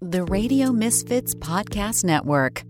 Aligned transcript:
The 0.00 0.22
Radio 0.22 0.70
Misfits 0.70 1.34
Podcast 1.34 2.04
Network. 2.04 2.62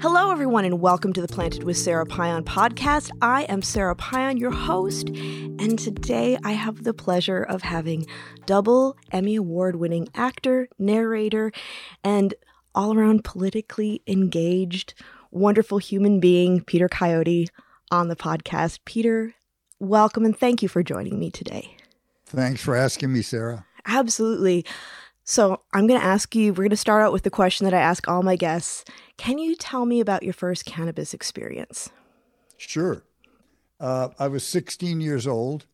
Hello, 0.00 0.30
everyone, 0.32 0.64
and 0.64 0.80
welcome 0.80 1.12
to 1.12 1.20
the 1.20 1.28
Planted 1.28 1.64
with 1.64 1.76
Sarah 1.76 2.06
Payan 2.06 2.42
podcast. 2.42 3.10
I 3.20 3.42
am 3.50 3.60
Sarah 3.60 3.94
Payan, 3.94 4.38
your 4.38 4.50
host, 4.50 5.10
and 5.10 5.78
today 5.78 6.38
I 6.42 6.52
have 6.52 6.84
the 6.84 6.94
pleasure 6.94 7.42
of 7.42 7.60
having 7.60 8.06
double 8.46 8.96
Emmy 9.12 9.36
Award 9.36 9.76
winning 9.76 10.08
actor, 10.14 10.70
narrator, 10.78 11.52
and 12.02 12.32
all 12.74 12.96
around 12.96 13.24
politically 13.24 14.00
engaged, 14.06 14.94
wonderful 15.30 15.76
human 15.76 16.18
being, 16.18 16.64
Peter 16.64 16.88
Coyote, 16.88 17.48
on 17.90 18.08
the 18.08 18.16
podcast. 18.16 18.78
Peter, 18.86 19.34
welcome 19.78 20.24
and 20.24 20.38
thank 20.38 20.62
you 20.62 20.68
for 20.68 20.82
joining 20.82 21.18
me 21.18 21.30
today. 21.30 21.76
Thanks 22.24 22.62
for 22.62 22.74
asking 22.74 23.12
me, 23.12 23.20
Sarah. 23.20 23.66
Absolutely. 23.88 24.64
So, 25.24 25.60
I'm 25.74 25.86
going 25.86 26.00
to 26.00 26.06
ask 26.06 26.34
you, 26.34 26.52
we're 26.52 26.62
going 26.64 26.70
to 26.70 26.76
start 26.76 27.02
out 27.02 27.12
with 27.12 27.24
the 27.24 27.30
question 27.30 27.64
that 27.64 27.74
I 27.74 27.80
ask 27.80 28.08
all 28.08 28.22
my 28.22 28.36
guests. 28.36 28.84
Can 29.16 29.38
you 29.38 29.56
tell 29.56 29.84
me 29.84 30.00
about 30.00 30.22
your 30.22 30.32
first 30.32 30.64
cannabis 30.64 31.12
experience? 31.12 31.90
Sure. 32.56 33.02
Uh, 33.80 34.08
I 34.18 34.28
was 34.28 34.44
16 34.44 35.00
years 35.00 35.26
old 35.26 35.66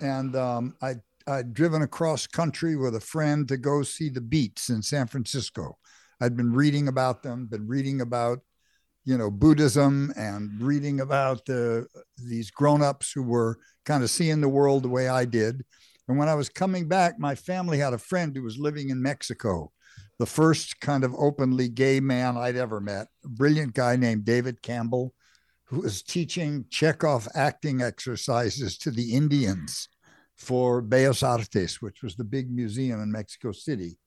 and 0.00 0.36
um, 0.36 0.76
I, 0.82 0.96
I'd 1.26 1.54
driven 1.54 1.82
across 1.82 2.26
country 2.26 2.76
with 2.76 2.96
a 2.96 3.00
friend 3.00 3.46
to 3.48 3.56
go 3.56 3.82
see 3.82 4.08
the 4.08 4.20
Beats 4.20 4.68
in 4.68 4.82
San 4.82 5.06
Francisco. 5.06 5.78
I'd 6.20 6.36
been 6.36 6.52
reading 6.52 6.88
about 6.88 7.22
them, 7.22 7.46
been 7.46 7.66
reading 7.66 8.00
about, 8.00 8.40
you 9.04 9.18
know, 9.18 9.30
Buddhism 9.30 10.12
and 10.16 10.60
reading 10.60 11.00
about 11.00 11.44
the, 11.46 11.86
these 12.16 12.50
grown-ups 12.50 13.12
who 13.12 13.22
were 13.22 13.58
kind 13.84 14.02
of 14.02 14.10
seeing 14.10 14.40
the 14.40 14.48
world 14.48 14.84
the 14.84 14.88
way 14.88 15.08
I 15.08 15.24
did. 15.24 15.64
And 16.08 16.18
when 16.18 16.28
I 16.28 16.34
was 16.34 16.48
coming 16.48 16.88
back, 16.88 17.18
my 17.18 17.34
family 17.34 17.78
had 17.78 17.92
a 17.92 17.98
friend 17.98 18.34
who 18.34 18.42
was 18.42 18.58
living 18.58 18.90
in 18.90 19.02
Mexico, 19.02 19.72
the 20.18 20.26
first 20.26 20.80
kind 20.80 21.04
of 21.04 21.14
openly 21.14 21.68
gay 21.68 22.00
man 22.00 22.36
I'd 22.36 22.56
ever 22.56 22.80
met, 22.80 23.08
a 23.24 23.28
brilliant 23.28 23.74
guy 23.74 23.96
named 23.96 24.24
David 24.24 24.62
Campbell, 24.62 25.14
who 25.64 25.80
was 25.80 26.02
teaching 26.02 26.66
Chekhov 26.70 27.28
acting 27.34 27.80
exercises 27.80 28.76
to 28.78 28.90
the 28.90 29.14
Indians 29.14 29.88
for 30.36 30.82
Bellas 30.82 31.26
Artes, 31.26 31.80
which 31.80 32.02
was 32.02 32.16
the 32.16 32.24
big 32.24 32.50
museum 32.50 33.00
in 33.00 33.12
Mexico 33.12 33.52
City. 33.52 33.98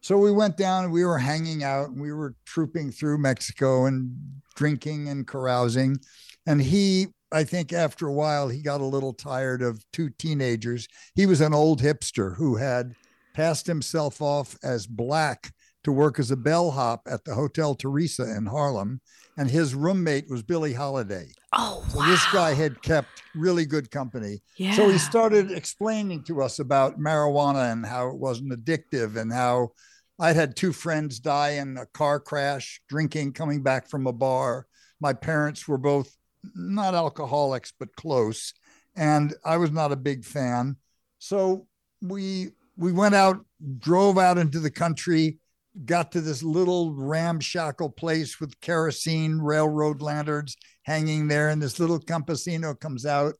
So 0.00 0.18
we 0.18 0.32
went 0.32 0.56
down 0.56 0.84
and 0.84 0.92
we 0.92 1.04
were 1.04 1.18
hanging 1.18 1.64
out 1.64 1.88
and 1.90 2.00
we 2.00 2.12
were 2.12 2.34
trooping 2.44 2.92
through 2.92 3.18
Mexico 3.18 3.86
and 3.86 4.16
drinking 4.54 5.08
and 5.08 5.26
carousing. 5.26 5.98
And 6.46 6.60
he 6.60 7.08
I 7.32 7.44
think 7.44 7.72
after 7.72 8.06
a 8.06 8.12
while 8.12 8.48
he 8.48 8.62
got 8.62 8.80
a 8.80 8.86
little 8.86 9.12
tired 9.12 9.62
of 9.62 9.84
two 9.92 10.10
teenagers. 10.10 10.86
He 11.14 11.26
was 11.26 11.40
an 11.40 11.54
old 11.54 11.80
hipster 11.80 12.36
who 12.36 12.56
had 12.56 12.94
passed 13.34 13.66
himself 13.66 14.22
off 14.22 14.56
as 14.62 14.86
black 14.86 15.52
to 15.84 15.92
work 15.92 16.18
as 16.18 16.30
a 16.30 16.36
bellhop 16.36 17.02
at 17.08 17.24
the 17.24 17.34
Hotel 17.34 17.74
Theresa 17.74 18.24
in 18.36 18.46
Harlem, 18.46 19.00
and 19.38 19.48
his 19.48 19.72
roommate 19.72 20.28
was 20.28 20.42
Billie 20.42 20.72
Holiday. 20.72 21.28
Oh, 21.52 21.84
wow. 21.94 22.04
So 22.04 22.06
this 22.06 22.32
guy 22.32 22.54
had 22.54 22.82
kept 22.82 23.22
really 23.36 23.66
good 23.66 23.90
company. 23.90 24.40
Yeah. 24.56 24.74
So 24.74 24.88
he 24.88 24.98
started 24.98 25.52
explaining 25.52 26.24
to 26.24 26.42
us 26.42 26.58
about 26.58 26.98
marijuana 26.98 27.70
and 27.70 27.86
how 27.86 28.08
it 28.08 28.16
wasn't 28.16 28.52
addictive 28.52 29.16
and 29.16 29.32
how 29.32 29.70
I'd 30.18 30.34
had 30.34 30.56
two 30.56 30.72
friends 30.72 31.20
die 31.20 31.50
in 31.50 31.76
a 31.76 31.86
car 31.86 32.18
crash 32.18 32.80
drinking 32.88 33.34
coming 33.34 33.62
back 33.62 33.88
from 33.88 34.08
a 34.08 34.12
bar. 34.12 34.66
My 35.00 35.12
parents 35.12 35.68
were 35.68 35.78
both 35.78 36.16
not 36.54 36.94
alcoholics, 36.94 37.72
but 37.78 37.94
close. 37.96 38.52
And 38.94 39.34
I 39.44 39.56
was 39.56 39.70
not 39.70 39.92
a 39.92 39.96
big 39.96 40.24
fan. 40.24 40.76
So 41.18 41.66
we 42.00 42.50
we 42.76 42.92
went 42.92 43.14
out, 43.14 43.44
drove 43.78 44.18
out 44.18 44.38
into 44.38 44.60
the 44.60 44.70
country, 44.70 45.38
got 45.84 46.12
to 46.12 46.20
this 46.20 46.42
little 46.42 46.92
ramshackle 46.92 47.90
place 47.90 48.40
with 48.40 48.60
kerosene 48.60 49.38
railroad 49.38 50.02
lanterns 50.02 50.56
hanging 50.82 51.28
there, 51.28 51.48
and 51.48 51.60
this 51.60 51.78
little 51.78 51.98
campesino 51.98 52.78
comes 52.78 53.04
out, 53.04 53.34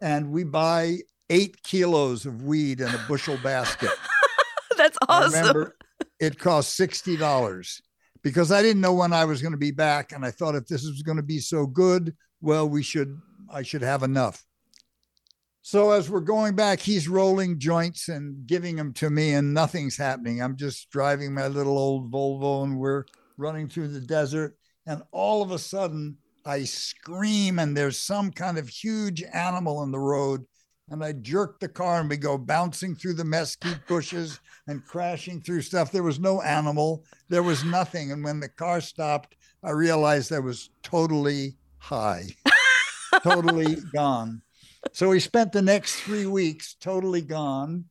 and 0.00 0.30
we 0.30 0.44
buy 0.44 0.98
eight 1.30 1.62
kilos 1.62 2.24
of 2.24 2.42
weed 2.42 2.80
in 2.80 2.88
a 2.88 3.04
bushel 3.08 3.38
basket. 3.42 3.90
That's 4.76 4.98
awesome. 5.08 5.34
I 5.34 5.38
remember 5.38 5.76
it 6.20 6.38
cost 6.38 6.76
sixty 6.76 7.16
dollars 7.16 7.82
because 8.22 8.50
I 8.50 8.62
didn't 8.62 8.80
know 8.80 8.94
when 8.94 9.12
I 9.12 9.24
was 9.24 9.42
going 9.42 9.52
to 9.52 9.58
be 9.58 9.70
back, 9.70 10.12
and 10.12 10.24
I 10.24 10.30
thought 10.30 10.54
if 10.54 10.66
this 10.66 10.82
was 10.84 11.02
going 11.02 11.16
to 11.16 11.22
be 11.22 11.38
so 11.38 11.66
good, 11.66 12.14
well, 12.40 12.68
we 12.68 12.82
should, 12.82 13.20
I 13.52 13.62
should 13.62 13.82
have 13.82 14.02
enough. 14.02 14.44
So 15.62 15.90
as 15.90 16.08
we're 16.08 16.20
going 16.20 16.54
back, 16.54 16.80
he's 16.80 17.08
rolling 17.08 17.58
joints 17.58 18.08
and 18.08 18.46
giving 18.46 18.76
them 18.76 18.94
to 18.94 19.10
me, 19.10 19.34
and 19.34 19.52
nothing's 19.52 19.98
happening. 19.98 20.40
I'm 20.40 20.56
just 20.56 20.90
driving 20.90 21.34
my 21.34 21.48
little 21.48 21.76
old 21.76 22.10
Volvo, 22.10 22.64
and 22.64 22.78
we're 22.78 23.04
running 23.36 23.68
through 23.68 23.88
the 23.88 24.00
desert. 24.00 24.56
And 24.86 25.02
all 25.12 25.42
of 25.42 25.50
a 25.50 25.58
sudden, 25.58 26.16
I 26.46 26.64
scream, 26.64 27.58
and 27.58 27.76
there's 27.76 27.98
some 27.98 28.30
kind 28.30 28.56
of 28.56 28.66
huge 28.66 29.22
animal 29.34 29.82
in 29.82 29.90
the 29.90 29.98
road. 29.98 30.46
And 30.88 31.04
I 31.04 31.12
jerk 31.12 31.60
the 31.60 31.68
car, 31.68 32.00
and 32.00 32.08
we 32.08 32.16
go 32.16 32.38
bouncing 32.38 32.94
through 32.94 33.14
the 33.14 33.24
mesquite 33.24 33.84
bushes 33.88 34.40
and 34.68 34.82
crashing 34.86 35.42
through 35.42 35.60
stuff. 35.60 35.92
There 35.92 36.02
was 36.02 36.18
no 36.18 36.40
animal, 36.40 37.04
there 37.28 37.42
was 37.42 37.62
nothing. 37.62 38.10
And 38.10 38.24
when 38.24 38.40
the 38.40 38.48
car 38.48 38.80
stopped, 38.80 39.36
I 39.62 39.72
realized 39.72 40.32
I 40.32 40.38
was 40.38 40.70
totally 40.82 41.57
high, 41.78 42.26
totally 43.22 43.76
gone. 43.94 44.42
So 44.92 45.08
we 45.08 45.20
spent 45.20 45.52
the 45.52 45.62
next 45.62 46.00
three 46.00 46.26
weeks 46.26 46.74
totally 46.80 47.22
gone. 47.22 47.86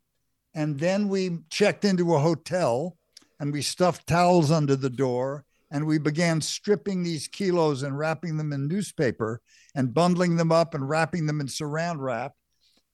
And 0.55 0.79
then 0.79 1.07
we 1.07 1.39
checked 1.49 1.85
into 1.85 2.15
a 2.15 2.19
hotel 2.19 2.97
and 3.39 3.53
we 3.53 3.61
stuffed 3.61 4.07
towels 4.07 4.49
under 4.51 4.75
the 4.75 4.89
door 4.89 5.45
and 5.69 5.85
we 5.85 5.97
began 5.97 6.41
stripping 6.41 7.03
these 7.03 7.27
kilos 7.27 7.83
and 7.83 7.97
wrapping 7.97 8.37
them 8.37 8.53
in 8.53 8.67
newspaper 8.67 9.41
and 9.75 9.93
bundling 9.93 10.37
them 10.37 10.51
up 10.51 10.73
and 10.73 10.87
wrapping 10.87 11.27
them 11.27 11.41
in 11.41 11.47
saran 11.47 11.99
wrap. 11.99 12.33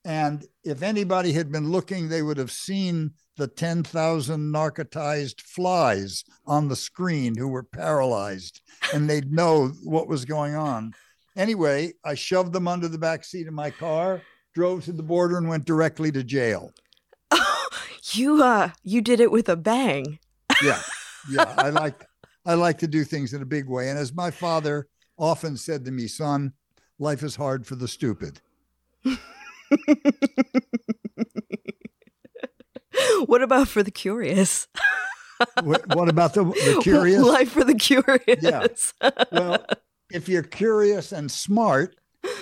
And 0.05 0.45
if 0.63 0.81
anybody 0.81 1.31
had 1.31 1.51
been 1.51 1.71
looking, 1.71 2.09
they 2.09 2.21
would 2.21 2.37
have 2.37 2.51
seen 2.51 3.11
the 3.37 3.47
10,000 3.47 4.53
narcotized 4.53 5.41
flies 5.41 6.23
on 6.45 6.67
the 6.67 6.75
screen 6.75 7.35
who 7.37 7.47
were 7.47 7.63
paralyzed 7.63 8.61
and 8.93 9.09
they'd 9.09 9.31
know 9.31 9.69
what 9.83 10.07
was 10.07 10.25
going 10.25 10.55
on. 10.55 10.93
Anyway, 11.35 11.93
I 12.03 12.13
shoved 12.15 12.53
them 12.53 12.67
under 12.67 12.87
the 12.87 12.97
back 12.97 13.23
seat 13.23 13.47
of 13.47 13.53
my 13.53 13.71
car, 13.71 14.21
drove 14.53 14.83
to 14.85 14.91
the 14.91 15.01
border 15.01 15.37
and 15.37 15.47
went 15.47 15.65
directly 15.65 16.11
to 16.11 16.23
jail. 16.23 16.71
you 18.11 18.43
uh 18.43 18.69
you 18.83 19.01
did 19.01 19.19
it 19.19 19.31
with 19.31 19.49
a 19.49 19.55
bang. 19.55 20.19
Yeah. 20.63 20.81
Yeah, 21.29 21.53
I 21.57 21.69
like 21.69 22.05
I 22.45 22.55
like 22.55 22.79
to 22.79 22.87
do 22.87 23.05
things 23.05 23.33
in 23.33 23.41
a 23.41 23.45
big 23.45 23.69
way 23.69 23.89
and 23.89 23.97
as 23.97 24.13
my 24.13 24.29
father 24.29 24.89
often 25.17 25.55
said 25.55 25.85
to 25.85 25.91
me, 25.91 26.07
son, 26.07 26.51
life 26.99 27.23
is 27.23 27.37
hard 27.37 27.65
for 27.65 27.75
the 27.75 27.87
stupid. 27.87 28.41
what 33.25 33.41
about 33.41 33.67
for 33.67 33.83
the 33.83 33.91
curious? 33.91 34.67
what, 35.63 35.95
what, 35.95 36.09
about 36.09 36.33
the, 36.33 36.43
the 36.43 36.79
curious? 36.83 37.21
Life 37.21 37.51
for 37.51 37.63
the 37.63 37.75
curious. 37.75 38.41
Yeah. 38.41 38.67
Well, 39.31 39.65
if 40.11 40.29
you're 40.29 40.43
curious 40.43 41.11
and 41.11 41.31
smart, 41.31 41.95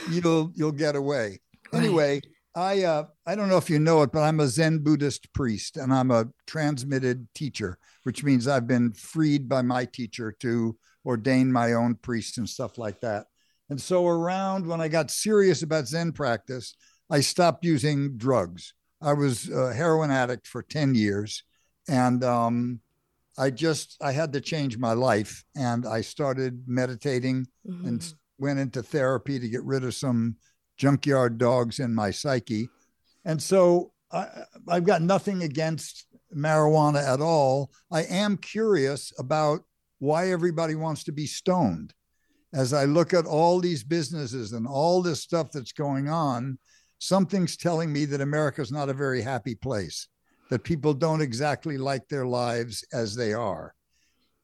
you'll 0.09 0.51
you'll 0.55 0.71
get 0.71 0.95
away. 0.95 1.39
Right. 1.71 1.83
Anyway, 1.83 2.21
I 2.55 2.83
uh, 2.83 3.05
I 3.25 3.35
don't 3.35 3.49
know 3.49 3.57
if 3.57 3.69
you 3.69 3.79
know 3.79 4.01
it, 4.01 4.11
but 4.11 4.21
I'm 4.21 4.39
a 4.39 4.47
Zen 4.47 4.79
Buddhist 4.79 5.31
priest 5.33 5.77
and 5.77 5.93
I'm 5.93 6.11
a 6.11 6.27
transmitted 6.47 7.27
teacher, 7.33 7.77
which 8.03 8.23
means 8.23 8.47
I've 8.47 8.67
been 8.67 8.93
freed 8.93 9.47
by 9.47 9.61
my 9.61 9.85
teacher 9.85 10.35
to 10.41 10.77
ordain 11.05 11.51
my 11.51 11.73
own 11.73 11.95
priest 11.95 12.37
and 12.37 12.47
stuff 12.47 12.77
like 12.77 13.01
that. 13.01 13.25
And 13.69 13.81
so 13.81 14.05
around 14.05 14.67
when 14.67 14.81
I 14.81 14.89
got 14.89 15.09
serious 15.09 15.63
about 15.63 15.87
Zen 15.87 16.11
practice, 16.11 16.75
I 17.11 17.19
stopped 17.19 17.63
using 17.63 18.17
drugs. 18.17 18.73
I 19.01 19.13
was 19.13 19.49
a 19.49 19.73
heroin 19.73 20.09
addict 20.09 20.47
for 20.47 20.63
10 20.63 20.95
years 20.95 21.43
and 21.87 22.23
um, 22.23 22.79
I 23.37 23.49
just 23.49 23.97
I 24.01 24.11
had 24.11 24.33
to 24.33 24.41
change 24.41 24.77
my 24.77 24.93
life, 24.93 25.43
and 25.55 25.85
I 25.85 26.01
started 26.01 26.63
meditating 26.67 27.47
mm-hmm. 27.67 27.87
and 27.87 28.13
went 28.37 28.59
into 28.59 28.83
therapy 28.83 29.39
to 29.39 29.49
get 29.49 29.63
rid 29.63 29.83
of 29.83 29.93
some 29.93 30.37
junkyard 30.77 31.37
dogs 31.37 31.79
in 31.79 31.93
my 31.93 32.11
psyche, 32.11 32.69
and 33.25 33.41
so 33.41 33.91
I, 34.11 34.27
I've 34.67 34.85
got 34.85 35.01
nothing 35.01 35.43
against 35.43 36.07
marijuana 36.35 37.03
at 37.03 37.21
all. 37.21 37.71
I 37.91 38.03
am 38.03 38.37
curious 38.37 39.13
about 39.19 39.61
why 39.99 40.31
everybody 40.31 40.75
wants 40.75 41.03
to 41.05 41.11
be 41.11 41.27
stoned. 41.27 41.93
As 42.53 42.73
I 42.73 42.83
look 42.83 43.13
at 43.13 43.25
all 43.25 43.59
these 43.59 43.83
businesses 43.83 44.51
and 44.51 44.67
all 44.67 45.01
this 45.01 45.21
stuff 45.21 45.51
that's 45.53 45.71
going 45.71 46.09
on, 46.09 46.57
something's 47.01 47.57
telling 47.57 47.91
me 47.91 48.05
that 48.05 48.21
America's 48.21 48.71
not 48.71 48.87
a 48.87 48.93
very 48.93 49.23
happy 49.23 49.55
place 49.55 50.07
that 50.51 50.63
people 50.63 50.93
don't 50.93 51.21
exactly 51.21 51.77
like 51.77 52.07
their 52.07 52.27
lives 52.27 52.85
as 52.93 53.15
they 53.15 53.33
are. 53.33 53.73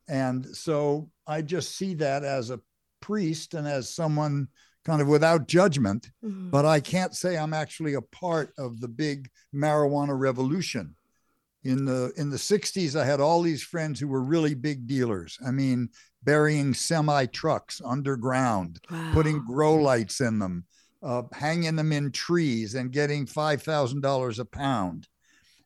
And 0.07 0.43
so 0.55 1.11
I 1.27 1.43
just 1.43 1.75
see 1.75 1.93
that 1.95 2.23
as 2.23 2.49
a 2.49 2.59
priest 2.99 3.53
and 3.53 3.67
as 3.67 3.93
someone 3.93 4.47
kind 4.85 5.01
of 5.01 5.07
without 5.07 5.47
judgment, 5.47 6.09
mm-hmm. 6.25 6.49
but 6.49 6.65
I 6.65 6.79
can't 6.79 7.13
say 7.13 7.37
I'm 7.37 7.53
actually 7.53 7.93
a 7.93 8.01
part 8.01 8.53
of 8.57 8.79
the 8.79 8.87
big 8.87 9.29
marijuana 9.53 10.17
revolution. 10.17 10.95
In 11.63 11.85
the 11.85 12.13
in 12.15 12.29
the 12.29 12.37
60s, 12.37 12.99
I 12.99 13.05
had 13.05 13.19
all 13.19 13.41
these 13.41 13.61
friends 13.61 13.99
who 13.99 14.07
were 14.07 14.23
really 14.23 14.55
big 14.55 14.87
dealers. 14.87 15.37
I 15.45 15.51
mean, 15.51 15.89
burying 16.23 16.73
semi 16.73 17.25
trucks 17.27 17.81
underground, 17.83 18.79
Wow. 18.89 19.11
putting 19.13 19.45
grow 19.45 19.75
lights 19.75 20.21
in 20.21 20.39
them, 20.39 20.63
uh, 21.03 21.23
hanging 21.33 21.75
them 21.75 21.91
in 21.91 22.11
trees, 22.11 22.75
and 22.75 22.91
getting 22.91 23.25
five 23.25 23.61
thousand 23.61 24.01
dollars 24.01 24.39
a 24.39 24.45
pound. 24.45 25.07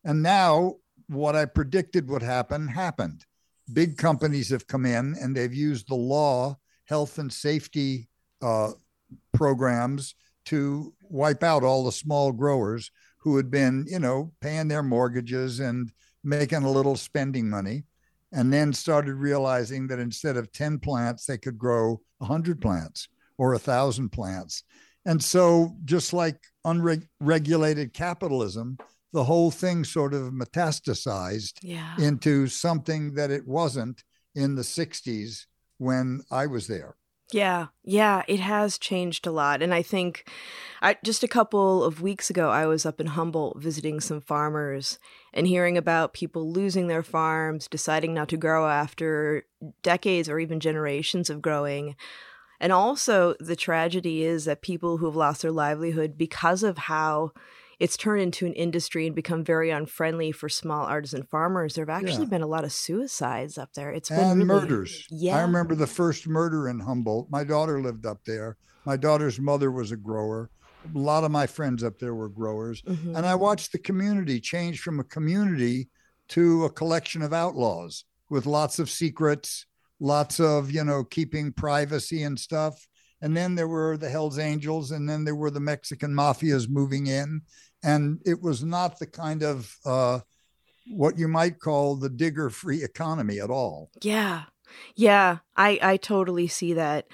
And 0.03 0.21
now, 0.23 0.75
what 1.07 1.35
I 1.35 1.45
predicted 1.45 2.09
would 2.09 2.23
happen 2.23 2.67
happened. 2.67 3.25
Big 3.71 3.97
companies 3.97 4.49
have 4.49 4.67
come 4.67 4.85
in 4.85 5.15
and 5.21 5.35
they've 5.35 5.53
used 5.53 5.87
the 5.87 5.95
law, 5.95 6.57
health 6.85 7.17
and 7.19 7.31
safety 7.31 8.09
uh, 8.41 8.71
programs 9.33 10.15
to 10.45 10.93
wipe 11.03 11.43
out 11.43 11.63
all 11.63 11.85
the 11.85 11.91
small 11.91 12.31
growers 12.31 12.91
who 13.19 13.37
had 13.37 13.51
been, 13.51 13.85
you 13.87 13.99
know, 13.99 14.31
paying 14.41 14.67
their 14.67 14.83
mortgages 14.83 15.59
and 15.59 15.91
making 16.23 16.63
a 16.63 16.71
little 16.71 16.95
spending 16.95 17.49
money, 17.49 17.83
and 18.31 18.51
then 18.51 18.73
started 18.73 19.13
realizing 19.15 19.87
that 19.87 19.99
instead 19.99 20.37
of 20.37 20.51
10 20.51 20.79
plants, 20.79 21.25
they 21.25 21.37
could 21.37 21.57
grow 21.57 22.01
100 22.17 22.61
plants 22.61 23.07
or 23.37 23.51
1,000 23.51 24.09
plants. 24.09 24.63
And 25.05 25.23
so, 25.23 25.75
just 25.83 26.13
like 26.13 26.37
unregulated 26.63 27.93
capitalism, 27.93 28.77
the 29.13 29.23
whole 29.23 29.51
thing 29.51 29.83
sort 29.83 30.13
of 30.13 30.31
metastasized 30.31 31.59
Yeah. 31.61 31.95
into 31.99 32.47
something 32.47 33.15
that 33.15 33.31
it 33.31 33.47
wasn't 33.47 34.03
in 34.35 34.55
the 34.55 34.63
60s 34.63 35.47
when 35.77 36.21
I 36.31 36.45
was 36.47 36.67
there. 36.67 36.95
Yeah, 37.33 37.67
yeah, 37.83 38.23
it 38.27 38.41
has 38.41 38.77
changed 38.77 39.25
a 39.25 39.31
lot. 39.31 39.61
And 39.61 39.73
I 39.73 39.81
think 39.81 40.29
I, 40.81 40.97
just 41.03 41.23
a 41.23 41.29
couple 41.29 41.81
of 41.83 42.01
weeks 42.01 42.29
ago, 42.29 42.49
I 42.49 42.65
was 42.65 42.85
up 42.85 42.99
in 42.99 43.07
Humboldt 43.07 43.61
visiting 43.61 44.01
some 44.01 44.19
farmers 44.19 44.99
and 45.33 45.47
hearing 45.47 45.77
about 45.77 46.13
people 46.13 46.51
losing 46.51 46.87
their 46.87 47.03
farms, 47.03 47.69
deciding 47.69 48.13
not 48.13 48.27
to 48.29 48.37
grow 48.37 48.67
after 48.69 49.45
decades 49.81 50.27
or 50.27 50.39
even 50.39 50.59
generations 50.59 51.29
of 51.29 51.41
growing. 51.41 51.95
And 52.61 52.71
also, 52.71 53.33
the 53.39 53.55
tragedy 53.55 54.23
is 54.23 54.45
that 54.45 54.61
people 54.61 54.97
who 54.97 55.07
have 55.07 55.15
lost 55.15 55.41
their 55.41 55.51
livelihood 55.51 56.15
because 56.17 56.61
of 56.61 56.77
how 56.77 57.31
it's 57.79 57.97
turned 57.97 58.21
into 58.21 58.45
an 58.45 58.53
industry 58.53 59.07
and 59.07 59.15
become 59.15 59.43
very 59.43 59.71
unfriendly 59.71 60.31
for 60.31 60.47
small 60.47 60.85
artisan 60.85 61.23
farmers. 61.23 61.73
There 61.73 61.83
have 61.87 62.03
actually 62.03 62.25
Yeah. 62.25 62.29
been 62.29 62.41
a 62.43 62.47
lot 62.47 62.63
of 62.63 62.71
suicides 62.71 63.57
up 63.57 63.73
there. 63.73 63.91
It's 63.91 64.09
been 64.09 64.19
and 64.19 64.35
really, 64.35 64.45
murders. 64.45 65.07
Yeah. 65.09 65.37
I 65.37 65.41
remember 65.41 65.73
the 65.73 65.87
first 65.87 66.27
murder 66.27 66.69
in 66.69 66.81
Humboldt. 66.81 67.31
My 67.31 67.43
daughter 67.43 67.81
lived 67.81 68.05
up 68.05 68.23
there. 68.25 68.57
My 68.85 68.95
daughter's 68.95 69.39
mother 69.39 69.71
was 69.71 69.91
a 69.91 69.97
grower. 69.97 70.51
A 70.93 70.97
lot 70.97 71.23
of 71.23 71.31
my 71.31 71.47
friends 71.47 71.83
up 71.83 71.97
there 71.97 72.13
were 72.13 72.29
growers. 72.29 72.83
Mhm. 72.83 73.17
And 73.17 73.25
I 73.25 73.33
watched 73.33 73.71
the 73.71 73.79
community 73.79 74.39
change 74.39 74.79
from 74.79 74.99
a 74.99 75.03
community 75.03 75.89
to 76.29 76.65
a 76.65 76.69
collection 76.69 77.23
of 77.23 77.33
outlaws 77.33 78.05
with 78.29 78.45
lots 78.45 78.77
of 78.77 78.87
secrets, 78.91 79.65
lots 80.01 80.39
of, 80.39 80.71
you 80.71 80.83
know, 80.83 81.05
keeping 81.05 81.53
privacy 81.53 82.23
and 82.23 82.37
stuff. 82.37 82.87
And 83.21 83.37
then 83.37 83.55
there 83.55 83.67
were 83.67 83.97
the 83.97 84.09
Hells 84.09 84.39
Angels, 84.39 84.91
and 84.91 85.07
then 85.07 85.23
there 85.23 85.35
were 85.35 85.51
the 85.51 85.59
Mexican 85.59 86.11
mafias 86.11 86.67
moving 86.67 87.07
in. 87.07 87.41
And 87.83 88.19
it 88.25 88.41
was 88.41 88.63
not 88.63 88.99
the 88.99 89.07
kind 89.07 89.43
of 89.43 89.73
uh, 89.85 90.19
what 90.87 91.17
you 91.17 91.27
might 91.27 91.59
call 91.59 91.95
the 91.95 92.09
digger 92.09 92.49
free 92.49 92.83
economy 92.83 93.39
at 93.39 93.49
all. 93.49 93.91
Yeah. 94.01 94.43
Yeah, 94.95 95.39
I 95.55 95.79
I 95.81 95.97
totally 95.97 96.47
see 96.47 96.73
that. 96.73 97.07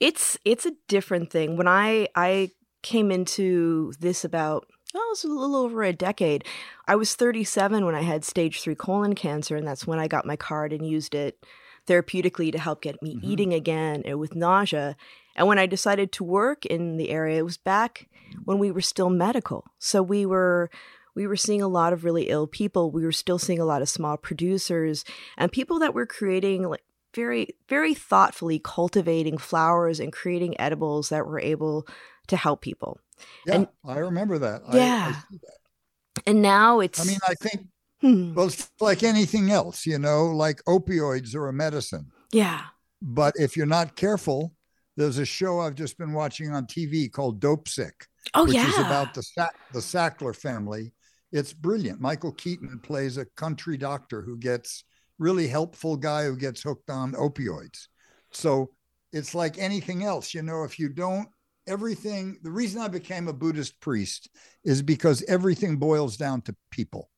It's 0.00 0.38
it's 0.44 0.66
a 0.66 0.74
different 0.88 1.30
thing. 1.30 1.56
When 1.56 1.68
I 1.68 2.08
I 2.14 2.50
came 2.82 3.10
into 3.10 3.92
this 4.00 4.24
about 4.24 4.66
well, 4.94 5.02
it 5.04 5.10
was 5.10 5.24
a 5.24 5.28
little 5.28 5.56
over 5.56 5.82
a 5.82 5.92
decade. 5.92 6.44
I 6.86 6.96
was 6.96 7.14
37 7.14 7.84
when 7.84 7.94
I 7.94 8.02
had 8.02 8.24
stage 8.24 8.60
3 8.60 8.74
colon 8.74 9.14
cancer 9.14 9.56
and 9.56 9.66
that's 9.66 9.86
when 9.86 9.98
I 9.98 10.06
got 10.06 10.26
my 10.26 10.36
card 10.36 10.72
and 10.72 10.86
used 10.86 11.14
it 11.14 11.38
therapeutically 11.86 12.52
to 12.52 12.58
help 12.58 12.82
get 12.82 13.02
me 13.02 13.16
Mhm. 13.16 13.20
eating 13.24 13.54
again 13.54 14.02
and 14.04 14.18
with 14.18 14.34
nausea. 14.34 14.96
And 15.34 15.48
when 15.48 15.58
I 15.58 15.66
decided 15.66 16.12
to 16.12 16.24
work 16.24 16.64
in 16.66 16.96
the 16.96 17.10
area, 17.10 17.38
it 17.38 17.44
was 17.44 17.56
back 17.56 18.08
when 18.44 18.58
we 18.58 18.70
were 18.70 18.80
still 18.80 19.10
medical. 19.10 19.64
So 19.78 20.02
we 20.02 20.26
were 20.26 20.70
we 21.14 21.26
were 21.26 21.36
seeing 21.36 21.60
a 21.60 21.68
lot 21.68 21.92
of 21.92 22.04
really 22.04 22.30
ill 22.30 22.46
people. 22.46 22.90
We 22.90 23.04
were 23.04 23.12
still 23.12 23.38
seeing 23.38 23.58
a 23.58 23.66
lot 23.66 23.82
of 23.82 23.88
small 23.90 24.16
producers 24.16 25.04
and 25.36 25.52
people 25.52 25.78
that 25.80 25.92
were 25.92 26.06
creating 26.06 26.66
like 26.68 26.82
very 27.14 27.48
very 27.68 27.92
thoughtfully 27.94 28.58
cultivating 28.58 29.36
flowers 29.36 30.00
and 30.00 30.10
creating 30.12 30.58
edibles 30.60 31.10
that 31.10 31.26
were 31.26 31.38
able 31.40 31.86
to 32.28 32.36
help 32.36 32.62
people. 32.62 32.98
Yeah, 33.46 33.54
And- 33.56 33.68
I 33.84 33.98
remember 33.98 34.38
that. 34.38 34.62
I- 34.66 34.72
I 34.72 34.76
Yeah. 34.76 35.12
see 35.30 35.38
that. 35.42 36.22
And 36.26 36.40
now 36.40 36.80
it's 36.80 37.00
I, 37.00 37.04
mean, 37.04 37.18
I 37.28 37.34
think, 37.34 37.66
hmm, 38.02 38.34
well, 38.34 38.46
it's 38.48 38.70
like 38.80 39.02
anything 39.02 39.50
else, 39.50 39.86
you 39.86 39.98
know, 39.98 40.26
like 40.26 40.62
opioids 40.68 41.34
are 41.34 41.48
a 41.48 41.52
medicine. 41.52 42.12
yeah. 42.32 42.62
But 43.04 43.34
if 43.36 43.56
you're 43.56 43.66
not 43.66 43.96
careful, 43.96 44.54
there's 44.96 45.18
a 45.18 45.24
show 45.24 45.60
I've 45.60 45.74
just 45.74 45.98
been 45.98 46.12
watching 46.12 46.52
on 46.52 46.66
TV 46.66 47.10
called 47.10 47.40
Dopesick, 47.40 48.06
Oh 48.34 48.44
which 48.44 48.54
yeah. 48.54 48.68
is 48.68 48.78
about 48.78 49.14
the 49.14 49.22
Sa- 49.22 49.48
the 49.72 49.80
Sackler 49.80 50.36
family. 50.36 50.92
It's 51.32 51.52
brilliant. 51.52 52.00
Michael 52.00 52.32
Keaton 52.32 52.78
plays 52.80 53.16
a 53.16 53.24
country 53.36 53.76
doctor 53.76 54.22
who 54.22 54.36
gets 54.36 54.84
really 55.18 55.48
helpful 55.48 55.96
guy 55.96 56.24
who 56.24 56.36
gets 56.36 56.62
hooked 56.62 56.90
on 56.90 57.12
opioids. 57.14 57.88
So 58.32 58.70
it's 59.12 59.34
like 59.34 59.58
anything 59.58 60.04
else, 60.04 60.34
you 60.34 60.42
know, 60.42 60.64
if 60.64 60.78
you 60.78 60.88
don't 60.88 61.28
everything 61.68 62.38
the 62.42 62.50
reason 62.50 62.80
I 62.80 62.88
became 62.88 63.28
a 63.28 63.32
Buddhist 63.32 63.80
priest 63.80 64.28
is 64.64 64.82
because 64.82 65.22
everything 65.28 65.76
boils 65.76 66.16
down 66.16 66.42
to 66.42 66.56
people. 66.72 67.08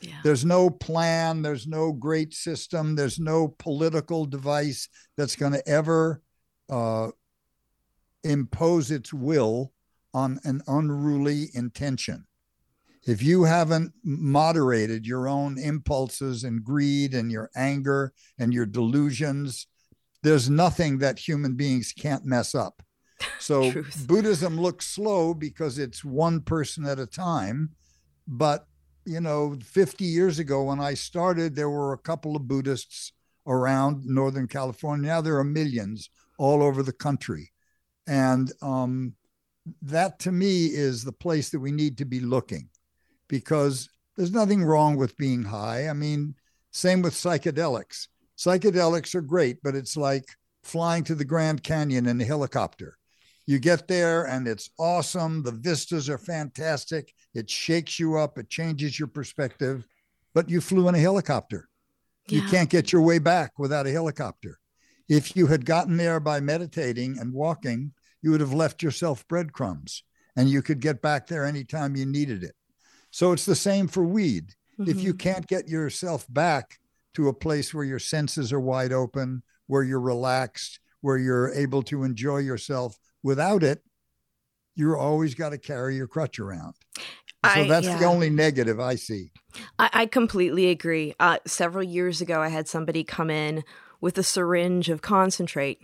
Yeah. 0.00 0.20
There's 0.22 0.44
no 0.44 0.70
plan, 0.70 1.42
there's 1.42 1.66
no 1.66 1.92
great 1.92 2.34
system, 2.34 2.94
there's 2.96 3.18
no 3.18 3.48
political 3.58 4.24
device 4.24 4.88
that's 5.16 5.36
going 5.36 5.52
to 5.52 5.66
ever 5.68 6.20
uh, 6.68 7.08
impose 8.24 8.90
its 8.90 9.12
will 9.12 9.72
on 10.12 10.38
an 10.44 10.62
unruly 10.66 11.48
intention. 11.54 12.26
If 13.06 13.22
you 13.22 13.44
haven't 13.44 13.92
moderated 14.02 15.06
your 15.06 15.28
own 15.28 15.58
impulses 15.58 16.42
and 16.42 16.64
greed 16.64 17.14
and 17.14 17.30
your 17.30 17.50
anger 17.54 18.12
and 18.38 18.52
your 18.52 18.66
delusions, 18.66 19.68
there's 20.22 20.50
nothing 20.50 20.98
that 20.98 21.20
human 21.20 21.54
beings 21.54 21.92
can't 21.96 22.24
mess 22.24 22.54
up. 22.54 22.82
So 23.38 23.72
Buddhism 24.06 24.60
looks 24.60 24.88
slow 24.88 25.32
because 25.32 25.78
it's 25.78 26.04
one 26.04 26.42
person 26.42 26.84
at 26.84 26.98
a 26.98 27.06
time. 27.06 27.70
But, 28.26 28.66
you 29.06 29.20
know, 29.20 29.56
50 29.62 30.04
years 30.04 30.38
ago 30.38 30.64
when 30.64 30.80
I 30.80 30.94
started, 30.94 31.54
there 31.54 31.70
were 31.70 31.92
a 31.92 31.98
couple 31.98 32.36
of 32.36 32.48
Buddhists 32.48 33.12
around 33.46 34.04
Northern 34.04 34.48
California. 34.48 35.08
Now 35.08 35.20
there 35.20 35.38
are 35.38 35.44
millions 35.44 36.10
all 36.38 36.62
over 36.62 36.82
the 36.82 36.92
country. 36.92 37.52
And 38.06 38.52
um, 38.62 39.14
that 39.82 40.18
to 40.20 40.32
me 40.32 40.66
is 40.66 41.04
the 41.04 41.12
place 41.12 41.50
that 41.50 41.60
we 41.60 41.72
need 41.72 41.98
to 41.98 42.04
be 42.04 42.20
looking 42.20 42.68
because 43.28 43.88
there's 44.16 44.32
nothing 44.32 44.64
wrong 44.64 44.96
with 44.96 45.16
being 45.16 45.42
high. 45.42 45.88
I 45.88 45.92
mean, 45.92 46.34
same 46.72 47.02
with 47.02 47.14
psychedelics. 47.14 48.08
Psychedelics 48.36 49.14
are 49.14 49.22
great, 49.22 49.62
but 49.62 49.74
it's 49.74 49.96
like 49.96 50.24
flying 50.62 51.04
to 51.04 51.14
the 51.14 51.24
Grand 51.24 51.62
Canyon 51.62 52.06
in 52.06 52.20
a 52.20 52.24
helicopter. 52.24 52.98
You 53.46 53.58
get 53.60 53.86
there 53.86 54.26
and 54.26 54.48
it's 54.48 54.70
awesome. 54.78 55.42
The 55.42 55.52
vistas 55.52 56.10
are 56.10 56.18
fantastic. 56.18 57.14
It 57.36 57.50
shakes 57.50 58.00
you 58.00 58.16
up, 58.16 58.38
it 58.38 58.48
changes 58.48 58.98
your 58.98 59.08
perspective, 59.08 59.84
but 60.32 60.48
you 60.48 60.62
flew 60.62 60.88
in 60.88 60.94
a 60.94 60.98
helicopter. 60.98 61.68
You 62.28 62.42
can't 62.42 62.70
get 62.70 62.92
your 62.92 63.02
way 63.02 63.18
back 63.18 63.58
without 63.58 63.86
a 63.86 63.92
helicopter. 63.92 64.58
If 65.06 65.36
you 65.36 65.46
had 65.46 65.66
gotten 65.66 65.98
there 65.98 66.18
by 66.18 66.40
meditating 66.40 67.18
and 67.18 67.34
walking, 67.34 67.92
you 68.22 68.30
would 68.30 68.40
have 68.40 68.54
left 68.54 68.82
yourself 68.82 69.28
breadcrumbs 69.28 70.02
and 70.34 70.48
you 70.48 70.62
could 70.62 70.80
get 70.80 71.02
back 71.02 71.26
there 71.26 71.44
anytime 71.44 71.94
you 71.94 72.06
needed 72.06 72.42
it. 72.42 72.54
So 73.10 73.32
it's 73.32 73.44
the 73.44 73.54
same 73.54 73.86
for 73.86 74.02
weed. 74.02 74.54
If 74.78 75.02
you 75.02 75.12
Mhm. 75.12 75.18
can't 75.18 75.46
get 75.46 75.68
yourself 75.68 76.26
back 76.30 76.80
to 77.14 77.28
a 77.28 77.34
place 77.34 77.74
where 77.74 77.84
your 77.84 77.98
senses 77.98 78.50
are 78.50 78.60
wide 78.60 78.92
open, 78.94 79.42
where 79.66 79.82
you're 79.82 80.00
relaxed, 80.00 80.80
where 81.02 81.18
you're 81.18 81.52
able 81.52 81.82
to 81.82 82.02
enjoy 82.02 82.38
yourself 82.38 82.98
without 83.22 83.62
it, 83.62 83.82
you're 84.74 84.96
always 84.96 85.34
got 85.34 85.50
to 85.50 85.58
carry 85.58 85.96
your 85.96 86.06
crutch 86.06 86.38
around. 86.38 86.74
So 87.44 87.50
I- 87.60 87.68
that's 87.68 87.86
the 87.86 88.04
only 88.04 88.30
negative 88.30 88.80
I 88.80 88.96
see. 88.96 89.30
I, 89.78 89.90
I 89.92 90.06
completely 90.06 90.68
agree. 90.68 91.14
Uh, 91.18 91.38
several 91.46 91.84
years 91.84 92.20
ago, 92.20 92.40
I 92.40 92.48
had 92.48 92.68
somebody 92.68 93.04
come 93.04 93.30
in 93.30 93.64
with 94.00 94.18
a 94.18 94.22
syringe 94.22 94.88
of 94.90 95.00
concentrate. 95.02 95.80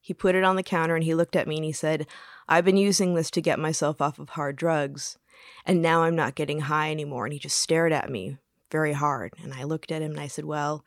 He 0.00 0.12
put 0.12 0.34
it 0.34 0.44
on 0.44 0.56
the 0.56 0.62
counter 0.62 0.94
and 0.94 1.04
he 1.04 1.14
looked 1.14 1.36
at 1.36 1.48
me 1.48 1.56
and 1.56 1.64
he 1.64 1.72
said, 1.72 2.06
I've 2.48 2.64
been 2.64 2.76
using 2.76 3.14
this 3.14 3.30
to 3.32 3.40
get 3.40 3.58
myself 3.58 4.02
off 4.02 4.18
of 4.18 4.30
hard 4.30 4.56
drugs. 4.56 5.16
And 5.64 5.80
now 5.80 6.02
I'm 6.02 6.16
not 6.16 6.34
getting 6.34 6.60
high 6.60 6.90
anymore. 6.90 7.24
And 7.24 7.32
he 7.32 7.38
just 7.38 7.58
stared 7.58 7.92
at 7.92 8.10
me 8.10 8.36
very 8.70 8.92
hard. 8.92 9.32
And 9.42 9.54
I 9.54 9.62
looked 9.64 9.90
at 9.90 10.02
him 10.02 10.10
and 10.12 10.20
I 10.20 10.26
said, 10.26 10.44
Well, 10.44 10.84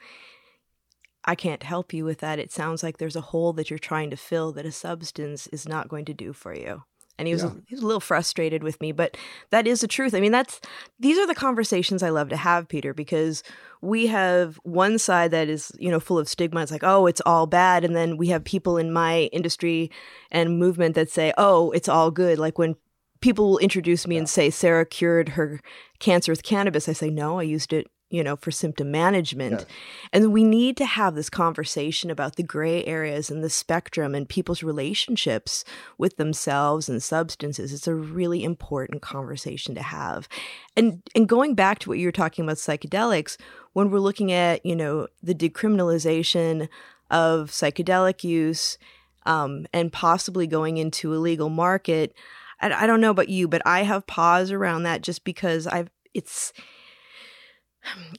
I 1.26 1.36
can't 1.36 1.64
help 1.64 1.94
you 1.94 2.06
with 2.06 2.20
that. 2.20 2.40
It 2.40 2.52
sounds 2.52 2.84
like 2.84 2.98
there's 2.98 3.16
a 3.16 3.22
hole 3.22 3.54
that 3.54 3.70
you're 3.70 3.80
trying 3.80 4.12
to 4.12 4.18
fill 4.18 4.52
that 4.54 4.66
a 4.66 4.72
substance 4.72 5.48
is 5.48 5.68
not 5.68 5.90
going 5.90 6.06
to 6.06 6.14
do 6.14 6.32
for 6.34 6.54
you. 6.56 6.84
And 7.18 7.28
he 7.28 7.34
was, 7.34 7.44
yeah. 7.44 7.52
he 7.68 7.76
was 7.76 7.84
a 7.84 7.86
little 7.86 8.00
frustrated 8.00 8.64
with 8.64 8.80
me 8.82 8.92
but 8.92 9.18
that 9.50 9.68
is 9.68 9.82
the 9.82 9.88
truth 9.88 10.14
i 10.14 10.20
mean 10.20 10.32
that's 10.32 10.60
these 11.00 11.18
are 11.18 11.28
the 11.28 11.36
conversations 11.36 12.04
i 12.04 12.10
love 12.10 12.30
to 12.30 12.38
have 12.38 12.68
peter 12.68 12.94
because 12.94 13.44
we 13.82 14.08
have 14.08 14.58
one 14.64 14.98
side 14.98 15.32
that 15.32 15.50
is 15.50 15.72
you 15.80 15.90
know 15.90 16.00
full 16.00 16.18
of 16.18 16.28
stigma 16.28 16.62
it's 16.62 16.72
like 16.72 16.84
oh 16.84 17.06
it's 17.06 17.22
all 17.26 17.48
bad 17.48 17.84
and 17.84 17.96
then 17.96 18.18
we 18.18 18.28
have 18.28 18.44
people 18.44 18.78
in 18.78 18.92
my 18.92 19.24
industry 19.34 19.92
and 20.32 20.60
movement 20.60 20.96
that 20.96 21.10
say 21.10 21.34
oh 21.38 21.72
it's 21.72 21.90
all 21.90 22.12
good 22.12 22.40
like 22.40 22.58
when 22.58 22.76
people 23.20 23.50
will 23.50 23.58
introduce 23.60 24.08
me 24.08 24.16
yeah. 24.16 24.20
and 24.20 24.30
say 24.30 24.50
sarah 24.50 24.86
cured 24.86 25.30
her 25.30 25.60
cancer 26.00 26.32
with 26.32 26.44
cannabis 26.44 26.88
i 26.88 26.94
say 26.94 27.10
no 27.10 27.40
i 27.40 27.44
used 27.44 27.74
it 27.74 27.88
you 28.10 28.24
know, 28.24 28.38
for 28.38 28.52
symptom 28.52 28.90
management. 28.90 29.66
And 30.14 30.32
we 30.32 30.44
need 30.44 30.78
to 30.78 30.86
have 30.86 31.16
this 31.16 31.30
conversation 31.30 32.10
about 32.10 32.38
the 32.38 32.44
gray 32.44 32.86
areas 32.86 33.30
and 33.30 33.44
the 33.44 33.50
spectrum 33.50 34.16
and 34.16 34.30
people's 34.30 34.64
relationships 34.64 35.66
with 35.98 36.16
themselves 36.16 36.88
and 36.88 37.04
substances. 37.04 37.74
It's 37.74 37.88
a 37.88 37.96
really 37.96 38.44
important 38.44 39.02
conversation 39.02 39.76
to 39.76 39.82
have. 39.82 40.30
And 40.76 41.02
and 41.16 41.28
going 41.28 41.54
back 41.54 41.80
to 41.80 41.90
what 41.90 41.98
you 41.98 42.08
were 42.08 42.14
talking 42.14 42.46
about 42.46 42.58
psychedelics, 42.58 43.36
when 43.74 43.92
we're 43.92 44.00
looking 44.00 44.32
at, 44.32 44.66
you 44.66 44.76
know, 44.76 45.08
the 45.22 45.36
decriminalization 45.36 46.70
of 47.12 47.52
psychedelic 47.52 48.24
use 48.24 48.78
um, 49.26 49.68
and 49.74 49.92
possibly 49.92 50.48
going 50.48 50.78
into 50.78 51.14
a 51.14 51.18
legal 51.18 51.50
market, 51.50 52.14
I, 52.62 52.72
I 52.72 52.88
don't 52.88 53.02
know 53.02 53.12
about 53.12 53.30
you, 53.30 53.50
but 53.50 53.62
I 53.66 53.84
have 53.84 54.08
pause 54.08 54.52
around 54.52 54.84
that 54.84 55.02
just 55.02 55.26
because 55.26 55.68
I've 55.68 55.90
it's 56.14 56.54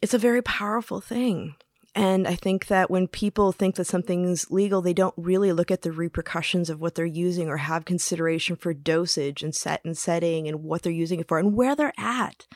it's 0.02 0.14
a 0.14 0.18
very 0.18 0.42
powerful 0.42 1.00
thing. 1.00 1.54
And 1.94 2.28
I 2.28 2.34
think 2.34 2.66
that 2.66 2.90
when 2.90 3.08
people 3.08 3.50
think 3.50 3.74
that 3.74 3.86
something's 3.86 4.50
legal, 4.50 4.82
they 4.82 4.92
don't 4.92 5.14
really 5.16 5.52
look 5.52 5.70
at 5.70 5.82
the 5.82 5.90
repercussions 5.90 6.70
of 6.70 6.80
what 6.80 6.94
they're 6.94 7.06
using 7.06 7.48
or 7.48 7.56
have 7.56 7.84
consideration 7.84 8.56
for 8.56 8.72
dosage 8.72 9.42
and 9.42 9.54
set 9.54 9.84
and 9.84 9.96
setting 9.96 10.46
and 10.46 10.62
what 10.62 10.82
they're 10.82 10.92
using 10.92 11.20
it 11.20 11.28
for 11.28 11.38
and 11.38 11.54
where 11.54 11.74
they're 11.74 11.92
at 11.98 12.46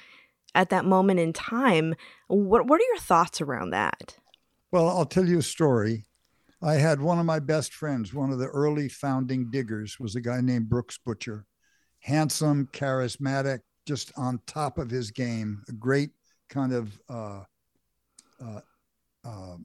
at 0.55 0.69
that 0.71 0.85
moment 0.85 1.19
in 1.19 1.33
time. 1.33 1.95
What 2.29 2.67
what 2.67 2.81
are 2.81 2.85
your 2.85 2.99
thoughts 2.99 3.41
around 3.41 3.71
that? 3.71 4.17
Well, 4.71 4.89
I'll 4.89 5.07
tell 5.07 5.27
you 5.27 5.39
a 5.39 5.43
story. 5.43 6.07
I 6.63 6.75
had 6.75 7.01
one 7.01 7.19
of 7.19 7.27
my 7.27 7.41
best 7.41 7.75
friends, 7.75 8.15
one 8.15 8.31
of 8.31 8.39
the 8.39 8.47
early 8.47 8.89
founding 8.89 9.51
diggers, 9.51 9.99
was 9.99 10.15
a 10.15 10.21
guy 10.21 10.41
named 10.41 10.69
Brooks 10.69 10.99
Butcher. 11.05 11.47
Handsome, 12.01 12.69
charismatic, 12.73 13.61
just 13.87 14.13
on 14.17 14.41
top 14.47 14.79
of 14.79 14.91
his 14.91 15.11
game, 15.11 15.63
a 15.69 15.73
great 15.73 16.11
kind 16.53 16.73
of 16.73 17.01
uh, 17.09 17.43
uh, 18.45 18.61
uh, 19.25 19.57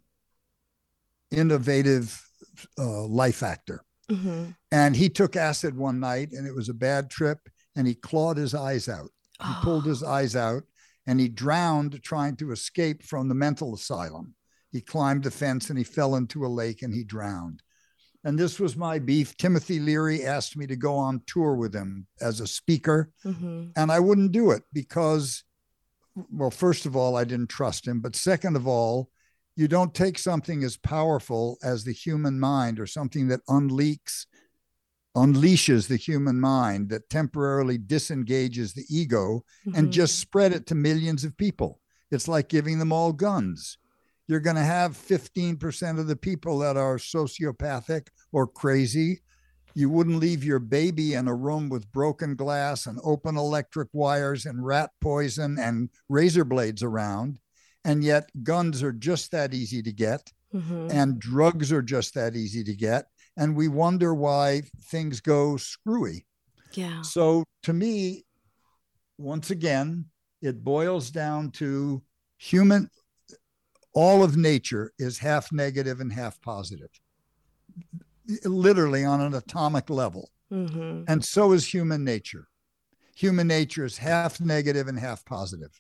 innovative 1.32 2.20
uh, 2.80 3.04
life 3.04 3.44
actor. 3.44 3.84
Mm-hmm. 4.10 4.52
And 4.72 4.96
he 4.96 5.10
took 5.10 5.36
acid 5.36 5.76
one 5.76 6.00
night 6.00 6.30
and 6.32 6.48
it 6.48 6.56
was 6.56 6.70
a 6.70 6.74
bad 6.74 7.10
trip 7.10 7.40
and 7.76 7.86
he 7.86 7.94
clawed 7.94 8.38
his 8.38 8.56
eyes 8.56 8.88
out. 8.88 9.10
He 9.40 9.50
oh. 9.50 9.60
pulled 9.64 9.86
his 9.86 10.02
eyes 10.02 10.36
out 10.36 10.64
and 11.06 11.20
he 11.20 11.28
drowned 11.28 12.02
trying 12.04 12.38
to 12.38 12.52
escape 12.52 13.04
from 13.04 13.28
the 13.28 13.36
mental 13.36 13.76
asylum. 13.76 14.34
He 14.72 14.82
climbed 14.82 15.24
the 15.24 15.32
fence 15.32 15.70
and 15.70 15.78
he 15.78 15.84
fell 15.84 16.16
into 16.16 16.46
a 16.46 16.48
lake 16.48 16.82
and 16.84 16.94
he 16.94 17.04
drowned. 17.04 17.62
And 18.24 18.38
this 18.38 18.60
was 18.60 18.76
my 18.76 19.00
beef. 19.00 19.38
Timothy 19.38 19.80
Leary 19.80 20.26
asked 20.26 20.58
me 20.58 20.68
to 20.68 20.76
go 20.76 20.96
on 20.96 21.22
tour 21.28 21.56
with 21.56 21.74
him 21.74 22.08
as 22.20 22.42
a 22.42 22.48
speaker, 22.48 23.10
mm-hmm. 23.24 23.68
and 23.76 23.92
I 23.92 24.00
wouldn't 24.00 24.34
do 24.34 24.52
it 24.52 24.64
because 24.74 25.44
well, 26.32 26.52
first 26.52 26.86
of 26.86 26.96
all, 26.96 27.16
I 27.16 27.24
didn't 27.24 27.50
trust 27.50 27.88
him. 27.88 28.00
But 28.00 28.16
second 28.16 28.56
of 28.56 28.68
all, 28.68 29.10
you 29.56 29.68
don't 29.68 29.94
take 29.94 30.20
something 30.20 30.64
as 30.64 30.78
powerful 30.78 31.58
as 31.64 31.84
the 31.84 31.92
human 31.92 32.40
mind 32.40 32.80
or 32.80 32.88
something 32.88 33.28
that 33.30 33.42
unleaks, 33.48 34.28
unleashes 35.16 35.88
the 35.88 35.96
human 35.96 36.40
mind 36.40 36.90
that 36.90 37.10
temporarily 37.10 37.78
disengages 37.78 38.74
the 38.74 38.86
ego 38.90 39.44
mm-hmm. 39.68 39.78
and 39.78 39.92
just 39.92 40.20
spread 40.20 40.54
it 40.54 40.68
to 40.68 40.76
millions 40.76 41.24
of 41.24 41.38
people. 41.38 41.80
It's 42.12 42.28
like 42.28 42.50
giving 42.50 42.80
them 42.80 42.92
all 42.92 43.12
guns. 43.12 43.78
You're 44.28 44.40
going 44.40 44.58
to 44.58 44.62
have 44.62 44.92
15% 44.92 46.00
of 46.00 46.08
the 46.08 46.16
people 46.16 46.60
that 46.60 46.78
are 46.78 46.98
sociopathic 46.98 48.08
or 48.32 48.46
crazy 48.46 49.22
you 49.78 49.92
wouldn't 49.92 50.18
leave 50.18 50.44
your 50.44 50.58
baby 50.58 51.14
in 51.14 51.28
a 51.28 51.36
room 51.36 51.70
with 51.70 51.92
broken 51.92 52.36
glass 52.36 52.88
and 52.88 52.98
open 53.04 53.38
electric 53.38 53.88
wires 53.94 54.48
and 54.48 54.66
rat 54.66 54.90
poison 55.02 55.60
and 55.60 55.92
razor 56.10 56.44
blades 56.44 56.82
around. 56.82 57.38
And 57.86 58.04
yet, 58.04 58.28
guns 58.42 58.82
are 58.82 58.92
just 58.92 59.30
that 59.34 59.54
easy 59.54 59.84
to 59.84 59.92
get, 59.94 60.34
mm-hmm. 60.52 60.88
and 60.90 61.20
drugs 61.20 61.72
are 61.72 61.84
just 61.84 62.16
that 62.16 62.36
easy 62.36 62.64
to 62.64 62.76
get. 62.76 63.06
And 63.38 63.56
we 63.56 63.68
wonder 63.68 64.16
why 64.16 64.64
things 64.90 65.22
go 65.22 65.58
screwy. 65.58 66.26
Yeah. 66.74 67.04
So, 67.04 67.44
to 67.62 67.72
me, 67.72 68.26
once 69.20 69.52
again, 69.52 70.06
it 70.42 70.64
boils 70.64 71.12
down 71.12 71.52
to 71.52 72.02
human, 72.40 72.90
all 73.94 74.24
of 74.24 74.38
nature 74.38 74.92
is 74.98 75.20
half 75.20 75.52
negative 75.52 76.00
and 76.00 76.12
half 76.12 76.42
positive 76.42 76.90
literally 78.44 79.06
on 79.06 79.22
an 79.22 79.34
atomic 79.34 79.90
level. 79.90 80.30
Mm-hmm. 80.52 81.04
And 81.08 81.24
so 81.24 81.52
is 81.52 81.66
human 81.66 82.04
nature. 82.04 82.48
Human 83.16 83.48
nature 83.48 83.86
is 83.86 83.98
half 83.98 84.40
negative 84.40 84.88
and 84.88 85.00
half 85.00 85.26
positive. 85.26 85.72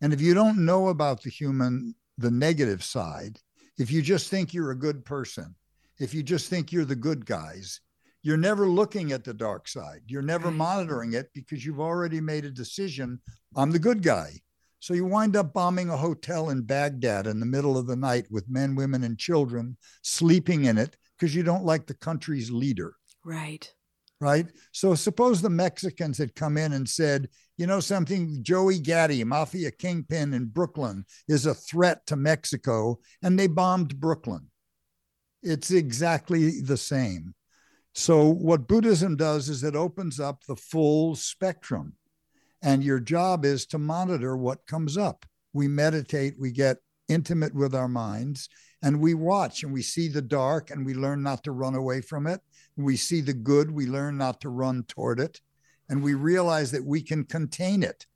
And 0.00 0.12
if 0.12 0.20
you 0.20 0.34
don't 0.34 0.64
know 0.64 0.88
about 0.88 1.22
the 1.22 1.30
human, 1.30 1.94
the 2.18 2.30
negative 2.30 2.84
side, 2.84 3.38
if 3.78 3.90
you 3.90 4.02
just 4.02 4.28
think 4.28 4.52
you're 4.52 4.70
a 4.70 4.78
good 4.78 5.04
person, 5.04 5.54
if 5.98 6.12
you 6.12 6.22
just 6.22 6.48
think 6.48 6.72
you're 6.72 6.84
the 6.84 6.94
good 6.94 7.24
guys, 7.24 7.80
you're 8.22 8.36
never 8.36 8.68
looking 8.68 9.12
at 9.12 9.24
the 9.24 9.34
dark 9.34 9.68
side. 9.68 10.00
You're 10.06 10.22
never 10.22 10.50
monitoring 10.50 11.12
it 11.12 11.30
because 11.34 11.64
you've 11.64 11.80
already 11.80 12.20
made 12.20 12.44
a 12.44 12.50
decision. 12.50 13.20
I'm 13.56 13.70
the 13.70 13.78
good 13.78 14.02
guy. 14.02 14.40
So 14.80 14.94
you 14.94 15.06
wind 15.06 15.36
up 15.36 15.52
bombing 15.52 15.88
a 15.88 15.96
hotel 15.96 16.50
in 16.50 16.62
Baghdad 16.62 17.26
in 17.26 17.40
the 17.40 17.46
middle 17.46 17.78
of 17.78 17.86
the 17.86 17.96
night 17.96 18.26
with 18.30 18.48
men, 18.48 18.74
women, 18.74 19.04
and 19.04 19.18
children 19.18 19.76
sleeping 20.02 20.66
in 20.66 20.76
it 20.76 20.96
because 21.18 21.34
you 21.34 21.42
don't 21.42 21.64
like 21.64 21.86
the 21.86 21.94
country's 21.94 22.50
leader. 22.50 22.94
Right. 23.24 23.72
Right. 24.20 24.46
So 24.72 24.94
suppose 24.94 25.42
the 25.42 25.50
Mexicans 25.50 26.18
had 26.18 26.34
come 26.34 26.56
in 26.56 26.72
and 26.72 26.88
said, 26.88 27.28
you 27.56 27.66
know, 27.66 27.80
something, 27.80 28.42
Joey 28.42 28.78
Gaddy, 28.78 29.22
mafia 29.24 29.70
kingpin 29.70 30.34
in 30.34 30.46
Brooklyn, 30.46 31.04
is 31.28 31.46
a 31.46 31.54
threat 31.54 32.06
to 32.06 32.16
Mexico, 32.16 32.98
and 33.22 33.38
they 33.38 33.46
bombed 33.46 34.00
Brooklyn. 34.00 34.46
It's 35.42 35.70
exactly 35.70 36.60
the 36.60 36.76
same. 36.76 37.34
So, 37.92 38.28
what 38.28 38.66
Buddhism 38.66 39.16
does 39.16 39.48
is 39.48 39.62
it 39.62 39.76
opens 39.76 40.18
up 40.18 40.42
the 40.44 40.56
full 40.56 41.14
spectrum. 41.14 41.94
And 42.62 42.82
your 42.82 42.98
job 42.98 43.44
is 43.44 43.66
to 43.66 43.78
monitor 43.78 44.36
what 44.36 44.66
comes 44.66 44.96
up. 44.96 45.26
We 45.52 45.68
meditate, 45.68 46.34
we 46.40 46.50
get 46.50 46.78
intimate 47.08 47.54
with 47.54 47.74
our 47.74 47.88
minds, 47.88 48.48
and 48.84 49.00
we 49.00 49.14
watch 49.14 49.62
and 49.62 49.72
we 49.72 49.80
see 49.80 50.08
the 50.08 50.22
dark 50.22 50.70
and 50.70 50.84
we 50.84 50.92
learn 50.92 51.22
not 51.22 51.42
to 51.44 51.52
run 51.52 51.74
away 51.74 52.02
from 52.02 52.26
it. 52.26 52.40
We 52.76 52.98
see 52.98 53.22
the 53.22 53.32
good, 53.32 53.70
we 53.70 53.86
learn 53.86 54.18
not 54.18 54.42
to 54.42 54.50
run 54.50 54.84
toward 54.84 55.20
it. 55.20 55.40
And 55.88 56.02
we 56.02 56.12
realize 56.12 56.70
that 56.72 56.84
we 56.84 57.02
can 57.02 57.24
contain 57.24 57.82
it. 57.82 58.06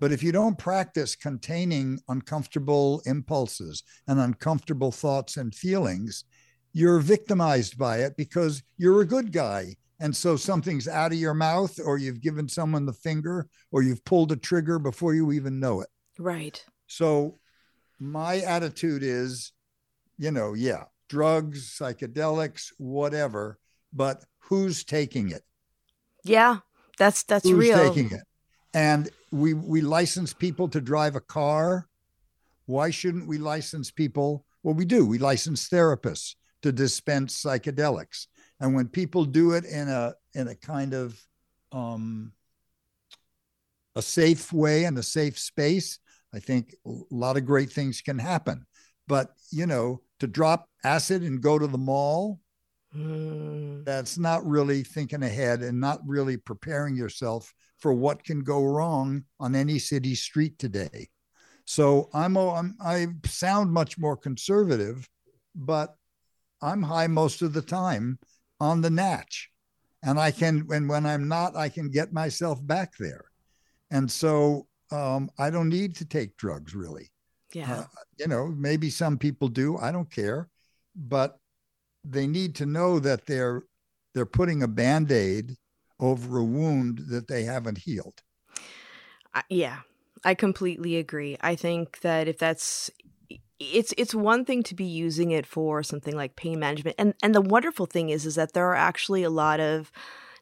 But 0.00 0.10
if 0.10 0.20
you 0.20 0.32
don't 0.32 0.58
practice 0.58 1.14
containing 1.14 2.00
uncomfortable 2.08 3.02
impulses 3.06 3.84
and 4.08 4.18
uncomfortable 4.18 4.90
thoughts 4.90 5.36
and 5.36 5.54
feelings, 5.54 6.24
you're 6.72 6.98
victimized 6.98 7.78
by 7.78 7.98
it 7.98 8.16
because 8.16 8.64
you're 8.76 9.00
a 9.00 9.06
good 9.06 9.32
guy. 9.32 9.76
And 10.00 10.14
so 10.14 10.34
something's 10.34 10.88
out 10.88 11.12
of 11.12 11.18
your 11.18 11.34
mouth, 11.34 11.78
or 11.82 11.98
you've 11.98 12.20
given 12.20 12.48
someone 12.48 12.84
the 12.84 12.92
finger, 12.92 13.46
or 13.70 13.82
you've 13.82 14.04
pulled 14.04 14.32
a 14.32 14.36
trigger 14.36 14.80
before 14.80 15.14
you 15.14 15.30
even 15.30 15.60
know 15.60 15.82
it. 15.82 15.88
Right. 16.18 16.62
So 16.88 17.38
my 18.00 18.40
attitude 18.40 19.04
is 19.04 19.52
you 20.18 20.30
know, 20.30 20.54
yeah, 20.54 20.84
drugs, 21.08 21.76
psychedelics, 21.78 22.72
whatever, 22.78 23.58
but 23.92 24.24
who's 24.38 24.84
taking 24.84 25.30
it? 25.30 25.42
Yeah, 26.24 26.58
that's 26.98 27.22
that's 27.24 27.48
who's 27.48 27.58
real. 27.58 27.78
taking 27.78 28.10
it? 28.10 28.22
And 28.72 29.08
we 29.30 29.54
we 29.54 29.80
license 29.80 30.32
people 30.32 30.68
to 30.68 30.80
drive 30.80 31.16
a 31.16 31.20
car. 31.20 31.88
Why 32.66 32.90
shouldn't 32.90 33.28
we 33.28 33.38
license 33.38 33.90
people? 33.90 34.44
Well, 34.62 34.74
we 34.74 34.84
do. 34.84 35.06
We 35.06 35.18
license 35.18 35.68
therapists 35.68 36.34
to 36.62 36.72
dispense 36.72 37.42
psychedelics. 37.42 38.26
And 38.60 38.74
when 38.74 38.88
people 38.88 39.24
do 39.24 39.52
it 39.52 39.64
in 39.64 39.88
a 39.88 40.14
in 40.34 40.48
a 40.48 40.54
kind 40.54 40.94
of 40.94 41.20
um, 41.72 42.32
a 43.94 44.02
safe 44.02 44.52
way 44.52 44.84
and 44.84 44.96
a 44.98 45.02
safe 45.02 45.38
space, 45.38 45.98
I 46.32 46.40
think 46.40 46.74
a 46.86 46.90
lot 47.10 47.36
of 47.36 47.44
great 47.44 47.70
things 47.70 48.00
can 48.00 48.18
happen. 48.18 48.66
But, 49.06 49.32
you 49.50 49.66
know, 49.66 50.00
to 50.20 50.26
drop 50.26 50.68
acid 50.84 51.22
and 51.22 51.40
go 51.40 51.58
to 51.58 51.66
the 51.66 51.78
mall, 51.78 52.40
mm. 52.96 53.84
that's 53.84 54.18
not 54.18 54.46
really 54.46 54.82
thinking 54.82 55.22
ahead 55.22 55.60
and 55.62 55.80
not 55.80 56.00
really 56.06 56.36
preparing 56.36 56.96
yourself 56.96 57.52
for 57.78 57.92
what 57.92 58.24
can 58.24 58.40
go 58.42 58.64
wrong 58.64 59.24
on 59.40 59.54
any 59.54 59.78
city 59.78 60.14
street 60.14 60.58
today. 60.58 61.08
So 61.66 62.08
I'm, 62.14 62.36
I'm 62.36 62.76
I 62.80 63.06
sound 63.24 63.72
much 63.72 63.98
more 63.98 64.16
conservative, 64.16 65.08
but 65.54 65.94
I'm 66.62 66.82
high 66.82 67.06
most 67.08 67.42
of 67.42 67.52
the 67.52 67.62
time 67.62 68.18
on 68.60 68.80
the 68.80 68.90
natch. 68.90 69.50
and 70.04 70.20
I 70.20 70.30
can, 70.30 70.66
and 70.70 70.88
when 70.88 71.06
I'm 71.06 71.28
not, 71.28 71.56
I 71.56 71.68
can 71.70 71.90
get 71.90 72.12
myself 72.12 72.64
back 72.64 72.92
there. 72.98 73.24
And 73.90 74.10
so 74.10 74.66
um, 74.92 75.30
I 75.38 75.50
don't 75.50 75.70
need 75.70 75.96
to 75.96 76.04
take 76.04 76.36
drugs 76.36 76.74
really. 76.74 77.10
Yeah. 77.54 77.72
Uh, 77.72 77.84
you 78.18 78.26
know, 78.26 78.48
maybe 78.48 78.90
some 78.90 79.16
people 79.16 79.48
do. 79.48 79.78
I 79.78 79.92
don't 79.92 80.10
care, 80.10 80.48
but 80.94 81.38
they 82.04 82.26
need 82.26 82.54
to 82.56 82.66
know 82.66 82.98
that 82.98 83.26
they're 83.26 83.62
they're 84.12 84.26
putting 84.26 84.62
a 84.62 84.68
band-aid 84.68 85.56
over 86.00 86.38
a 86.38 86.44
wound 86.44 86.98
that 87.08 87.28
they 87.28 87.44
haven't 87.44 87.78
healed. 87.78 88.22
I, 89.32 89.42
yeah, 89.48 89.80
I 90.24 90.34
completely 90.34 90.96
agree. 90.96 91.36
I 91.40 91.54
think 91.54 92.00
that 92.00 92.28
if 92.28 92.38
that's 92.38 92.90
it's 93.60 93.94
it's 93.96 94.14
one 94.14 94.44
thing 94.44 94.62
to 94.64 94.74
be 94.74 94.84
using 94.84 95.30
it 95.30 95.46
for 95.46 95.82
something 95.82 96.16
like 96.16 96.36
pain 96.36 96.58
management 96.58 96.96
and 96.98 97.14
and 97.22 97.34
the 97.34 97.40
wonderful 97.40 97.86
thing 97.86 98.08
is 98.10 98.26
is 98.26 98.34
that 98.34 98.52
there 98.52 98.66
are 98.66 98.74
actually 98.74 99.22
a 99.22 99.30
lot 99.30 99.60
of 99.60 99.92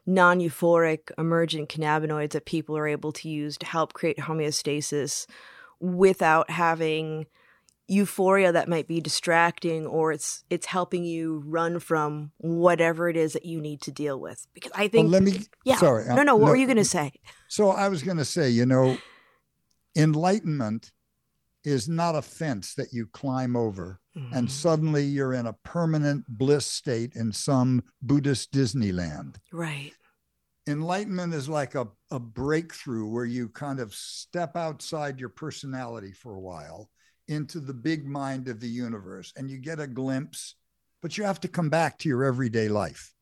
non-euphoric 0.05 1.11
emergent 1.17 1.69
cannabinoids 1.69 2.31
that 2.31 2.45
people 2.45 2.75
are 2.75 2.87
able 2.87 3.11
to 3.11 3.29
use 3.29 3.55
to 3.57 3.65
help 3.65 3.93
create 3.93 4.17
homeostasis 4.17 5.27
without 5.79 6.49
having 6.49 7.25
euphoria 7.87 8.51
that 8.51 8.69
might 8.69 8.87
be 8.87 9.01
distracting 9.01 9.85
or 9.85 10.13
it's 10.13 10.45
it's 10.49 10.67
helping 10.67 11.03
you 11.03 11.43
run 11.45 11.79
from 11.79 12.31
whatever 12.37 13.09
it 13.09 13.17
is 13.17 13.33
that 13.33 13.45
you 13.45 13.59
need 13.59 13.81
to 13.81 13.91
deal 13.91 14.19
with 14.19 14.47
because 14.53 14.71
i 14.73 14.87
think 14.87 15.05
well, 15.05 15.21
let 15.21 15.23
me 15.23 15.41
yeah 15.65 15.75
sorry 15.75 16.05
no 16.07 16.23
no 16.23 16.35
what 16.35 16.45
no, 16.45 16.51
were 16.51 16.55
you 16.55 16.65
going 16.65 16.77
to 16.77 16.85
say 16.85 17.11
so 17.49 17.69
i 17.69 17.89
was 17.89 18.01
going 18.01 18.17
to 18.17 18.25
say 18.25 18.49
you 18.49 18.65
know 18.65 18.97
enlightenment 19.97 20.91
is 21.65 21.87
not 21.87 22.15
a 22.15 22.21
fence 22.21 22.73
that 22.73 22.93
you 22.93 23.05
climb 23.07 23.55
over 23.55 23.99
mm-hmm. 24.15 24.33
and 24.33 24.51
suddenly 24.51 25.03
you're 25.03 25.33
in 25.33 25.45
a 25.45 25.53
permanent 25.63 26.25
bliss 26.27 26.65
state 26.65 27.13
in 27.15 27.31
some 27.31 27.83
Buddhist 28.01 28.51
Disneyland. 28.51 29.35
Right. 29.51 29.93
Enlightenment 30.67 31.33
is 31.33 31.49
like 31.49 31.75
a, 31.75 31.87
a 32.11 32.19
breakthrough 32.19 33.05
where 33.05 33.25
you 33.25 33.49
kind 33.49 33.79
of 33.79 33.93
step 33.93 34.55
outside 34.55 35.19
your 35.19 35.29
personality 35.29 36.11
for 36.11 36.35
a 36.35 36.39
while 36.39 36.89
into 37.27 37.59
the 37.59 37.73
big 37.73 38.05
mind 38.05 38.47
of 38.47 38.59
the 38.59 38.67
universe 38.67 39.33
and 39.35 39.49
you 39.49 39.57
get 39.57 39.79
a 39.79 39.87
glimpse, 39.87 40.55
but 41.01 41.17
you 41.17 41.23
have 41.25 41.39
to 41.41 41.47
come 41.47 41.69
back 41.69 41.97
to 41.97 42.09
your 42.09 42.23
everyday 42.23 42.69
life. 42.69 43.13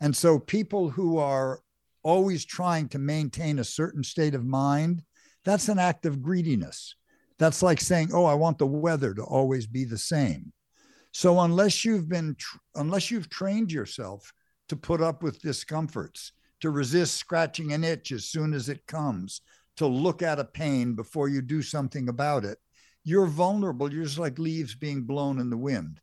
And 0.00 0.16
so 0.16 0.38
people 0.38 0.88
who 0.88 1.18
are 1.18 1.60
always 2.02 2.46
trying 2.46 2.88
to 2.88 2.98
maintain 2.98 3.58
a 3.58 3.64
certain 3.64 4.02
state 4.02 4.34
of 4.34 4.46
mind, 4.46 5.02
that's 5.44 5.68
an 5.68 5.78
act 5.78 6.06
of 6.06 6.22
greediness 6.22 6.94
that's 7.40 7.62
like 7.62 7.80
saying, 7.80 8.10
"Oh, 8.12 8.26
I 8.26 8.34
want 8.34 8.58
the 8.58 8.66
weather 8.66 9.14
to 9.14 9.22
always 9.22 9.66
be 9.66 9.84
the 9.84 9.98
same." 9.98 10.52
So 11.12 11.40
unless 11.40 11.84
you've 11.84 12.08
been 12.08 12.36
unless 12.74 13.10
you've 13.10 13.30
trained 13.30 13.72
yourself 13.72 14.32
to 14.68 14.76
put 14.76 15.00
up 15.00 15.22
with 15.22 15.40
discomforts, 15.40 16.32
to 16.60 16.70
resist 16.70 17.16
scratching 17.16 17.72
an 17.72 17.84
itch 17.84 18.12
as 18.12 18.24
soon 18.24 18.52
as 18.52 18.68
it 18.68 18.86
comes, 18.86 19.40
to 19.76 19.86
look 19.86 20.22
at 20.22 20.38
a 20.38 20.44
pain 20.44 20.94
before 20.94 21.28
you 21.28 21.42
do 21.42 21.62
something 21.62 22.08
about 22.08 22.44
it, 22.44 22.58
you're 23.04 23.26
vulnerable. 23.26 23.92
You're 23.92 24.04
just 24.04 24.18
like 24.18 24.38
leaves 24.38 24.74
being 24.74 25.02
blown 25.02 25.40
in 25.40 25.50
the 25.50 25.56
wind. 25.56 26.00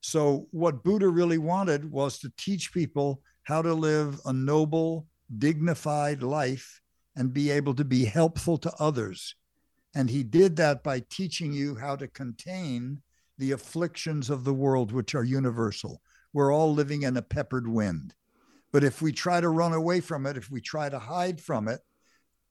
So, 0.00 0.46
what 0.50 0.84
Buddha 0.84 1.08
really 1.08 1.38
wanted 1.38 1.90
was 1.90 2.18
to 2.20 2.32
teach 2.36 2.72
people 2.72 3.20
how 3.42 3.62
to 3.62 3.74
live 3.74 4.20
a 4.24 4.32
noble, 4.32 5.06
dignified 5.38 6.22
life 6.22 6.80
and 7.16 7.32
be 7.32 7.50
able 7.50 7.74
to 7.74 7.84
be 7.84 8.04
helpful 8.04 8.56
to 8.58 8.72
others 8.78 9.34
and 9.94 10.10
he 10.10 10.22
did 10.22 10.56
that 10.56 10.82
by 10.82 11.00
teaching 11.10 11.52
you 11.52 11.74
how 11.74 11.96
to 11.96 12.08
contain 12.08 13.02
the 13.38 13.52
afflictions 13.52 14.30
of 14.30 14.44
the 14.44 14.54
world, 14.54 14.92
which 14.92 15.14
are 15.14 15.24
universal. 15.24 16.00
We're 16.32 16.52
all 16.52 16.72
living 16.72 17.02
in 17.02 17.16
a 17.16 17.22
peppered 17.22 17.66
wind. 17.66 18.14
But 18.72 18.84
if 18.84 19.00
we 19.00 19.12
try 19.12 19.40
to 19.40 19.48
run 19.48 19.72
away 19.72 20.00
from 20.00 20.26
it, 20.26 20.36
if 20.36 20.50
we 20.50 20.60
try 20.60 20.88
to 20.88 20.98
hide 20.98 21.40
from 21.40 21.68
it, 21.68 21.80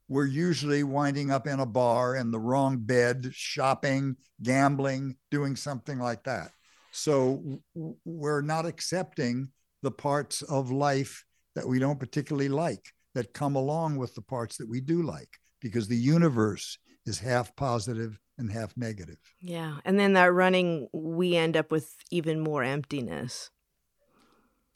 we're 0.10 0.26
usually 0.26 0.84
winding 0.84 1.32
up 1.32 1.48
in 1.48 1.60
a 1.60 1.66
bar 1.66 2.16
in 2.16 2.32
the 2.32 2.40
wrong 2.40 2.78
bed, 2.78 3.30
shopping, 3.34 4.16
gambling, 4.42 5.18
doing 5.32 5.56
something 5.56 6.00
like 6.00 6.24
that. 6.24 6.52
So 6.92 7.60
we're 8.06 8.42
not 8.42 8.66
accepting 8.66 9.50
the 9.84 9.92
parts 9.92 10.42
of 10.42 10.72
life 10.72 11.24
that 11.56 11.68
we 11.68 11.80
don't 11.80 12.00
particularly 12.00 12.50
like 12.50 12.94
that 13.16 13.34
come 13.34 13.56
along 13.56 13.98
with 13.98 14.16
the 14.16 14.22
parts 14.22 14.58
that 14.58 14.70
we 14.70 14.80
do 14.80 15.04
like 15.04 15.30
because 15.62 15.88
the 15.88 15.98
universe 15.98 16.78
is 17.06 17.20
half 17.20 17.56
positive 17.56 18.20
and 18.38 18.52
half 18.52 18.76
negative. 18.78 19.18
Yeah. 19.42 19.78
And 19.86 20.00
then 20.00 20.14
that 20.14 20.34
running, 20.34 20.88
we 20.94 21.36
end 21.36 21.58
up 21.58 21.72
with 21.72 21.96
even 22.12 22.40
more 22.40 22.64
emptiness. 22.64 23.50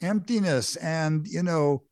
Emptiness 0.02 0.76
and, 0.76 1.26
you 1.26 1.42
know, 1.42 1.84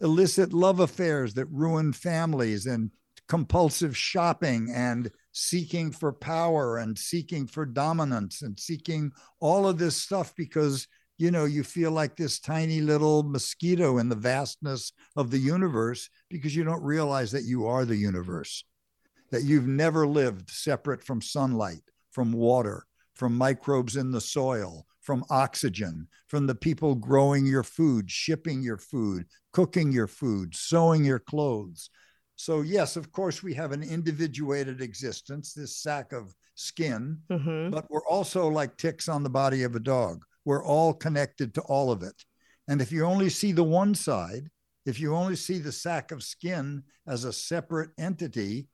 illicit 0.00 0.52
love 0.52 0.80
affairs 0.80 1.34
that 1.34 1.46
ruin 1.46 1.92
families 1.92 2.66
and 2.66 2.90
compulsive 3.28 3.96
shopping 3.96 4.70
and 4.74 5.10
seeking 5.32 5.90
for 5.90 6.12
power 6.12 6.78
and 6.78 6.98
seeking 6.98 7.46
for 7.46 7.66
dominance 7.66 8.42
and 8.42 8.58
seeking 8.58 9.12
all 9.40 9.68
of 9.68 9.78
this 9.78 9.96
stuff 9.96 10.32
because 10.36 10.86
you 11.18 11.30
know 11.30 11.44
you 11.44 11.62
feel 11.62 11.90
like 11.90 12.16
this 12.16 12.38
tiny 12.38 12.80
little 12.80 13.22
mosquito 13.22 13.98
in 13.98 14.08
the 14.08 14.16
vastness 14.16 14.92
of 15.14 15.30
the 15.30 15.38
universe 15.38 16.08
because 16.30 16.56
you 16.56 16.64
don't 16.64 16.82
realize 16.82 17.30
that 17.32 17.44
you 17.44 17.66
are 17.66 17.84
the 17.84 17.96
universe 17.96 18.64
that 19.30 19.44
you've 19.44 19.66
never 19.66 20.06
lived 20.06 20.50
separate 20.50 21.02
from 21.02 21.20
sunlight, 21.20 21.82
from 22.10 22.32
water, 22.32 22.84
from 23.14 23.36
microbes 23.36 23.96
in 23.96 24.10
the 24.10 24.20
soil, 24.20 24.86
from 25.08 25.24
oxygen, 25.30 26.06
from 26.26 26.46
the 26.46 26.54
people 26.54 26.94
growing 26.94 27.46
your 27.46 27.62
food, 27.62 28.10
shipping 28.10 28.62
your 28.62 28.76
food, 28.76 29.24
cooking 29.54 29.90
your 29.90 30.06
food, 30.06 30.54
sewing 30.54 31.02
your 31.02 31.18
clothes. 31.18 31.88
So, 32.36 32.60
yes, 32.60 32.94
of 32.94 33.10
course, 33.10 33.42
we 33.42 33.54
have 33.54 33.72
an 33.72 33.82
individuated 33.82 34.82
existence, 34.82 35.54
this 35.54 35.78
sack 35.78 36.12
of 36.12 36.34
skin, 36.56 37.20
mm-hmm. 37.30 37.70
but 37.70 37.86
we're 37.88 38.06
also 38.06 38.48
like 38.48 38.76
ticks 38.76 39.08
on 39.08 39.22
the 39.22 39.30
body 39.30 39.62
of 39.62 39.76
a 39.76 39.80
dog. 39.80 40.26
We're 40.44 40.62
all 40.62 40.92
connected 40.92 41.54
to 41.54 41.62
all 41.62 41.90
of 41.90 42.02
it. 42.02 42.26
And 42.68 42.82
if 42.82 42.92
you 42.92 43.06
only 43.06 43.30
see 43.30 43.52
the 43.52 43.64
one 43.64 43.94
side, 43.94 44.50
if 44.84 45.00
you 45.00 45.16
only 45.16 45.36
see 45.36 45.58
the 45.58 45.72
sack 45.72 46.12
of 46.12 46.22
skin 46.22 46.82
as 47.06 47.24
a 47.24 47.32
separate 47.32 47.92
entity, 47.96 48.68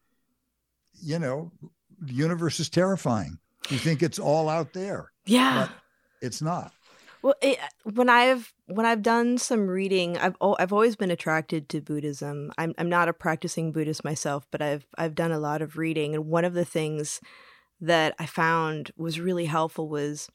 you 1.01 1.21
know, 1.21 1.53
the 2.01 2.13
universe 2.13 2.59
is 2.59 2.69
terrifying. 2.69 3.39
You 3.69 3.79
think 3.79 4.03
it's 4.03 4.19
all 4.19 4.49
out 4.49 4.73
there. 4.73 5.13
Yeah. 5.27 5.69
It's 6.25 6.43
not. 6.43 6.73
Well, 7.23 7.35
it, 7.41 7.59
when 7.85 8.11
I've 8.11 8.53
when 8.67 8.85
I've 8.85 9.03
done 9.03 9.39
some 9.39 9.67
reading, 9.67 10.19
I've 10.19 10.37
I've 10.43 10.73
always 10.75 10.95
been 10.95 11.11
attracted 11.11 11.71
to 11.71 11.81
Buddhism. 11.81 12.53
I'm 12.59 12.75
I'm 12.77 12.91
not 12.91 13.09
a 13.09 13.15
practicing 13.15 13.73
Buddhist 13.73 14.05
myself, 14.05 14.47
but 14.51 14.61
I've 14.61 14.87
I've 14.99 15.15
done 15.15 15.33
a 15.33 15.39
lot 15.39 15.63
of 15.63 15.79
reading, 15.79 16.15
and 16.15 16.27
one 16.27 16.45
of 16.45 16.53
the 16.53 16.67
things 16.67 17.21
that 17.81 18.15
I 18.19 18.27
found 18.27 18.91
was 18.97 19.21
really 19.21 19.47
helpful 19.47 19.89
was 19.89 20.29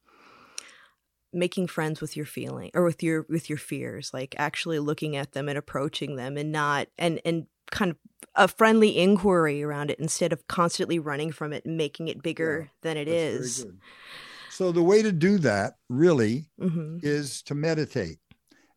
making 1.32 1.68
friends 1.68 2.02
with 2.02 2.18
your 2.18 2.26
feeling 2.26 2.72
or 2.74 2.84
with 2.84 3.04
your 3.04 3.26
with 3.30 3.50
your 3.50 3.60
fears, 3.60 4.12
like 4.12 4.34
actually 4.40 4.80
looking 4.80 5.16
at 5.16 5.34
them 5.34 5.48
and 5.48 5.60
approaching 5.60 6.16
them, 6.16 6.38
and 6.38 6.52
not 6.52 6.88
and 6.98 7.22
and 7.24 7.46
kind 7.72 7.92
of 7.92 7.98
a 8.34 8.48
friendly 8.48 8.98
inquiry 8.98 9.62
around 9.62 9.92
it 9.92 10.00
instead 10.00 10.34
of 10.34 10.48
constantly 10.48 10.98
running 10.98 11.32
from 11.32 11.54
it 11.54 11.66
and 11.66 11.78
making 11.78 12.08
it 12.08 12.24
bigger 12.24 12.62
yeah, 12.62 12.70
than 12.82 12.98
it 12.98 13.08
is. 13.08 13.66
So 14.60 14.74
the 14.74 14.84
way 14.84 15.02
to 15.02 15.14
do 15.14 15.38
that 15.38 15.76
really 15.88 16.50
mm-hmm. 16.60 16.98
is 17.02 17.42
to 17.44 17.56
meditate. 17.56 18.18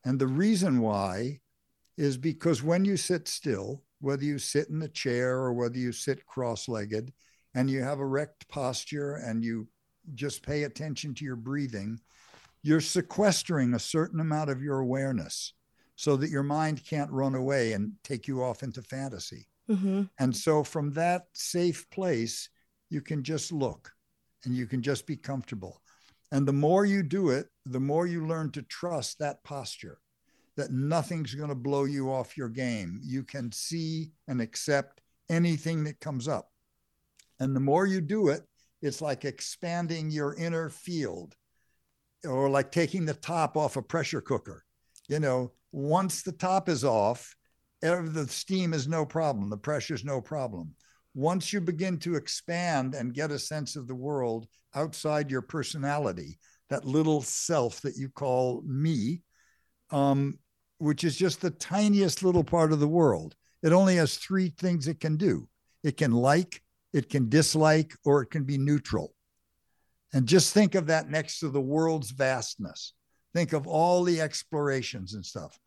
And 0.05 0.17
the 0.17 0.29
reason 0.29 0.79
why 0.81 1.41
is 1.99 2.17
because 2.17 2.63
when 2.63 2.85
you 2.85 2.97
sit 2.97 3.27
still, 3.27 3.83
whether 3.99 4.23
you 4.23 4.39
sit 4.39 4.69
in 4.69 4.81
a 4.83 4.89
chair 4.89 5.39
or 5.39 5.53
whether 5.53 5.79
you 5.79 5.91
sit 5.91 6.25
cross-legged 6.25 7.13
and 7.57 7.69
you 7.69 7.83
have 7.83 7.99
erect 7.99 8.49
posture 8.49 9.15
and 9.15 9.43
you 9.43 9.67
just 10.15 10.47
pay 10.47 10.63
attention 10.63 11.15
to 11.15 11.25
your 11.25 11.35
breathing, 11.35 11.99
you're 12.63 12.81
sequestering 12.81 13.75
a 13.75 13.81
certain 13.81 14.21
amount 14.21 14.51
of 14.51 14.63
your 14.63 14.79
awareness 14.79 15.53
so 15.97 16.17
that 16.17 16.31
your 16.31 16.45
mind 16.45 16.87
can't 16.87 17.11
run 17.11 17.35
away 17.35 17.73
and 17.73 17.95
take 18.05 18.29
you 18.29 18.41
off 18.41 18.63
into 18.63 18.83
fantasy. 18.83 19.49
Mm-hmm. 19.69 20.03
And 20.21 20.37
so 20.37 20.63
from 20.63 20.93
that 20.93 21.25
safe 21.33 21.91
place, 21.91 22.49
you 22.89 23.01
can 23.01 23.25
just 23.25 23.51
look 23.51 23.91
and 24.45 24.55
you 24.55 24.67
can 24.67 24.83
just 24.83 25.07
be 25.07 25.17
comfortable. 25.17 25.81
And 26.31 26.47
the 26.47 26.53
more 26.53 26.85
you 26.85 27.03
do 27.03 27.31
it, 27.31 27.47
the 27.67 27.81
more 27.81 28.07
you 28.07 28.27
learn 28.27 28.51
to 28.53 28.63
trust 28.63 29.19
that 29.19 29.43
posture 29.45 29.99
that 30.57 30.71
nothing's 30.71 31.35
going 31.35 31.49
to 31.49 31.55
blow 31.55 31.85
you 31.85 32.11
off 32.11 32.37
your 32.37 32.49
game. 32.49 33.01
You 33.03 33.23
can 33.23 33.51
see 33.53 34.11
and 34.29 34.41
accept 34.41 35.01
anything 35.31 35.85
that 35.85 36.01
comes 36.01 36.29
up. 36.29 36.51
And 37.41 37.57
the 37.57 37.61
more 37.61 37.87
you 37.87 38.01
do 38.01 38.29
it, 38.29 38.43
it's 38.83 39.01
like 39.01 39.25
expanding 39.25 40.11
your 40.11 40.35
inner 40.35 40.69
field 40.69 41.35
or 42.25 42.51
like 42.51 42.71
taking 42.71 43.05
the 43.05 43.15
top 43.15 43.57
off 43.57 43.77
a 43.77 43.83
pressure 43.83 44.21
cooker. 44.21 44.65
You 45.09 45.21
know, 45.21 45.53
once 45.73 46.23
the 46.23 46.33
top 46.33 46.69
is 46.69 46.85
off, 46.85 47.35
the 47.81 48.27
steam 48.29 48.75
is 48.75 48.87
no 48.87 49.05
problem, 49.05 49.51
the 49.51 49.57
pressure 49.57 49.95
is 49.95 50.05
no 50.05 50.21
problem. 50.21 50.75
Once 51.15 51.53
you 51.53 51.61
begin 51.61 51.99
to 51.99 52.15
expand 52.15 52.95
and 52.95 53.15
get 53.15 53.31
a 53.31 53.39
sense 53.39 53.77
of 53.77 53.87
the 53.87 53.95
world 53.95 54.47
outside 54.75 55.31
your 55.31 55.43
personality, 55.43 56.39
that 56.71 56.87
little 56.87 57.21
self 57.21 57.81
that 57.83 57.97
you 57.97 58.09
call 58.09 58.63
me, 58.67 59.21
um, 59.91 60.39
which 60.79 61.05
is 61.05 61.17
just 61.17 61.41
the 61.41 61.51
tiniest 61.51 62.23
little 62.23 62.45
part 62.45 62.73
of 62.73 62.81
the 62.81 62.89
world. 62.89 63.37
It 63.63 63.73
only 63.73 63.97
has 63.97 64.17
three 64.17 64.49
things 64.49 64.89
it 64.89 65.01
can 65.01 65.17
do 65.17 65.49
it 65.83 65.97
can 65.97 66.13
like, 66.13 66.63
it 66.93 67.09
can 67.09 67.29
dislike, 67.29 67.97
or 68.05 68.23
it 68.23 68.31
can 68.31 68.45
be 68.45 68.59
neutral. 68.59 69.15
And 70.13 70.27
just 70.27 70.53
think 70.53 70.75
of 70.75 70.87
that 70.87 71.11
next 71.11 71.41
to 71.41 71.49
the 71.49 71.61
world's 71.61 72.11
vastness. 72.11 72.93
Think 73.35 73.53
of 73.53 73.67
all 73.67 74.05
the 74.05 74.21
explorations 74.21 75.15
and 75.15 75.25
stuff. 75.25 75.59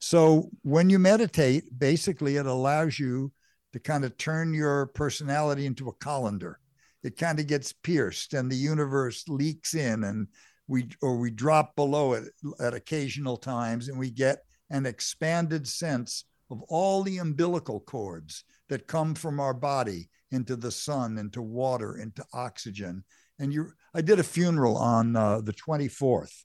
So 0.00 0.50
when 0.62 0.90
you 0.90 0.98
meditate, 0.98 1.64
basically 1.78 2.36
it 2.36 2.46
allows 2.46 2.98
you 2.98 3.32
to 3.72 3.80
kind 3.80 4.04
of 4.04 4.16
turn 4.16 4.54
your 4.54 4.86
personality 4.86 5.66
into 5.66 5.88
a 5.88 5.94
colander. 5.94 6.58
It 7.02 7.16
kind 7.16 7.40
of 7.40 7.46
gets 7.46 7.72
pierced 7.72 8.34
and 8.34 8.50
the 8.50 8.56
universe 8.56 9.24
leaks 9.28 9.74
in 9.74 10.04
and 10.04 10.28
we 10.68 10.88
or 11.00 11.16
we 11.16 11.30
drop 11.30 11.74
below 11.74 12.12
it 12.12 12.24
at 12.60 12.74
occasional 12.74 13.36
times 13.36 13.88
and 13.88 13.98
we 13.98 14.10
get 14.10 14.44
an 14.70 14.86
expanded 14.86 15.66
sense 15.66 16.24
of 16.50 16.62
all 16.68 17.02
the 17.02 17.18
umbilical 17.18 17.80
cords 17.80 18.44
that 18.68 18.86
come 18.86 19.14
from 19.14 19.40
our 19.40 19.54
body 19.54 20.08
into 20.30 20.56
the 20.56 20.70
sun, 20.70 21.18
into 21.18 21.42
water, 21.42 21.96
into 21.96 22.24
oxygen. 22.32 23.04
And 23.38 23.52
you, 23.52 23.70
I 23.94 24.00
did 24.00 24.18
a 24.18 24.24
funeral 24.24 24.76
on 24.76 25.16
uh, 25.16 25.40
the 25.40 25.52
24th, 25.52 26.44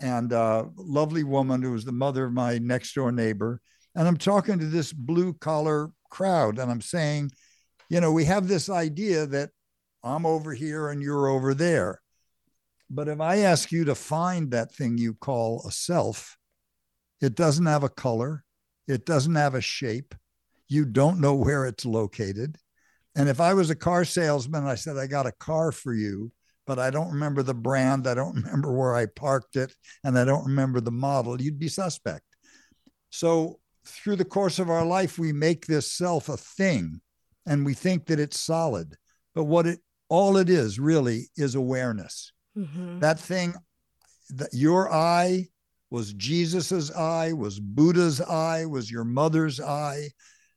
and 0.00 0.32
a 0.32 0.38
uh, 0.38 0.64
lovely 0.76 1.24
woman 1.24 1.62
who 1.62 1.72
was 1.72 1.84
the 1.84 1.92
mother 1.92 2.26
of 2.26 2.32
my 2.32 2.58
next 2.58 2.94
door 2.94 3.12
neighbor. 3.12 3.60
And 3.98 4.06
I'm 4.06 4.16
talking 4.16 4.60
to 4.60 4.66
this 4.66 4.92
blue 4.92 5.34
collar 5.34 5.90
crowd, 6.08 6.60
and 6.60 6.70
I'm 6.70 6.80
saying, 6.80 7.32
you 7.90 8.00
know, 8.00 8.12
we 8.12 8.26
have 8.26 8.46
this 8.46 8.70
idea 8.70 9.26
that 9.26 9.50
I'm 10.04 10.24
over 10.24 10.54
here 10.54 10.90
and 10.90 11.02
you're 11.02 11.26
over 11.26 11.52
there. 11.52 12.00
But 12.88 13.08
if 13.08 13.20
I 13.20 13.38
ask 13.38 13.72
you 13.72 13.86
to 13.86 13.96
find 13.96 14.52
that 14.52 14.72
thing 14.72 14.98
you 14.98 15.14
call 15.14 15.64
a 15.66 15.72
self, 15.72 16.36
it 17.20 17.34
doesn't 17.34 17.66
have 17.66 17.82
a 17.82 17.88
color, 17.88 18.44
it 18.86 19.04
doesn't 19.04 19.34
have 19.34 19.56
a 19.56 19.60
shape, 19.60 20.14
you 20.68 20.84
don't 20.84 21.20
know 21.20 21.34
where 21.34 21.66
it's 21.66 21.84
located. 21.84 22.56
And 23.16 23.28
if 23.28 23.40
I 23.40 23.52
was 23.52 23.68
a 23.68 23.74
car 23.74 24.04
salesman, 24.04 24.64
I 24.64 24.76
said, 24.76 24.96
I 24.96 25.08
got 25.08 25.26
a 25.26 25.32
car 25.32 25.72
for 25.72 25.92
you, 25.92 26.30
but 26.68 26.78
I 26.78 26.90
don't 26.90 27.10
remember 27.10 27.42
the 27.42 27.52
brand, 27.52 28.06
I 28.06 28.14
don't 28.14 28.36
remember 28.44 28.72
where 28.72 28.94
I 28.94 29.06
parked 29.06 29.56
it, 29.56 29.74
and 30.04 30.16
I 30.16 30.24
don't 30.24 30.46
remember 30.46 30.80
the 30.80 30.92
model, 30.92 31.42
you'd 31.42 31.58
be 31.58 31.66
suspect. 31.66 32.22
So 33.10 33.58
through 33.88 34.16
the 34.16 34.24
course 34.24 34.58
of 34.58 34.70
our 34.70 34.84
life, 34.84 35.18
we 35.18 35.32
make 35.32 35.66
this 35.66 35.90
self 35.90 36.28
a 36.28 36.36
thing 36.36 37.00
and 37.46 37.64
we 37.64 37.74
think 37.74 38.06
that 38.06 38.20
it's 38.20 38.38
solid. 38.38 38.96
But 39.34 39.44
what 39.44 39.66
it 39.66 39.80
all 40.08 40.36
it 40.36 40.48
is 40.48 40.78
really 40.78 41.28
is 41.36 41.54
awareness. 41.54 42.32
Mm-hmm. 42.56 43.00
That 43.00 43.18
thing 43.18 43.54
that 44.30 44.52
your 44.52 44.92
eye 44.92 45.48
was 45.90 46.12
Jesus's 46.12 46.90
eye, 46.90 47.32
was 47.32 47.60
Buddha's 47.60 48.20
eye, 48.20 48.66
was 48.66 48.90
your 48.90 49.04
mother's 49.04 49.60
eye. 49.60 50.10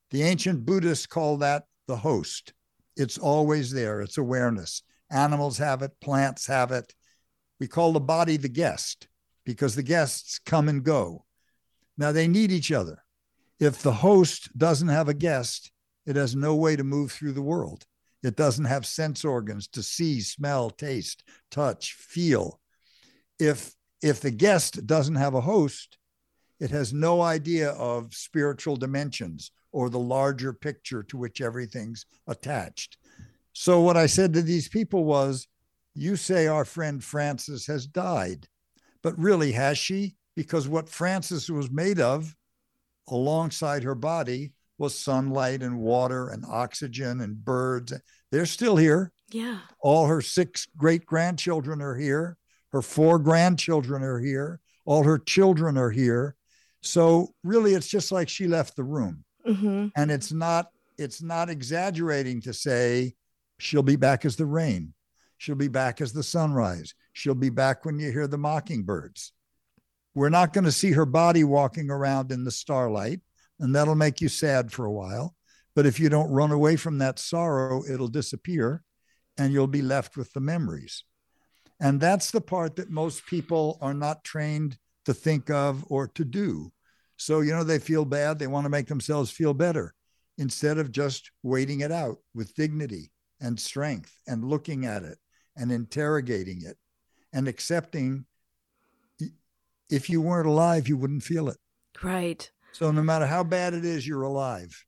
The 0.10 0.24
ancient 0.24 0.66
Buddhists 0.66 1.06
call 1.06 1.38
that 1.38 1.64
the 1.88 1.96
host. 1.96 2.54
It's 2.98 3.18
always 3.18 3.72
there, 3.72 4.02
it's 4.02 4.18
awareness. 4.18 4.84
Animals 5.10 5.58
have 5.58 5.82
it, 5.82 5.92
plants 6.02 6.48
have 6.48 6.72
it. 6.72 6.94
We 7.60 7.68
call 7.68 7.94
the 7.94 8.00
body 8.00 8.38
the 8.38 8.50
guest 8.50 9.08
because 9.46 9.76
the 9.76 9.84
guests 9.84 10.40
come 10.46 10.68
and 10.68 10.84
go. 10.84 11.26
Now 11.98 12.12
they 12.12 12.28
need 12.28 12.52
each 12.52 12.72
other. 12.72 13.04
If 13.62 13.84
the 13.84 13.94
host 13.94 14.58
doesn't 14.58 14.88
have 14.88 15.08
a 15.08 15.14
guest, 15.14 15.72
it 16.08 16.16
has 16.16 16.36
no 16.36 16.56
way 16.56 16.76
to 16.76 16.84
move 16.84 17.12
through 17.12 17.34
the 17.34 17.44
world. 17.44 17.86
It 18.24 18.36
doesn't 18.36 18.66
have 18.66 18.88
sense 18.88 19.24
organs 19.24 19.68
to 19.70 19.84
see, 19.84 20.20
smell, 20.22 20.72
taste, 20.72 21.24
touch, 21.52 21.94
feel. 21.94 22.60
If 23.40 23.76
if 24.02 24.20
the 24.20 24.32
guest 24.32 24.88
doesn't 24.88 25.16
have 25.16 25.36
a 25.36 25.42
host, 25.42 26.00
it 26.60 26.72
has 26.72 26.92
no 26.92 27.22
idea 27.22 27.70
of 27.74 28.16
spiritual 28.16 28.78
dimensions 28.78 29.52
or 29.72 29.92
the 29.92 30.00
larger 30.00 30.54
picture 30.54 31.04
to 31.04 31.18
which 31.18 31.40
everything's 31.40 32.08
attached. 32.26 32.98
So, 33.54 33.82
what 33.82 33.96
I 33.96 34.08
said 34.08 34.34
to 34.34 34.42
these 34.42 34.70
people 34.70 35.06
was, 35.06 35.48
You 35.94 36.16
say 36.16 36.48
our 36.48 36.66
friend 36.66 37.04
Frances 37.04 37.68
has 37.68 37.86
died, 37.86 38.48
but 39.04 39.16
really, 39.20 39.52
has 39.52 39.78
she? 39.78 40.16
Because 40.36 40.68
what 40.68 40.90
Frances 40.90 41.52
was 41.52 41.70
made 41.70 42.00
of 42.00 42.36
alongside 43.12 43.84
her 43.84 43.96
body 43.96 44.54
was 44.78 44.98
sunlight 44.98 45.62
and 45.62 45.78
water 45.78 46.30
and 46.30 46.44
oxygen 46.48 47.22
and 47.22 47.46
birds. 47.46 47.94
They're 48.32 48.48
still 48.48 48.78
here. 48.78 49.12
Yeah. 49.30 49.60
All 49.80 50.08
her 50.08 50.22
six 50.22 50.68
great 50.76 51.06
grandchildren 51.06 51.82
are 51.82 51.96
here. 51.96 52.38
Her 52.72 52.82
four 52.82 53.20
grandchildren 53.20 54.02
are 54.02 54.20
here. 54.20 54.60
All 54.86 55.04
her 55.04 55.20
children 55.20 55.78
are 55.78 55.92
here. 55.92 56.36
So 56.82 57.34
really, 57.44 57.76
it's 57.76 57.88
just 57.88 58.12
like 58.12 58.28
she 58.28 58.48
left 58.48 58.76
the 58.76 58.84
room. 58.84 59.24
Mm-hmm. 59.48 59.88
And 59.96 60.12
it's 60.12 60.32
not 60.32 60.72
it's 60.98 61.22
not 61.22 61.50
exaggerating 61.50 62.42
to 62.42 62.54
say 62.54 63.14
she'll 63.60 63.84
be 63.84 63.96
back 63.96 64.26
as 64.26 64.36
the 64.36 64.46
rain. 64.46 64.94
She'll 65.38 65.56
be 65.56 65.68
back 65.68 66.02
as 66.02 66.14
the 66.14 66.24
sunrise. 66.24 66.94
She'll 67.14 67.36
be 67.36 67.50
back 67.50 67.86
when 67.86 68.00
you 68.00 68.12
hear 68.12 68.28
the 68.28 68.38
mockingbirds. 68.38 69.34
We're 70.14 70.30
not 70.30 70.54
going 70.54 70.66
to 70.66 70.72
see 70.72 70.92
her 70.92 71.06
body 71.06 71.44
walking 71.44 71.90
around 71.90 72.32
in 72.32 72.44
the 72.44 72.52
starlight, 72.52 73.22
and 73.60 73.76
that'll 73.76 73.96
make 73.96 74.22
you 74.22 74.30
sad 74.30 74.72
for 74.72 74.86
a 74.86 74.92
while. 74.92 75.36
But 75.76 75.86
if 75.86 76.00
you 76.00 76.10
don't 76.10 76.32
run 76.32 76.52
away 76.52 76.76
from 76.76 76.98
that 76.98 77.20
sorrow, 77.20 77.84
it'll 77.90 78.10
disappear 78.10 78.84
and 79.38 79.54
you'll 79.54 79.68
be 79.68 79.82
left 79.82 80.18
with 80.18 80.34
the 80.34 80.42
memories. 80.42 81.04
And 81.80 82.00
that's 82.00 82.32
the 82.32 82.42
part 82.42 82.76
that 82.76 82.90
most 82.90 83.26
people 83.26 83.78
are 83.82 83.94
not 83.94 84.24
trained 84.24 84.78
to 85.06 85.14
think 85.14 85.50
of 85.50 85.84
or 85.88 86.08
to 86.10 86.26
do. 86.26 86.72
So, 87.18 87.42
you 87.42 87.52
know, 87.52 87.64
they 87.64 87.80
feel 87.80 88.06
bad, 88.06 88.38
they 88.38 88.48
want 88.48 88.66
to 88.66 88.70
make 88.70 88.88
themselves 88.88 89.32
feel 89.32 89.54
better 89.54 89.94
instead 90.38 90.78
of 90.78 90.92
just 90.92 91.32
waiting 91.44 91.82
it 91.82 91.92
out 91.92 92.18
with 92.34 92.56
dignity 92.56 93.12
and 93.40 93.60
strength 93.60 94.14
and 94.28 94.44
looking 94.44 94.86
at 94.86 95.04
it 95.04 95.18
and 95.56 95.72
interrogating 95.72 96.64
it 96.66 96.78
and 97.34 97.48
accepting 97.48 98.26
if 99.92 100.10
you 100.10 100.22
weren't 100.22 100.48
alive, 100.48 100.88
you 100.88 100.98
wouldn't 100.98 101.24
feel 101.24 101.50
it. 101.50 101.58
Right. 102.02 102.50
So 102.72 102.92
no 102.92 103.04
matter 103.04 103.28
how 103.28 103.44
bad 103.44 103.74
it 103.74 103.86
is, 103.86 104.08
you're 104.08 104.24
alive. 104.24 104.86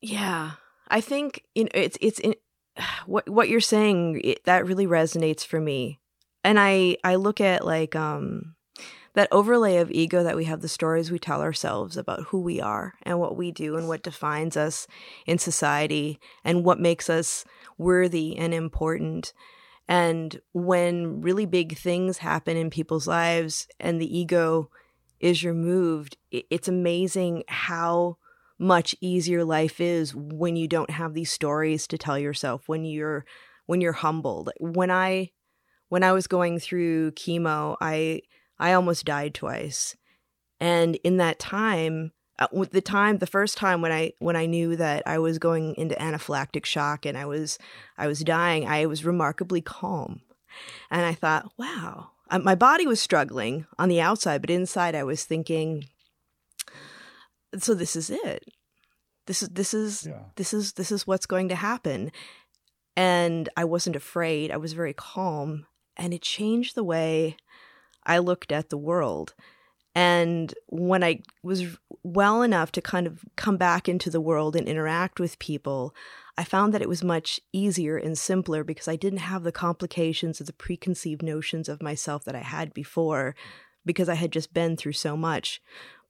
Yeah. 0.00 0.52
I 0.88 1.00
think 1.00 1.44
you 1.54 1.64
know 1.64 1.70
it's 1.74 1.96
it's 2.00 2.18
in, 2.18 2.34
what 3.06 3.28
what 3.28 3.48
you're 3.48 3.60
saying 3.60 4.20
it, 4.22 4.44
that 4.44 4.66
really 4.66 4.86
resonates 4.86 5.44
for 5.44 5.60
me. 5.60 6.00
And 6.42 6.58
I 6.58 6.96
I 7.04 7.14
look 7.16 7.40
at 7.40 7.64
like 7.64 7.94
um 7.94 8.56
that 9.14 9.28
overlay 9.32 9.76
of 9.76 9.90
ego 9.90 10.22
that 10.22 10.36
we 10.36 10.44
have 10.44 10.60
the 10.60 10.68
stories 10.68 11.10
we 11.10 11.18
tell 11.18 11.42
ourselves 11.42 11.96
about 11.96 12.26
who 12.28 12.40
we 12.40 12.60
are 12.60 12.94
and 13.02 13.18
what 13.18 13.36
we 13.36 13.50
do 13.50 13.76
and 13.76 13.88
what 13.88 14.02
defines 14.02 14.56
us 14.56 14.86
in 15.26 15.38
society 15.38 16.20
and 16.44 16.64
what 16.64 16.78
makes 16.78 17.10
us 17.10 17.44
worthy 17.76 18.36
and 18.36 18.54
important. 18.54 19.32
And 19.90 20.40
when 20.52 21.20
really 21.20 21.46
big 21.46 21.76
things 21.76 22.18
happen 22.18 22.56
in 22.56 22.70
people's 22.70 23.08
lives 23.08 23.66
and 23.80 24.00
the 24.00 24.18
ego 24.18 24.70
is 25.18 25.44
removed, 25.44 26.16
it's 26.30 26.68
amazing 26.68 27.42
how 27.48 28.16
much 28.56 28.94
easier 29.00 29.44
life 29.44 29.80
is 29.80 30.14
when 30.14 30.54
you 30.54 30.68
don't 30.68 30.90
have 30.90 31.12
these 31.12 31.32
stories 31.32 31.88
to 31.88 31.98
tell 31.98 32.16
yourself 32.16 32.68
when 32.68 32.84
you're 32.84 33.24
when 33.66 33.80
you're 33.80 33.92
humbled. 33.92 34.50
When 34.60 34.92
i 34.92 35.30
when 35.88 36.04
i 36.04 36.12
was 36.12 36.28
going 36.28 36.60
through 36.60 37.10
chemo 37.12 37.76
i 37.80 38.20
i 38.60 38.72
almost 38.74 39.04
died 39.04 39.34
twice. 39.34 39.96
And 40.60 40.96
in 41.02 41.16
that 41.16 41.40
time 41.40 42.12
uh, 42.40 42.48
with 42.52 42.72
the 42.72 42.80
time 42.80 43.18
the 43.18 43.26
first 43.26 43.58
time 43.58 43.82
when 43.82 43.92
i 43.92 44.12
when 44.18 44.34
i 44.34 44.46
knew 44.46 44.74
that 44.74 45.02
i 45.06 45.18
was 45.18 45.38
going 45.38 45.74
into 45.76 45.94
anaphylactic 45.96 46.64
shock 46.64 47.04
and 47.04 47.16
i 47.16 47.26
was 47.26 47.58
i 47.98 48.06
was 48.06 48.20
dying 48.20 48.66
i 48.66 48.86
was 48.86 49.04
remarkably 49.04 49.60
calm. 49.60 50.22
And 50.90 51.04
i 51.04 51.14
thought 51.14 51.52
wow. 51.56 52.10
Uh, 52.30 52.38
my 52.38 52.54
body 52.54 52.86
was 52.86 53.00
struggling 53.00 53.66
on 53.78 53.88
the 53.88 54.00
outside 54.00 54.40
but 54.40 54.50
inside 54.50 54.94
i 54.94 55.04
was 55.04 55.24
thinking 55.24 55.84
so 57.58 57.74
this 57.74 57.96
is 57.96 58.10
it. 58.10 58.44
This 59.26 59.42
is 59.42 59.48
this 59.50 59.74
is 59.74 60.06
yeah. 60.06 60.22
this 60.36 60.54
is 60.54 60.74
this 60.74 60.90
is 60.90 61.06
what's 61.06 61.26
going 61.26 61.48
to 61.48 61.54
happen. 61.54 62.10
And 62.96 63.48
i 63.56 63.64
wasn't 63.64 63.96
afraid. 63.96 64.50
I 64.50 64.56
was 64.56 64.72
very 64.72 64.94
calm. 64.94 65.66
And 65.96 66.14
it 66.14 66.22
changed 66.22 66.74
the 66.74 66.84
way 66.84 67.36
i 68.04 68.16
looked 68.16 68.50
at 68.50 68.70
the 68.70 68.78
world 68.78 69.34
and 69.94 70.54
when 70.68 71.02
i 71.02 71.20
was 71.42 71.76
well 72.02 72.42
enough 72.42 72.72
to 72.72 72.80
kind 72.80 73.06
of 73.06 73.24
come 73.36 73.56
back 73.56 73.88
into 73.88 74.10
the 74.10 74.20
world 74.20 74.56
and 74.56 74.68
interact 74.68 75.20
with 75.20 75.38
people 75.38 75.94
i 76.38 76.44
found 76.44 76.72
that 76.72 76.82
it 76.82 76.88
was 76.88 77.02
much 77.04 77.40
easier 77.52 77.96
and 77.96 78.18
simpler 78.18 78.62
because 78.64 78.88
i 78.88 78.96
didn't 78.96 79.18
have 79.18 79.42
the 79.42 79.52
complications 79.52 80.40
of 80.40 80.46
the 80.46 80.52
preconceived 80.52 81.22
notions 81.22 81.68
of 81.68 81.82
myself 81.82 82.24
that 82.24 82.36
i 82.36 82.42
had 82.42 82.72
before 82.74 83.34
because 83.84 84.08
i 84.08 84.14
had 84.14 84.32
just 84.32 84.54
been 84.54 84.76
through 84.76 84.92
so 84.92 85.16
much 85.16 85.60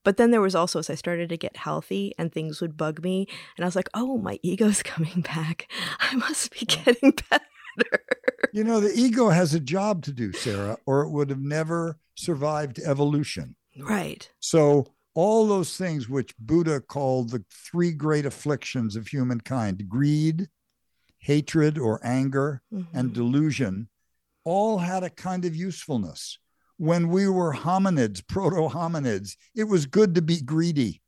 but 0.03 0.17
then 0.17 0.31
there 0.31 0.41
was 0.41 0.55
also 0.55 0.79
as 0.79 0.89
I 0.89 0.95
started 0.95 1.29
to 1.29 1.37
get 1.37 1.57
healthy 1.57 2.13
and 2.17 2.31
things 2.31 2.61
would 2.61 2.77
bug 2.77 3.03
me, 3.03 3.27
and 3.55 3.63
I 3.63 3.67
was 3.67 3.75
like, 3.75 3.89
oh, 3.93 4.17
my 4.17 4.39
ego's 4.41 4.83
coming 4.83 5.21
back. 5.21 5.71
I 5.99 6.15
must 6.15 6.51
be 6.51 6.65
getting 6.65 7.13
better. 7.29 8.03
You 8.53 8.63
know, 8.63 8.79
the 8.79 8.93
ego 8.93 9.29
has 9.29 9.53
a 9.53 9.59
job 9.59 10.03
to 10.03 10.11
do, 10.11 10.33
Sarah, 10.33 10.77
or 10.85 11.03
it 11.03 11.09
would 11.11 11.29
have 11.29 11.39
never 11.39 11.97
survived 12.15 12.79
evolution. 12.79 13.55
Right. 13.77 14.29
So, 14.39 14.87
all 15.13 15.47
those 15.47 15.75
things 15.75 16.07
which 16.07 16.37
Buddha 16.37 16.79
called 16.79 17.31
the 17.31 17.43
three 17.51 17.91
great 17.91 18.25
afflictions 18.25 18.95
of 18.95 19.07
humankind 19.07 19.89
greed, 19.89 20.47
hatred 21.19 21.77
or 21.77 21.99
anger, 22.03 22.61
mm-hmm. 22.73 22.97
and 22.97 23.13
delusion 23.13 23.89
all 24.43 24.77
had 24.77 25.03
a 25.03 25.09
kind 25.09 25.45
of 25.45 25.55
usefulness. 25.55 26.39
When 26.77 27.09
we 27.09 27.27
were 27.27 27.53
hominids, 27.53 28.25
proto 28.27 28.69
hominids, 28.73 29.35
it 29.55 29.65
was 29.65 29.85
good 29.85 30.15
to 30.15 30.21
be 30.21 30.41
greedy. 30.41 31.01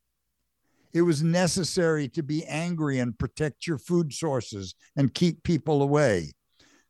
It 0.93 1.01
was 1.01 1.23
necessary 1.23 2.07
to 2.09 2.21
be 2.21 2.45
angry 2.45 2.99
and 2.99 3.17
protect 3.17 3.65
your 3.65 3.79
food 3.79 4.13
sources 4.13 4.75
and 4.95 5.13
keep 5.13 5.41
people 5.43 5.81
away. 5.81 6.33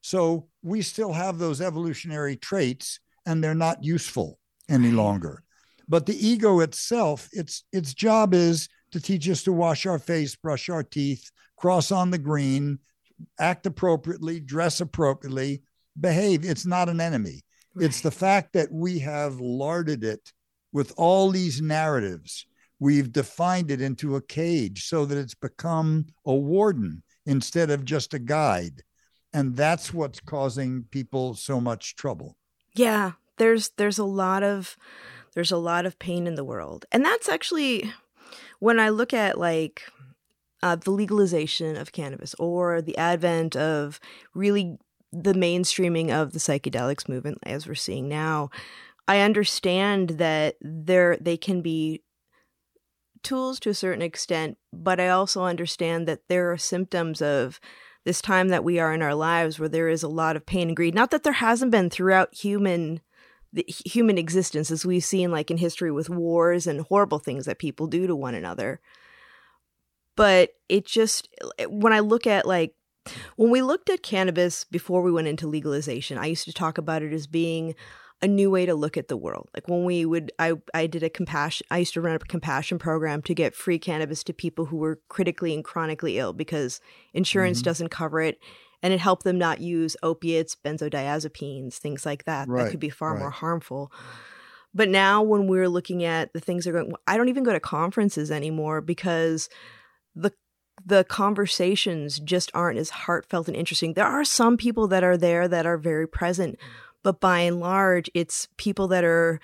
So 0.01 0.49
we 0.62 0.81
still 0.81 1.13
have 1.13 1.38
those 1.38 1.62
evolutionary 1.62 2.36
traits 2.36 2.99
and 3.25 3.41
they're 3.41 3.55
not 3.55 3.86
useful 3.86 4.39
any 4.67 4.91
longer. 4.91 5.43
But 5.88 6.06
the 6.06 6.28
ego 6.28 6.60
itself, 6.62 7.30
its 7.32 7.63
its 7.72 7.93
job 7.93 8.34
is 8.34 8.69
to 8.91 9.02
teach 9.02 9.28
us 9.30 9.43
to 9.43 9.54
wash 9.54 9.86
our 9.86 10.00
face, 10.00 10.36
brush 10.36 10.69
our 10.69 10.84
teeth, 10.84 11.30
cross 11.58 11.91
on 11.91 12.12
the 12.12 12.17
green, 12.17 12.80
act 13.39 13.65
appropriately, 13.65 14.39
dress 14.39 14.82
appropriately, 14.82 15.63
behave. 16.00 16.46
It's 16.46 16.65
not 16.65 16.89
an 16.89 17.02
enemy. 17.02 17.41
Right. 17.74 17.86
It's 17.86 18.02
the 18.02 18.12
fact 18.12 18.54
that 18.54 18.72
we 18.72 19.00
have 19.00 19.39
larded 19.39 20.04
it 20.04 20.32
with 20.72 20.93
all 20.98 21.32
these 21.32 21.62
narratives. 21.62 22.46
We've 22.80 23.12
defined 23.12 23.72
it 23.72 23.82
into 23.82 24.15
a 24.15 24.22
cage 24.22 24.86
so 24.86 25.06
that 25.06 25.17
it's 25.17 25.36
become 25.36 26.08
a 26.26 26.34
warden 26.34 27.04
instead 27.26 27.69
of 27.69 27.86
just 27.86 28.13
a 28.13 28.19
guide. 28.19 28.84
And 29.34 29.56
that's 29.56 29.93
what's 29.93 30.19
causing 30.19 30.84
people 30.91 31.34
so 31.34 31.60
much 31.60 31.96
trouble. 31.96 32.36
Yeah, 32.76 33.13
there's 33.38 33.69
there's 33.78 33.98
a 33.98 34.04
lot 34.04 34.43
of 34.43 34.78
there's 35.34 35.52
a 35.52 35.58
lot 35.58 35.86
of 35.86 36.00
pain 36.00 36.28
in 36.28 36.36
the 36.36 36.43
world. 36.43 36.86
And 36.91 37.04
that's 37.04 37.30
actually 37.30 37.91
when 38.60 38.80
I 38.80 38.89
look 38.89 39.13
at 39.13 39.38
like 39.38 39.84
uh, 40.62 40.76
the 40.76 40.91
legalization 40.91 41.76
of 41.76 41.91
cannabis 41.91 42.34
or 42.39 42.82
the 42.82 42.98
advent 42.98 43.56
of 43.56 44.00
really 44.34 44.78
the 45.12 45.34
mainstreaming 45.34 46.10
of 46.10 46.34
the 46.34 46.39
psychedelics 46.39 47.08
movement 47.08 47.38
as 47.43 47.67
we're 47.67 47.76
seeing 47.76 48.08
now, 48.08 48.50
I 49.08 49.19
understand 49.19 50.12
that 50.12 50.56
there 50.62 51.17
they 51.19 51.38
can 51.38 51.62
be 51.62 52.02
tools 53.22 53.60
to 53.62 53.69
a 53.69 53.74
certain 53.74 54.02
extent, 54.02 54.58
but 54.72 55.00
I 55.00 55.10
also 55.10 55.43
understand 55.43 56.08
that 56.08 56.22
there 56.30 56.52
are 56.52 56.58
symptoms 56.58 57.22
of 57.22 57.60
this 58.06 58.22
time 58.22 58.50
that 58.50 58.63
we 58.63 58.80
are 58.80 58.93
in 58.93 59.02
our 59.02 59.15
lives 59.15 59.60
where 59.60 59.69
there 59.69 59.88
is 59.88 60.04
a 60.04 60.10
lot 60.10 60.36
of 60.36 60.46
pain 60.46 60.67
and 60.67 60.76
greed. 60.76 60.93
Not 60.93 61.12
that 61.12 61.24
there 61.24 61.34
hasn't 61.34 61.72
been 61.72 61.89
throughout 61.89 62.36
human 62.36 63.02
the 63.54 63.66
human 63.68 64.18
existence 64.18 64.72
as 64.72 64.86
we've 64.86 65.04
seen 65.04 65.32
like 65.32 65.52
in 65.52 65.58
history 65.58 65.92
with 65.92 66.10
wars 66.10 66.68
and 66.68 66.82
horrible 66.82 67.20
things 67.20 67.46
that 67.46 67.60
people 67.60 67.88
do 67.88 68.08
to 68.08 68.16
one 68.16 68.36
another. 68.36 68.82
But 70.16 70.52
it 70.68 70.86
just 70.86 71.30
when 71.68 71.94
I 71.94 72.00
look 72.00 72.28
at 72.28 72.46
like 72.46 72.76
when 73.36 73.52
we 73.52 73.62
looked 73.62 73.89
at 73.89 74.04
cannabis 74.04 74.63
before 74.63 75.02
we 75.02 75.12
went 75.12 75.28
into 75.28 75.48
legalization, 75.48 76.18
I 76.18 76.26
used 76.26 76.46
to 76.46 76.54
talk 76.54 76.78
about 76.78 77.04
it 77.04 77.13
as 77.13 77.28
being 77.28 77.76
a 78.22 78.28
new 78.28 78.50
way 78.50 78.66
to 78.66 78.74
look 78.74 78.96
at 78.96 79.10
the 79.10 79.18
world. 79.18 79.50
Like 79.54 79.68
when 79.68 79.84
we 79.84 80.06
would, 80.06 80.32
I, 80.39 80.54
I 80.74 80.88
did 80.88 81.04
a 81.04 81.10
compassion, 81.10 81.68
I 81.70 81.80
used 81.80 81.94
to 81.96 82.02
run 82.02 82.16
a 82.16 82.20
compassion 82.20 82.80
program 82.80 83.22
to 83.24 83.34
get 83.34 83.54
free 83.54 83.78
cannabis 83.78 84.24
to 84.24 84.34
people 84.34 84.66
who 84.66 84.78
were 84.78 85.02
critically 85.10 85.54
and 85.54 85.62
chronically 85.62 86.18
ill 86.18 86.32
because 86.32 86.80
insurance 87.13 87.60
mm-hmm. 87.60 87.66
doesn't 87.66 87.89
cover 87.89 88.22
it. 88.22 88.39
And 88.84 88.93
it 88.93 89.00
helped 89.00 89.24
them 89.24 89.39
not 89.39 89.62
use 89.62 89.98
opiates, 90.04 90.56
benzodiazepines, 90.56 91.78
things 91.78 92.06
like 92.06 92.26
that, 92.26 92.48
right. 92.48 92.65
that 92.65 92.72
could 92.72 92.80
be 92.80 92.89
far 92.89 93.13
right. 93.13 93.19
more 93.19 93.32
harmful. 93.32 93.91
But 94.74 94.89
now 94.89 95.24
when 95.24 95.48
we're 95.48 95.69
looking 95.69 96.04
at 96.04 96.34
the 96.34 96.39
things 96.39 96.65
that 96.65 96.72
are 96.72 96.84
going, 96.84 96.93
I 97.08 97.17
don't 97.17 97.30
even 97.30 97.43
go 97.43 97.54
to 97.54 97.60
conferences 97.60 98.30
anymore 98.30 98.82
because 98.82 99.50
the 100.15 100.32
the 100.86 101.04
conversations 101.04 102.19
just 102.19 102.52
aren't 102.54 102.80
as 102.80 102.89
heartfelt 102.89 103.48
and 103.48 103.56
interesting. 103.56 103.93
There 103.93 104.06
are 104.06 104.26
some 104.26 104.58
people 104.58 104.88
that 104.88 105.04
are 105.04 105.17
there 105.17 105.48
that 105.48 105.65
are 105.65 105.78
very 105.78 106.08
present, 106.08 106.58
but 107.04 107.19
by 107.19 107.39
and 107.39 107.60
large, 107.60 108.10
it's 108.13 108.48
people 108.58 108.88
that 108.89 109.04
are 109.04 109.39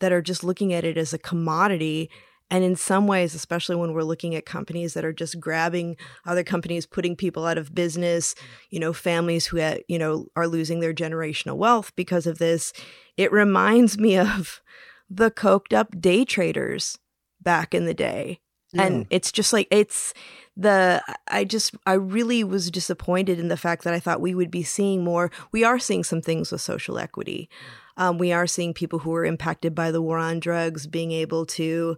that 0.00 0.12
are 0.12 0.22
just 0.22 0.42
looking 0.42 0.72
at 0.72 0.84
it 0.84 0.96
as 0.96 1.12
a 1.12 1.18
commodity. 1.18 2.10
And 2.50 2.64
in 2.64 2.74
some 2.74 3.06
ways, 3.06 3.34
especially 3.34 3.76
when 3.76 3.92
we're 3.92 4.02
looking 4.02 4.34
at 4.34 4.44
companies 4.44 4.94
that 4.94 5.04
are 5.04 5.12
just 5.12 5.38
grabbing 5.38 5.96
other 6.26 6.42
companies, 6.42 6.84
putting 6.84 7.14
people 7.14 7.46
out 7.46 7.58
of 7.58 7.74
business, 7.74 8.34
you 8.70 8.80
know, 8.80 8.92
families 8.92 9.46
who, 9.46 9.58
you 9.88 9.98
know, 9.98 10.26
are 10.34 10.48
losing 10.48 10.80
their 10.80 10.94
generational 10.94 11.56
wealth 11.56 11.92
because 11.94 12.26
of 12.26 12.38
this, 12.38 12.72
it 13.16 13.30
reminds 13.30 13.98
me 13.98 14.18
of 14.18 14.60
the 15.08 15.30
coked 15.30 15.72
up 15.72 16.00
day 16.00 16.24
traders 16.24 16.98
back 17.40 17.74
in 17.74 17.84
the 17.84 17.94
day. 17.94 18.40
Yeah. 18.72 18.82
And 18.82 19.06
it's 19.10 19.32
just 19.32 19.52
like, 19.52 19.68
it's, 19.70 20.12
the 20.56 21.02
I 21.28 21.44
just 21.44 21.74
I 21.86 21.94
really 21.94 22.44
was 22.44 22.70
disappointed 22.70 23.38
in 23.38 23.48
the 23.48 23.56
fact 23.56 23.82
that 23.84 23.94
I 23.94 24.00
thought 24.00 24.20
we 24.20 24.34
would 24.34 24.50
be 24.50 24.62
seeing 24.62 25.02
more. 25.02 25.30
We 25.52 25.64
are 25.64 25.78
seeing 25.78 26.04
some 26.04 26.20
things 26.20 26.52
with 26.52 26.60
social 26.60 26.98
equity. 26.98 27.48
Um, 27.96 28.18
we 28.18 28.32
are 28.32 28.46
seeing 28.46 28.74
people 28.74 28.98
who 28.98 29.14
are 29.14 29.24
impacted 29.24 29.74
by 29.74 29.90
the 29.90 30.02
war 30.02 30.18
on 30.18 30.38
drugs 30.38 30.86
being 30.86 31.12
able 31.12 31.46
to, 31.46 31.96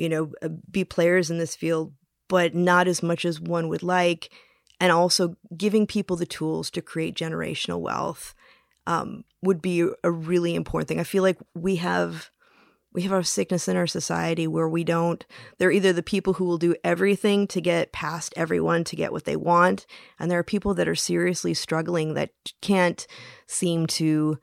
you 0.00 0.08
know, 0.08 0.32
uh, 0.40 0.48
be 0.70 0.82
players 0.82 1.30
in 1.30 1.36
this 1.36 1.54
field, 1.54 1.92
but 2.26 2.54
not 2.54 2.88
as 2.88 3.02
much 3.02 3.26
as 3.26 3.38
one 3.38 3.68
would 3.68 3.82
like. 3.82 4.30
And 4.80 4.90
also 4.90 5.36
giving 5.54 5.86
people 5.86 6.16
the 6.16 6.24
tools 6.24 6.70
to 6.70 6.80
create 6.80 7.14
generational 7.14 7.80
wealth 7.80 8.34
um, 8.86 9.24
would 9.42 9.60
be 9.60 9.86
a 10.02 10.10
really 10.10 10.54
important 10.54 10.88
thing. 10.88 11.00
I 11.00 11.04
feel 11.04 11.22
like 11.22 11.38
we 11.54 11.76
have 11.76 12.30
we 12.92 13.02
have 13.02 13.12
our 13.12 13.22
sickness 13.22 13.68
in 13.68 13.76
our 13.76 13.86
society 13.86 14.48
where 14.48 14.68
we 14.68 14.82
don't 14.82 15.24
they're 15.58 15.70
either 15.70 15.92
the 15.92 16.02
people 16.02 16.32
who 16.32 16.44
will 16.44 16.58
do 16.58 16.74
everything 16.82 17.46
to 17.46 17.60
get 17.60 17.92
past 17.92 18.34
everyone 18.36 18.82
to 18.82 18.96
get 18.96 19.12
what 19.12 19.26
they 19.26 19.36
want 19.36 19.86
and 20.18 20.28
there 20.28 20.40
are 20.40 20.42
people 20.42 20.74
that 20.74 20.88
are 20.88 20.96
seriously 20.96 21.54
struggling 21.54 22.14
that 22.14 22.30
can't 22.60 23.06
seem 23.46 23.86
to 23.86 24.38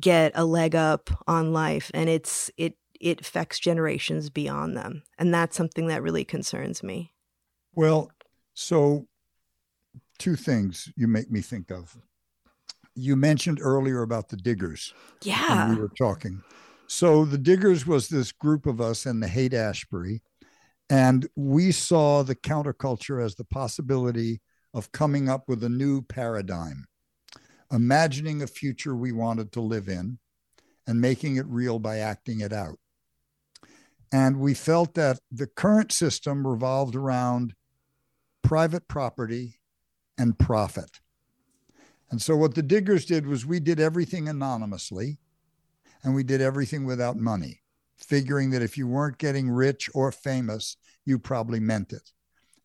get 0.00 0.32
a 0.34 0.44
leg 0.44 0.74
up 0.74 1.08
on 1.28 1.52
life 1.52 1.88
and 1.94 2.08
it's 2.08 2.50
it 2.56 2.74
it 3.04 3.20
affects 3.20 3.58
generations 3.58 4.30
beyond 4.30 4.76
them. 4.76 5.02
And 5.18 5.32
that's 5.32 5.56
something 5.56 5.88
that 5.88 6.02
really 6.02 6.24
concerns 6.24 6.82
me. 6.82 7.12
Well 7.74 8.10
so 8.54 9.06
two 10.18 10.36
things 10.36 10.90
you 10.96 11.06
make 11.06 11.30
me 11.30 11.40
think 11.40 11.70
of. 11.70 11.96
You 12.94 13.16
mentioned 13.16 13.58
earlier 13.60 14.02
about 14.02 14.28
the 14.28 14.36
diggers 14.36 14.94
yeah 15.22 15.70
we 15.70 15.76
were 15.76 15.90
talking. 15.98 16.42
So 16.86 17.24
the 17.24 17.38
Diggers 17.38 17.86
was 17.86 18.08
this 18.08 18.30
group 18.30 18.66
of 18.66 18.80
us 18.80 19.06
in 19.06 19.18
the 19.18 19.26
Haight 19.26 19.54
Ashbury, 19.54 20.22
and 20.90 21.26
we 21.34 21.72
saw 21.72 22.22
the 22.22 22.36
counterculture 22.36 23.24
as 23.24 23.34
the 23.34 23.44
possibility 23.46 24.42
of 24.74 24.92
coming 24.92 25.28
up 25.28 25.48
with 25.48 25.64
a 25.64 25.68
new 25.68 26.02
paradigm, 26.02 26.84
imagining 27.72 28.42
a 28.42 28.46
future 28.46 28.94
we 28.94 29.12
wanted 29.12 29.50
to 29.52 29.60
live 29.60 29.88
in 29.88 30.18
and 30.86 31.00
making 31.00 31.36
it 31.36 31.46
real 31.46 31.78
by 31.78 31.98
acting 31.98 32.40
it 32.40 32.52
out. 32.52 32.78
And 34.14 34.38
we 34.38 34.54
felt 34.54 34.94
that 34.94 35.18
the 35.32 35.48
current 35.48 35.90
system 35.90 36.46
revolved 36.46 36.94
around 36.94 37.52
private 38.44 38.86
property 38.86 39.58
and 40.16 40.38
profit. 40.38 41.00
And 42.12 42.22
so 42.22 42.36
what 42.36 42.54
the 42.54 42.62
diggers 42.62 43.06
did 43.06 43.26
was 43.26 43.44
we 43.44 43.58
did 43.58 43.80
everything 43.80 44.28
anonymously 44.28 45.18
and 46.04 46.14
we 46.14 46.22
did 46.22 46.40
everything 46.40 46.86
without 46.86 47.16
money, 47.16 47.62
figuring 47.98 48.50
that 48.50 48.62
if 48.62 48.78
you 48.78 48.86
weren't 48.86 49.18
getting 49.18 49.50
rich 49.50 49.90
or 49.94 50.12
famous, 50.12 50.76
you 51.04 51.18
probably 51.18 51.58
meant 51.58 51.92
it. 51.92 52.12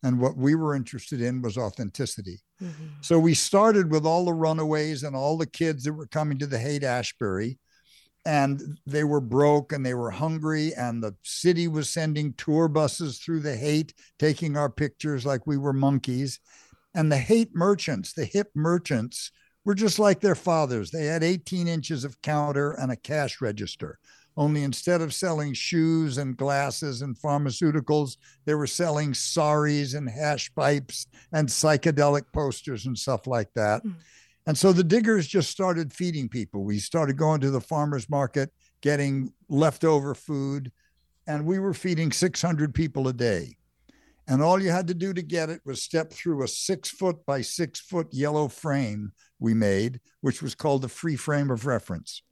And 0.04 0.20
what 0.20 0.36
we 0.36 0.54
were 0.54 0.76
interested 0.76 1.20
in 1.20 1.42
was 1.42 1.58
authenticity. 1.58 2.42
Mm-hmm. 2.62 2.86
So 3.00 3.18
we 3.18 3.34
started 3.34 3.90
with 3.90 4.06
all 4.06 4.24
the 4.24 4.34
runaways 4.34 5.02
and 5.02 5.16
all 5.16 5.36
the 5.36 5.50
kids 5.50 5.82
that 5.82 5.94
were 5.94 6.06
coming 6.06 6.38
to 6.38 6.46
the 6.46 6.60
Haight 6.60 6.84
Ashbury. 6.84 7.58
And 8.26 8.78
they 8.86 9.04
were 9.04 9.20
broke 9.20 9.72
and 9.72 9.84
they 9.84 9.94
were 9.94 10.10
hungry. 10.10 10.72
And 10.74 11.02
the 11.02 11.14
city 11.22 11.68
was 11.68 11.88
sending 11.88 12.34
tour 12.34 12.68
buses 12.68 13.18
through 13.18 13.40
the 13.40 13.56
Haight 13.56 13.94
taking 14.18 14.56
our 14.56 14.70
pictures 14.70 15.24
like 15.24 15.46
we 15.46 15.56
were 15.56 15.72
monkeys. 15.72 16.38
And 16.94 17.10
the 17.10 17.18
Haight 17.18 17.54
merchants, 17.54 18.12
the 18.12 18.24
hip 18.24 18.50
merchants, 18.54 19.30
were 19.64 19.74
just 19.74 19.98
like 19.98 20.20
their 20.20 20.34
fathers. 20.34 20.90
They 20.90 21.06
had 21.06 21.22
18 21.22 21.68
inches 21.68 22.04
of 22.04 22.20
counter 22.22 22.72
and 22.72 22.90
a 22.92 22.96
cash 22.96 23.40
register. 23.40 23.98
Only 24.36 24.62
instead 24.62 25.00
of 25.02 25.12
selling 25.12 25.52
shoes 25.52 26.16
and 26.16 26.36
glasses 26.36 27.02
and 27.02 27.18
pharmaceuticals, 27.18 28.16
they 28.46 28.54
were 28.54 28.66
selling 28.66 29.12
saris 29.12 29.94
and 29.94 30.08
hash 30.08 30.54
pipes 30.54 31.06
and 31.32 31.48
psychedelic 31.48 32.24
posters 32.32 32.86
and 32.86 32.96
stuff 32.96 33.26
like 33.26 33.52
that. 33.54 33.84
Mm. 33.84 33.96
And 34.50 34.58
so 34.58 34.72
the 34.72 34.82
diggers 34.82 35.28
just 35.28 35.48
started 35.48 35.92
feeding 35.92 36.28
people. 36.28 36.64
We 36.64 36.80
started 36.80 37.16
going 37.16 37.40
to 37.42 37.52
the 37.52 37.60
farmer's 37.60 38.10
market, 38.10 38.50
getting 38.80 39.32
leftover 39.48 40.12
food, 40.12 40.72
and 41.28 41.46
we 41.46 41.60
were 41.60 41.72
feeding 41.72 42.10
600 42.10 42.74
people 42.74 43.06
a 43.06 43.12
day. 43.12 43.58
And 44.26 44.42
all 44.42 44.60
you 44.60 44.70
had 44.70 44.88
to 44.88 44.94
do 44.94 45.14
to 45.14 45.22
get 45.22 45.50
it 45.50 45.60
was 45.64 45.84
step 45.84 46.12
through 46.12 46.42
a 46.42 46.48
six 46.48 46.90
foot 46.90 47.24
by 47.24 47.42
six 47.42 47.78
foot 47.78 48.08
yellow 48.10 48.48
frame 48.48 49.12
we 49.38 49.54
made, 49.54 50.00
which 50.20 50.42
was 50.42 50.56
called 50.56 50.82
the 50.82 50.88
free 50.88 51.14
frame 51.14 51.52
of 51.52 51.64
reference. 51.64 52.24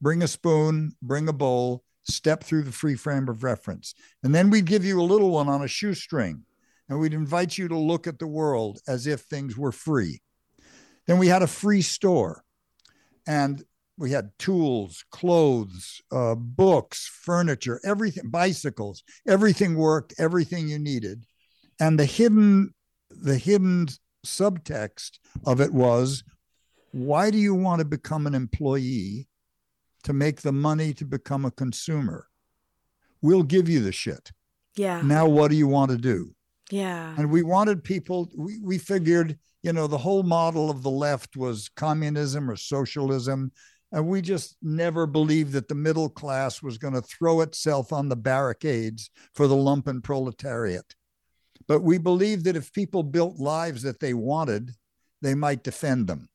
Bring 0.00 0.22
a 0.22 0.28
spoon, 0.28 0.92
bring 1.02 1.26
a 1.26 1.32
bowl, 1.32 1.82
step 2.04 2.44
through 2.44 2.62
the 2.62 2.70
free 2.70 2.94
frame 2.94 3.28
of 3.28 3.42
reference. 3.42 3.94
And 4.22 4.32
then 4.32 4.50
we'd 4.50 4.64
give 4.64 4.84
you 4.84 5.00
a 5.00 5.02
little 5.02 5.30
one 5.30 5.48
on 5.48 5.62
a 5.62 5.66
shoestring 5.66 6.44
and 6.88 7.00
we'd 7.00 7.14
invite 7.14 7.58
you 7.58 7.66
to 7.66 7.76
look 7.76 8.06
at 8.06 8.20
the 8.20 8.28
world 8.28 8.78
as 8.86 9.08
if 9.08 9.22
things 9.22 9.58
were 9.58 9.72
free. 9.72 10.20
Then 11.08 11.18
we 11.18 11.26
had 11.26 11.42
a 11.42 11.48
free 11.48 11.82
store 11.82 12.44
and 13.26 13.64
we 13.96 14.12
had 14.12 14.30
tools, 14.38 15.04
clothes, 15.10 16.00
uh, 16.12 16.36
books, 16.36 17.08
furniture, 17.08 17.80
everything, 17.82 18.30
bicycles, 18.30 19.02
everything 19.26 19.74
worked, 19.74 20.14
everything 20.18 20.68
you 20.68 20.78
needed. 20.78 21.24
And 21.80 21.98
the 21.98 22.04
hidden, 22.04 22.74
the 23.10 23.38
hidden 23.38 23.88
subtext 24.24 25.18
of 25.46 25.60
it 25.60 25.72
was, 25.72 26.22
why 26.92 27.30
do 27.30 27.38
you 27.38 27.54
want 27.54 27.80
to 27.80 27.84
become 27.86 28.26
an 28.26 28.34
employee 28.34 29.28
to 30.04 30.12
make 30.12 30.42
the 30.42 30.52
money 30.52 30.92
to 30.94 31.04
become 31.06 31.44
a 31.44 31.50
consumer? 31.50 32.28
We'll 33.22 33.42
give 33.42 33.68
you 33.68 33.80
the 33.80 33.92
shit. 33.92 34.30
Yeah. 34.76 35.00
Now, 35.02 35.26
what 35.26 35.50
do 35.50 35.56
you 35.56 35.66
want 35.66 35.90
to 35.90 35.96
do? 35.96 36.34
Yeah. 36.70 37.14
And 37.16 37.30
we 37.30 37.42
wanted 37.42 37.82
people, 37.82 38.30
we, 38.36 38.58
we 38.60 38.78
figured, 38.78 39.38
you 39.62 39.72
know, 39.72 39.86
the 39.86 39.98
whole 39.98 40.22
model 40.22 40.70
of 40.70 40.82
the 40.82 40.90
left 40.90 41.36
was 41.36 41.68
communism 41.76 42.50
or 42.50 42.56
socialism. 42.56 43.52
And 43.90 44.06
we 44.06 44.20
just 44.20 44.56
never 44.62 45.06
believed 45.06 45.52
that 45.52 45.68
the 45.68 45.74
middle 45.74 46.10
class 46.10 46.62
was 46.62 46.76
going 46.76 46.94
to 46.94 47.00
throw 47.00 47.40
itself 47.40 47.92
on 47.92 48.08
the 48.08 48.16
barricades 48.16 49.10
for 49.34 49.46
the 49.46 49.54
lumpen 49.54 50.02
proletariat. 50.02 50.94
But 51.66 51.82
we 51.82 51.98
believed 51.98 52.44
that 52.44 52.56
if 52.56 52.72
people 52.72 53.02
built 53.02 53.38
lives 53.38 53.82
that 53.82 54.00
they 54.00 54.14
wanted, 54.14 54.72
they 55.22 55.34
might 55.34 55.64
defend 55.64 56.06
them. 56.06 56.28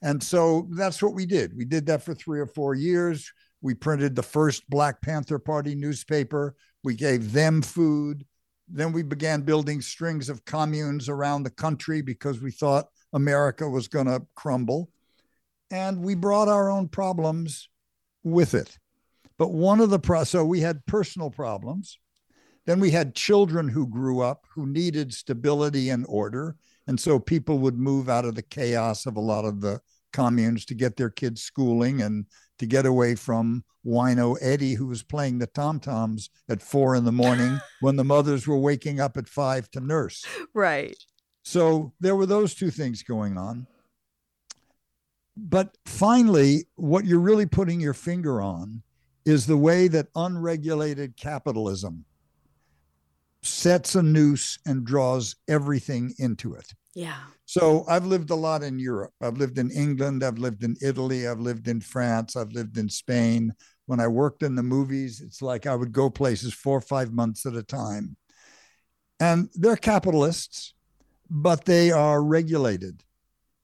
And 0.00 0.22
so 0.22 0.68
that's 0.72 1.02
what 1.02 1.14
we 1.14 1.26
did. 1.26 1.56
We 1.56 1.64
did 1.64 1.86
that 1.86 2.02
for 2.02 2.14
three 2.14 2.40
or 2.40 2.46
four 2.46 2.74
years. 2.74 3.30
We 3.60 3.74
printed 3.74 4.16
the 4.16 4.22
first 4.22 4.68
Black 4.68 5.00
Panther 5.00 5.38
Party 5.38 5.74
newspaper. 5.74 6.56
We 6.82 6.94
gave 6.94 7.32
them 7.32 7.62
food. 7.62 8.26
Then 8.72 8.92
we 8.92 9.02
began 9.02 9.42
building 9.42 9.82
strings 9.82 10.28
of 10.30 10.44
communes 10.46 11.08
around 11.08 11.42
the 11.42 11.50
country 11.50 12.00
because 12.00 12.40
we 12.40 12.50
thought 12.50 12.88
America 13.12 13.68
was 13.68 13.86
going 13.86 14.06
to 14.06 14.26
crumble. 14.34 14.90
And 15.70 16.02
we 16.02 16.14
brought 16.14 16.48
our 16.48 16.70
own 16.70 16.88
problems 16.88 17.68
with 18.24 18.54
it. 18.54 18.78
But 19.38 19.52
one 19.52 19.80
of 19.80 19.90
the 19.90 19.98
pro- 19.98 20.24
so 20.24 20.44
we 20.44 20.60
had 20.60 20.84
personal 20.86 21.30
problems. 21.30 21.98
Then 22.64 22.80
we 22.80 22.90
had 22.90 23.14
children 23.14 23.68
who 23.68 23.86
grew 23.86 24.20
up 24.20 24.46
who 24.54 24.66
needed 24.66 25.12
stability 25.12 25.90
and 25.90 26.06
order. 26.08 26.56
And 26.86 26.98
so 26.98 27.18
people 27.18 27.58
would 27.58 27.78
move 27.78 28.08
out 28.08 28.24
of 28.24 28.34
the 28.34 28.42
chaos 28.42 29.04
of 29.04 29.16
a 29.16 29.20
lot 29.20 29.44
of 29.44 29.60
the 29.60 29.80
communes 30.12 30.64
to 30.66 30.74
get 30.74 30.96
their 30.96 31.10
kids 31.10 31.42
schooling 31.42 32.02
and 32.02 32.26
to 32.62 32.66
get 32.66 32.86
away 32.86 33.16
from 33.16 33.64
wino 33.84 34.38
Eddie, 34.40 34.74
who 34.74 34.86
was 34.86 35.02
playing 35.02 35.38
the 35.38 35.48
tom 35.48 35.80
toms 35.80 36.30
at 36.48 36.62
four 36.62 36.94
in 36.94 37.04
the 37.04 37.10
morning 37.10 37.58
when 37.80 37.96
the 37.96 38.04
mothers 38.04 38.46
were 38.46 38.58
waking 38.58 39.00
up 39.00 39.16
at 39.16 39.28
five 39.28 39.68
to 39.72 39.80
nurse. 39.80 40.24
Right. 40.54 40.96
So 41.42 41.92
there 41.98 42.14
were 42.14 42.24
those 42.24 42.54
two 42.54 42.70
things 42.70 43.02
going 43.02 43.36
on. 43.36 43.66
But 45.36 45.76
finally, 45.86 46.66
what 46.76 47.04
you're 47.04 47.18
really 47.18 47.46
putting 47.46 47.80
your 47.80 47.94
finger 47.94 48.40
on 48.40 48.82
is 49.24 49.46
the 49.46 49.56
way 49.56 49.88
that 49.88 50.06
unregulated 50.14 51.16
capitalism 51.16 52.04
sets 53.42 53.96
a 53.96 54.02
noose 54.04 54.60
and 54.66 54.84
draws 54.84 55.34
everything 55.48 56.14
into 56.18 56.54
it. 56.54 56.74
Yeah. 56.94 57.18
So 57.46 57.84
I've 57.88 58.06
lived 58.06 58.30
a 58.30 58.34
lot 58.34 58.62
in 58.62 58.78
Europe. 58.78 59.12
I've 59.20 59.38
lived 59.38 59.58
in 59.58 59.70
England. 59.70 60.22
I've 60.22 60.38
lived 60.38 60.62
in 60.62 60.76
Italy. 60.82 61.26
I've 61.26 61.40
lived 61.40 61.68
in 61.68 61.80
France. 61.80 62.36
I've 62.36 62.52
lived 62.52 62.76
in 62.76 62.88
Spain. 62.88 63.52
When 63.86 64.00
I 64.00 64.08
worked 64.08 64.42
in 64.42 64.54
the 64.54 64.62
movies, 64.62 65.20
it's 65.20 65.42
like 65.42 65.66
I 65.66 65.74
would 65.74 65.92
go 65.92 66.10
places 66.10 66.54
four 66.54 66.78
or 66.78 66.82
five 66.82 67.12
months 67.12 67.46
at 67.46 67.56
a 67.56 67.62
time. 67.62 68.16
And 69.20 69.48
they're 69.54 69.76
capitalists, 69.76 70.74
but 71.30 71.64
they 71.64 71.90
are 71.90 72.22
regulated. 72.22 73.04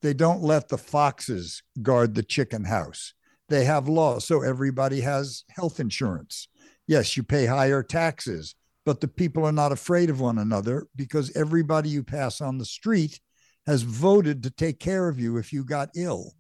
They 0.03 0.15
don't 0.15 0.43
let 0.43 0.69
the 0.69 0.79
foxes 0.79 1.63
guard 1.83 2.15
the 2.15 2.23
chicken 2.23 2.65
house. 2.65 3.15
They 3.49 3.65
have 3.65 3.89
laws. 3.89 4.25
So 4.25 4.43
everybody 4.43 5.01
has 5.01 5.45
health 5.51 5.81
insurance. 5.81 6.49
Yes, 6.87 7.17
you 7.17 7.23
pay 7.23 7.47
higher 7.47 7.83
taxes, 7.83 8.55
but 8.85 9.01
the 9.01 9.09
people 9.09 9.45
are 9.45 9.53
not 9.53 9.73
afraid 9.73 10.11
of 10.11 10.21
one 10.21 10.39
another 10.39 10.87
because 10.97 11.35
everybody 11.37 11.89
you 11.89 12.03
pass 12.03 12.41
on 12.41 12.59
the 12.59 12.65
street 12.65 13.21
has 13.67 13.83
voted 13.83 14.43
to 14.43 14.51
take 14.51 14.81
care 14.81 15.09
of 15.09 15.21
you 15.21 15.37
if 15.37 15.53
you 15.53 15.65
got 15.65 15.91
ill. 15.95 16.33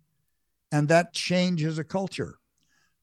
And 0.72 0.88
that 0.88 1.12
changes 1.12 1.78
a 1.78 1.84
culture. 1.84 2.38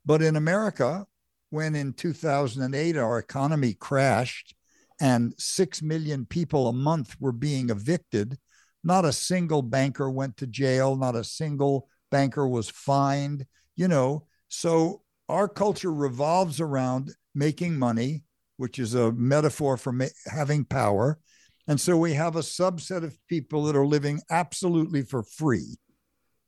But 0.06 0.22
in 0.22 0.36
America, 0.36 1.06
when 1.50 1.76
in 1.76 1.94
2008 1.94 2.98
our 2.98 3.18
economy 3.18 3.74
crashed 3.74 4.56
and 5.00 5.34
6 5.38 5.82
million 5.82 6.26
people 6.26 6.68
a 6.68 6.74
month 6.74 7.16
were 7.20 7.32
being 7.32 7.70
evicted, 7.70 8.38
not 8.84 9.06
a 9.06 9.14
single 9.14 9.62
banker 9.62 10.10
went 10.10 10.38
to 10.38 10.48
jail, 10.48 10.96
not 10.96 11.16
a 11.16 11.24
single 11.24 11.88
banker 12.12 12.48
was 12.48 12.70
fined, 12.70 13.46
you 13.76 13.88
know. 13.88 14.28
So 14.48 15.02
our 15.28 15.48
culture 15.48 15.94
revolves 15.94 16.60
around 16.60 17.12
making 17.34 17.78
money, 17.78 18.24
which 18.58 18.80
is 18.80 18.94
a 18.94 19.12
metaphor 19.12 19.78
for 19.78 19.92
ma- 19.92 20.06
having 20.26 20.66
power. 20.66 21.20
And 21.68 21.80
so 21.80 21.98
we 21.98 22.14
have 22.14 22.36
a 22.36 22.40
subset 22.40 23.04
of 23.04 23.18
people 23.28 23.64
that 23.66 23.76
are 23.76 23.86
living 23.86 24.22
absolutely 24.30 25.02
for 25.02 25.24
free. 25.24 25.78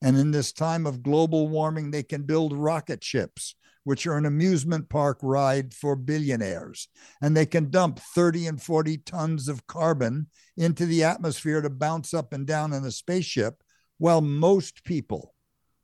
And 0.01 0.17
in 0.17 0.31
this 0.31 0.51
time 0.51 0.85
of 0.85 1.01
global 1.01 1.47
warming, 1.47 1.91
they 1.91 2.03
can 2.03 2.23
build 2.23 2.53
rocket 2.53 3.03
ships, 3.03 3.55
which 3.83 4.05
are 4.05 4.17
an 4.17 4.25
amusement 4.25 4.89
park 4.89 5.17
ride 5.23 5.73
for 5.73 5.95
billionaires. 5.95 6.87
And 7.21 7.35
they 7.35 7.45
can 7.45 7.71
dump 7.71 7.99
30 7.99 8.47
and 8.47 8.61
40 8.61 8.97
tons 8.99 9.47
of 9.47 9.65
carbon 9.65 10.27
into 10.55 10.85
the 10.85 11.03
atmosphere 11.03 11.61
to 11.61 11.69
bounce 11.69 12.13
up 12.13 12.33
and 12.33 12.45
down 12.45 12.73
in 12.73 12.83
a 12.83 12.91
spaceship, 12.91 13.63
while 13.97 14.21
most 14.21 14.83
people, 14.83 15.33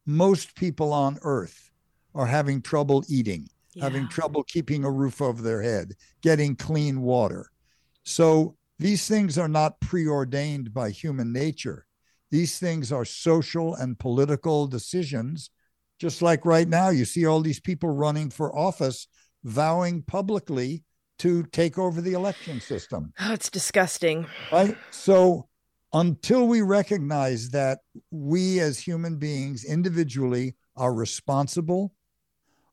most 0.05 0.55
people 0.55 0.93
on 0.93 1.17
Earth 1.23 1.71
are 2.13 2.27
having 2.27 2.62
trouble 2.62 3.03
eating, 3.07 3.49
yeah. 3.75 3.83
having 3.83 4.07
trouble 4.07 4.43
keeping 4.43 4.83
a 4.83 4.91
roof 4.91 5.21
over 5.21 5.41
their 5.41 5.62
head, 5.62 5.93
getting 6.21 6.55
clean 6.55 7.01
water. 7.01 7.49
So 8.03 8.55
these 8.79 9.07
things 9.07 9.38
are 9.38 9.47
not 9.47 9.79
preordained 9.79 10.73
by 10.73 10.89
human 10.89 11.31
nature. 11.31 11.86
These 12.31 12.59
things 12.59 12.91
are 12.91 13.05
social 13.05 13.75
and 13.75 13.97
political 13.97 14.67
decisions. 14.67 15.49
Just 15.99 16.21
like 16.21 16.45
right 16.45 16.67
now, 16.67 16.89
you 16.89 17.05
see 17.05 17.25
all 17.25 17.41
these 17.41 17.59
people 17.59 17.89
running 17.89 18.29
for 18.29 18.57
office 18.57 19.07
vowing 19.43 20.01
publicly 20.01 20.83
to 21.19 21.43
take 21.43 21.77
over 21.77 22.01
the 22.01 22.13
election 22.13 22.59
system. 22.59 23.13
Oh, 23.19 23.33
it's 23.33 23.49
disgusting. 23.49 24.25
Right? 24.51 24.75
So 24.91 25.47
until 25.93 26.47
we 26.47 26.62
recognize 26.62 27.49
that 27.51 27.79
we 28.09 28.59
as 28.59 28.79
human 28.79 29.17
beings 29.17 29.63
individually 29.63 30.55
are 30.75 30.93
responsible, 30.93 31.93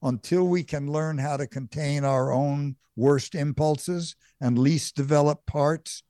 until 0.02 0.46
we 0.46 0.62
can 0.62 0.90
learn 0.90 1.18
how 1.18 1.36
to 1.36 1.46
contain 1.46 2.04
our 2.04 2.32
own 2.32 2.76
worst 2.96 3.34
impulses 3.34 4.16
and 4.40 4.58
least 4.58 4.96
developed 4.96 5.46
parts, 5.46 6.02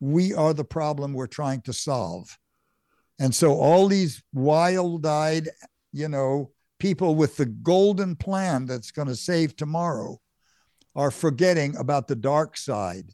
we 0.00 0.34
are 0.34 0.54
the 0.54 0.64
problem 0.64 1.12
we're 1.12 1.26
trying 1.26 1.60
to 1.62 1.72
solve. 1.72 2.38
And 3.18 3.34
so 3.34 3.54
all 3.54 3.86
these 3.86 4.22
wild-eyed, 4.32 5.48
you 5.92 6.08
know, 6.08 6.50
people 6.78 7.14
with 7.14 7.36
the 7.36 7.46
golden 7.46 8.16
plan 8.16 8.66
that's 8.66 8.90
going 8.90 9.08
to 9.08 9.16
save 9.16 9.56
tomorrow 9.56 10.20
are 10.96 11.10
forgetting 11.10 11.76
about 11.76 12.08
the 12.08 12.16
dark 12.16 12.56
side. 12.56 13.10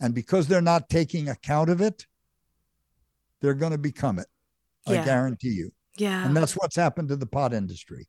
And 0.00 0.14
because 0.14 0.48
they're 0.48 0.60
not 0.60 0.88
taking 0.88 1.28
account 1.28 1.70
of 1.70 1.80
it, 1.80 2.06
they're 3.40 3.54
going 3.54 3.72
to 3.72 3.78
become 3.78 4.18
it. 4.18 4.26
Yeah. 4.86 5.02
I 5.02 5.04
guarantee 5.04 5.50
you. 5.50 5.72
Yeah. 5.96 6.24
And 6.24 6.36
that's 6.36 6.54
what's 6.54 6.76
happened 6.76 7.08
to 7.08 7.16
the 7.16 7.26
pot 7.26 7.52
industry. 7.52 8.08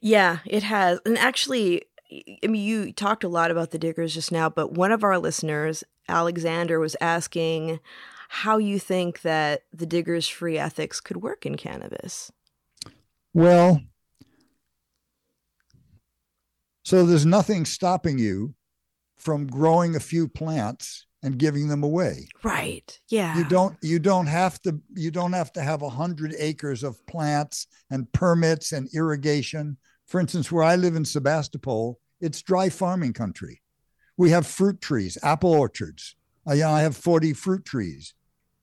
Yeah, 0.00 0.38
it 0.46 0.62
has. 0.62 0.98
And 1.04 1.18
actually, 1.18 1.82
I 2.10 2.46
mean, 2.46 2.62
you 2.62 2.92
talked 2.92 3.24
a 3.24 3.28
lot 3.28 3.50
about 3.50 3.70
the 3.70 3.78
diggers 3.78 4.14
just 4.14 4.32
now, 4.32 4.48
but 4.48 4.72
one 4.72 4.92
of 4.92 5.04
our 5.04 5.18
listeners, 5.18 5.84
Alexander, 6.08 6.80
was 6.80 6.96
asking 7.00 7.80
how 8.28 8.58
you 8.58 8.78
think 8.78 9.22
that 9.22 9.64
the 9.72 9.86
diggers' 9.86 10.28
free 10.28 10.56
ethics 10.56 11.00
could 11.00 11.18
work 11.18 11.44
in 11.44 11.56
cannabis. 11.56 12.30
Well, 13.34 13.80
so 16.84 17.04
there's 17.04 17.26
nothing 17.26 17.64
stopping 17.64 18.18
you 18.18 18.54
from 19.18 19.46
growing 19.46 19.94
a 19.94 20.00
few 20.00 20.26
plants 20.28 21.06
and 21.22 21.38
giving 21.38 21.68
them 21.68 21.82
away. 21.82 22.28
Right. 22.42 22.98
Yeah. 23.08 23.36
You 23.36 23.44
don't 23.44 23.76
you 23.82 23.98
don't 23.98 24.26
have 24.26 24.60
to 24.62 24.80
you 24.94 25.10
don't 25.10 25.34
have 25.34 25.52
to 25.52 25.62
have 25.62 25.82
a 25.82 25.90
hundred 25.90 26.34
acres 26.38 26.82
of 26.82 27.04
plants 27.06 27.66
and 27.90 28.10
permits 28.12 28.72
and 28.72 28.88
irrigation. 28.94 29.76
For 30.10 30.18
instance, 30.18 30.50
where 30.50 30.64
I 30.64 30.74
live 30.74 30.96
in 30.96 31.04
Sebastopol, 31.04 32.00
it's 32.20 32.42
dry 32.42 32.68
farming 32.68 33.12
country. 33.12 33.62
We 34.16 34.30
have 34.30 34.44
fruit 34.44 34.80
trees, 34.80 35.16
apple 35.22 35.52
orchards. 35.52 36.16
I, 36.44 36.64
I 36.64 36.82
have 36.82 36.96
40 36.96 37.32
fruit 37.32 37.64
trees. 37.64 38.12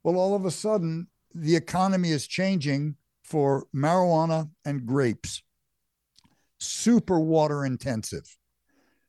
Well, 0.04 0.18
all 0.18 0.36
of 0.36 0.46
a 0.46 0.52
sudden, 0.52 1.08
the 1.34 1.56
economy 1.56 2.12
is 2.12 2.28
changing 2.28 2.98
for 3.24 3.66
marijuana 3.74 4.50
and 4.66 4.86
grapes. 4.86 5.42
super 6.60 7.18
water 7.18 7.64
intensive, 7.66 8.38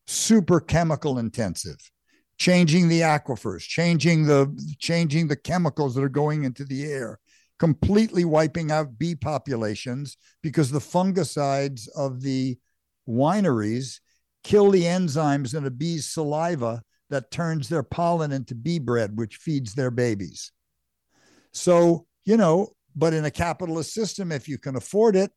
super 0.07 0.61
chemical 0.61 1.19
intensive, 1.19 1.91
changing 2.37 2.87
the 2.87 3.01
aquifers, 3.01 3.67
changing 3.67 4.27
the 4.27 4.75
changing 4.79 5.27
the 5.27 5.35
chemicals 5.35 5.93
that 5.95 6.05
are 6.05 6.09
going 6.09 6.45
into 6.45 6.63
the 6.63 6.85
air, 6.85 7.19
completely 7.59 8.25
wiping 8.25 8.71
out 8.71 8.97
bee 8.97 9.15
populations 9.15 10.17
because 10.41 10.71
the 10.71 10.79
fungicides 10.79 11.87
of 11.95 12.21
the 12.21 12.57
wineries 13.07 13.99
kill 14.43 14.71
the 14.71 14.83
enzymes 14.83 15.55
in 15.55 15.65
a 15.65 15.69
bee's 15.69 16.09
saliva 16.09 16.81
that 17.09 17.31
turns 17.31 17.67
their 17.67 17.83
pollen 17.83 18.31
into 18.31 18.55
bee 18.55 18.79
bread, 18.79 19.17
which 19.17 19.37
feeds 19.37 19.73
their 19.73 19.91
babies. 19.91 20.51
So, 21.51 22.05
you 22.23 22.37
know, 22.37 22.69
but 22.95 23.13
in 23.13 23.25
a 23.25 23.31
capitalist 23.31 23.93
system, 23.93 24.31
if 24.31 24.47
you 24.47 24.57
can 24.57 24.75
afford 24.75 25.15
it, 25.15 25.31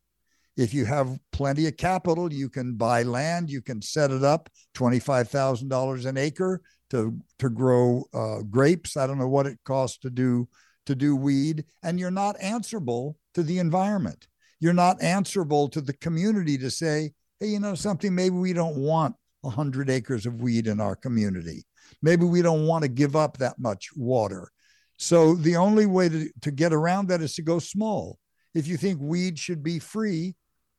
if 0.55 0.73
you 0.73 0.85
have 0.85 1.17
plenty 1.31 1.67
of 1.67 1.77
capital, 1.77 2.31
you 2.31 2.47
can 2.47 2.75
buy 2.75 3.01
land, 3.03 3.49
you 3.49 3.61
can 3.61 3.81
set 3.81 4.11
it 4.11 4.23
up, 4.23 4.49
$25,000 4.75 6.05
an 6.05 6.17
acre 6.17 6.61
to, 6.91 7.17
to 7.39 7.49
grow 7.49 8.03
uh, 8.13 8.43
grapes. 8.43 8.95
I 8.95 9.07
don't 9.07 9.17
know 9.17 9.27
what 9.27 9.47
it 9.47 9.57
costs 9.65 9.97
to 9.99 10.11
do 10.11 10.47
to 10.85 10.95
do 10.95 11.15
weed, 11.15 11.65
and 11.83 11.99
you're 11.99 12.11
not 12.11 12.35
answerable 12.41 13.17
to 13.33 13.43
the 13.43 13.59
environment. 13.59 14.27
You're 14.59 14.73
not 14.73 15.01
answerable 15.01 15.69
to 15.69 15.81
the 15.81 15.93
community 15.93 16.57
to 16.57 16.71
say, 16.71 17.13
hey, 17.39 17.47
you 17.47 17.59
know 17.59 17.75
something, 17.75 18.13
maybe 18.13 18.35
we 18.35 18.53
don't 18.53 18.77
want 18.77 19.15
100 19.41 19.89
acres 19.89 20.25
of 20.25 20.41
weed 20.41 20.67
in 20.67 20.79
our 20.79 20.95
community. 20.95 21.65
Maybe 22.01 22.25
we 22.25 22.41
don't 22.41 22.65
want 22.65 22.83
to 22.83 22.87
give 22.87 23.15
up 23.15 23.37
that 23.37 23.59
much 23.59 23.89
water. 23.95 24.49
So 24.97 25.35
the 25.35 25.57
only 25.57 25.85
way 25.85 26.09
to, 26.09 26.29
to 26.41 26.51
get 26.51 26.73
around 26.73 27.09
that 27.09 27.21
is 27.21 27.35
to 27.35 27.41
go 27.41 27.59
small. 27.59 28.19
If 28.53 28.67
you 28.67 28.77
think 28.77 28.99
weed 29.01 29.37
should 29.37 29.63
be 29.63 29.79
free, 29.79 30.35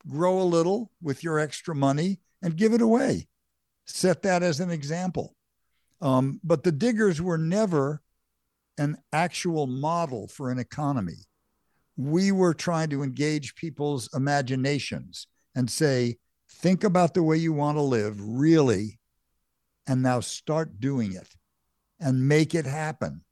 grow 0.08 0.40
a 0.40 0.44
little 0.44 0.90
with 1.02 1.24
your 1.24 1.38
extra 1.38 1.74
money 1.74 2.20
and 2.42 2.56
give 2.56 2.72
it 2.72 2.80
away. 2.80 3.28
Set 3.86 4.22
that 4.22 4.42
as 4.42 4.60
an 4.60 4.70
example. 4.70 5.34
Um, 6.00 6.40
but 6.44 6.62
the 6.62 6.72
diggers 6.72 7.20
were 7.20 7.38
never 7.38 8.02
an 8.78 8.96
actual 9.12 9.66
model 9.66 10.28
for 10.28 10.50
an 10.50 10.58
economy. 10.58 11.26
We 11.96 12.32
were 12.32 12.54
trying 12.54 12.90
to 12.90 13.02
engage 13.02 13.54
people's 13.54 14.08
imaginations 14.14 15.26
and 15.54 15.70
say, 15.70 16.16
think 16.50 16.84
about 16.84 17.14
the 17.14 17.22
way 17.22 17.36
you 17.36 17.52
want 17.52 17.76
to 17.76 17.82
live, 17.82 18.20
really, 18.20 18.98
and 19.86 20.02
now 20.02 20.20
start 20.20 20.80
doing 20.80 21.12
it 21.12 21.28
and 22.00 22.28
make 22.28 22.54
it 22.54 22.66
happen. 22.66 23.22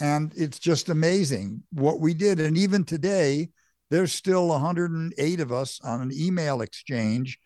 And 0.00 0.32
it's 0.36 0.58
just 0.58 0.88
amazing 0.88 1.62
what 1.72 2.00
we 2.00 2.14
did. 2.14 2.40
And 2.40 2.56
even 2.56 2.84
today, 2.84 3.50
there's 3.90 4.12
still 4.12 4.48
108 4.48 5.40
of 5.40 5.52
us 5.52 5.80
on 5.82 6.00
an 6.00 6.10
email 6.12 6.60
exchange 6.60 7.38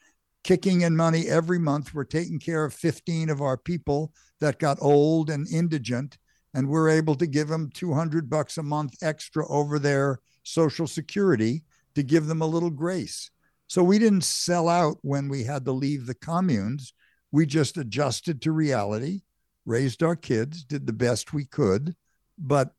kicking 0.43 0.81
in 0.81 0.97
money 0.97 1.27
every 1.29 1.59
month. 1.59 1.93
We're 1.95 2.05
taking 2.05 2.39
care 2.39 2.65
of 2.65 2.75
15 2.75 3.29
of 3.29 3.43
our 3.43 3.57
people 3.57 4.13
that 4.41 4.59
got 4.59 4.79
old 4.81 5.31
and 5.31 5.47
indigent, 5.49 6.17
and 6.55 6.69
we're 6.69 6.89
able 6.89 7.15
to 7.17 7.27
give 7.27 7.49
them 7.49 7.71
200 7.73 8.29
bucks 8.29 8.59
a 8.59 8.63
month 8.63 8.95
extra 9.03 9.47
over 9.49 9.79
their 9.79 10.21
social 10.43 10.87
security 10.87 11.63
to 11.95 12.03
give 12.03 12.27
them 12.27 12.43
a 12.43 12.47
little 12.47 12.71
grace. 12.71 13.31
So 13.67 13.85
we 13.85 13.99
didn't 13.99 14.25
sell 14.25 14.69
out 14.69 14.99
when 15.03 15.29
we 15.29 15.45
had 15.45 15.65
to 15.67 15.73
leave 15.73 16.07
the 16.07 16.15
communes. 16.15 16.93
We 17.31 17.47
just 17.47 17.77
adjusted 17.77 18.43
to 18.43 18.53
reality, 18.53 19.23
raised 19.65 20.03
our 20.03 20.17
kids, 20.17 20.65
did 20.65 20.87
the 20.87 20.93
best 20.93 21.33
we 21.33 21.45
could, 21.45 21.95
but 22.37 22.75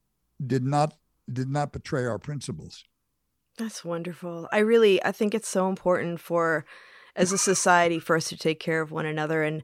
did 0.45 0.63
not 0.63 0.95
did 1.31 1.47
not 1.47 1.71
betray 1.71 2.05
our 2.05 2.19
principles. 2.19 2.83
That's 3.57 3.85
wonderful. 3.85 4.49
I 4.51 4.59
really 4.59 5.01
I 5.03 5.13
think 5.13 5.33
it's 5.33 5.47
so 5.47 5.69
important 5.69 6.19
for 6.19 6.65
as 7.15 7.31
a 7.31 7.37
society 7.37 7.99
for 7.99 8.15
us 8.15 8.27
to 8.29 8.37
take 8.37 8.59
care 8.59 8.81
of 8.81 8.91
one 8.91 9.05
another 9.05 9.43
and 9.43 9.63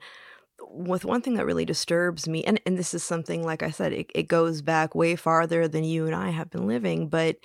with 0.69 1.05
one 1.05 1.21
thing 1.21 1.35
that 1.35 1.45
really 1.45 1.65
disturbs 1.65 2.27
me 2.27 2.43
and, 2.43 2.59
and 2.65 2.77
this 2.77 2.93
is 2.93 3.03
something 3.03 3.43
like 3.43 3.63
i 3.63 3.69
said 3.69 3.93
it, 3.93 4.09
it 4.13 4.27
goes 4.27 4.61
back 4.61 4.95
way 4.95 5.15
farther 5.15 5.67
than 5.67 5.83
you 5.83 6.05
and 6.05 6.15
i 6.15 6.29
have 6.29 6.49
been 6.49 6.67
living 6.67 7.07
but 7.07 7.37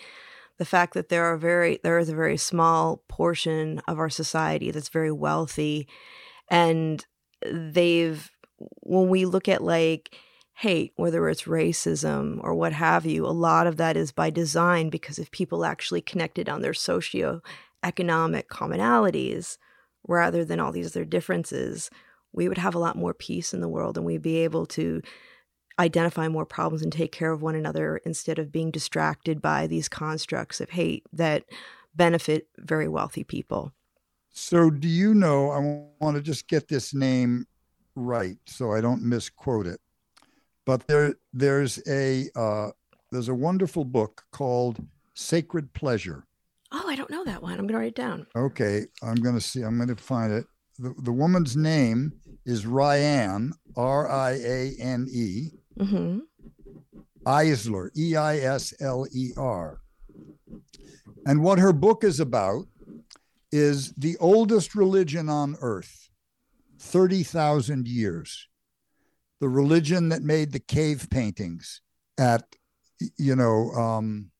the 0.58 0.64
fact 0.64 0.94
that 0.94 1.08
there 1.08 1.24
are 1.24 1.36
very 1.36 1.80
there 1.82 1.98
is 1.98 2.08
a 2.08 2.14
very 2.14 2.36
small 2.36 3.02
portion 3.08 3.80
of 3.88 3.98
our 3.98 4.10
society 4.10 4.70
that's 4.70 4.88
very 4.88 5.12
wealthy 5.12 5.88
and 6.48 7.06
they've 7.50 8.30
when 8.80 9.08
we 9.08 9.24
look 9.24 9.48
at 9.48 9.62
like 9.62 10.14
hate 10.54 10.92
whether 10.96 11.28
it's 11.28 11.44
racism 11.44 12.38
or 12.42 12.54
what 12.54 12.72
have 12.72 13.06
you 13.06 13.26
a 13.26 13.28
lot 13.28 13.66
of 13.66 13.76
that 13.76 13.96
is 13.96 14.12
by 14.12 14.30
design 14.30 14.90
because 14.90 15.18
if 15.18 15.30
people 15.30 15.64
actually 15.64 16.00
connected 16.00 16.48
on 16.48 16.60
their 16.60 16.74
socio-economic 16.74 18.48
commonalities 18.48 19.56
rather 20.06 20.44
than 20.44 20.60
all 20.60 20.72
these 20.72 20.94
other 20.94 21.04
differences 21.04 21.90
we 22.32 22.48
would 22.48 22.58
have 22.58 22.74
a 22.74 22.78
lot 22.78 22.96
more 22.96 23.14
peace 23.14 23.52
in 23.52 23.60
the 23.60 23.68
world 23.68 23.96
and 23.96 24.06
we'd 24.06 24.22
be 24.22 24.38
able 24.38 24.66
to 24.66 25.02
identify 25.78 26.28
more 26.28 26.46
problems 26.46 26.82
and 26.82 26.92
take 26.92 27.12
care 27.12 27.32
of 27.32 27.42
one 27.42 27.54
another 27.54 27.98
instead 28.04 28.38
of 28.38 28.52
being 28.52 28.70
distracted 28.70 29.40
by 29.40 29.66
these 29.66 29.88
constructs 29.88 30.60
of 30.60 30.70
hate 30.70 31.04
that 31.12 31.44
benefit 31.94 32.48
very 32.58 32.88
wealthy 32.88 33.24
people. 33.24 33.72
So, 34.30 34.70
do 34.70 34.88
you 34.88 35.14
know? 35.14 35.50
I 35.50 35.58
want 36.02 36.16
to 36.16 36.22
just 36.22 36.48
get 36.48 36.68
this 36.68 36.94
name 36.94 37.46
right 37.94 38.38
so 38.46 38.72
I 38.72 38.80
don't 38.80 39.02
misquote 39.02 39.66
it. 39.66 39.80
But 40.64 40.86
there, 40.86 41.14
there's 41.34 41.80
a 41.86 42.28
uh, 42.34 42.70
there's 43.10 43.28
a 43.28 43.34
wonderful 43.34 43.84
book 43.84 44.24
called 44.30 44.82
Sacred 45.14 45.72
Pleasure. 45.74 46.24
Oh, 46.70 46.84
I 46.86 46.96
don't 46.96 47.10
know 47.10 47.24
that 47.24 47.42
one. 47.42 47.52
I'm 47.52 47.66
going 47.66 47.74
to 47.74 47.78
write 47.78 47.88
it 47.88 47.94
down. 47.94 48.26
Okay, 48.34 48.86
I'm 49.02 49.16
going 49.16 49.34
to 49.34 49.40
see. 49.40 49.62
I'm 49.62 49.76
going 49.76 49.94
to 49.94 49.96
find 49.96 50.32
it. 50.32 50.46
The, 50.82 50.94
the 50.98 51.12
woman's 51.12 51.56
name 51.56 52.12
is 52.44 52.66
Riane, 52.66 53.52
R 53.76 54.10
I 54.10 54.32
A 54.32 54.72
N 54.80 55.06
E. 55.08 55.50
Mm-hmm. 55.78 56.18
Eisler, 57.24 57.90
E 57.96 58.16
I 58.16 58.38
S 58.38 58.74
L 58.80 59.06
E 59.12 59.30
R. 59.36 59.78
And 61.24 61.40
what 61.40 61.60
her 61.60 61.72
book 61.72 62.02
is 62.02 62.18
about 62.18 62.64
is 63.52 63.92
the 63.92 64.16
oldest 64.18 64.74
religion 64.74 65.28
on 65.28 65.54
earth, 65.60 66.10
30,000 66.80 67.86
years. 67.86 68.48
The 69.40 69.48
religion 69.48 70.08
that 70.08 70.22
made 70.22 70.50
the 70.50 70.58
cave 70.58 71.06
paintings 71.10 71.80
at, 72.18 72.42
you 73.16 73.36
know, 73.36 73.70
um, 73.70 74.31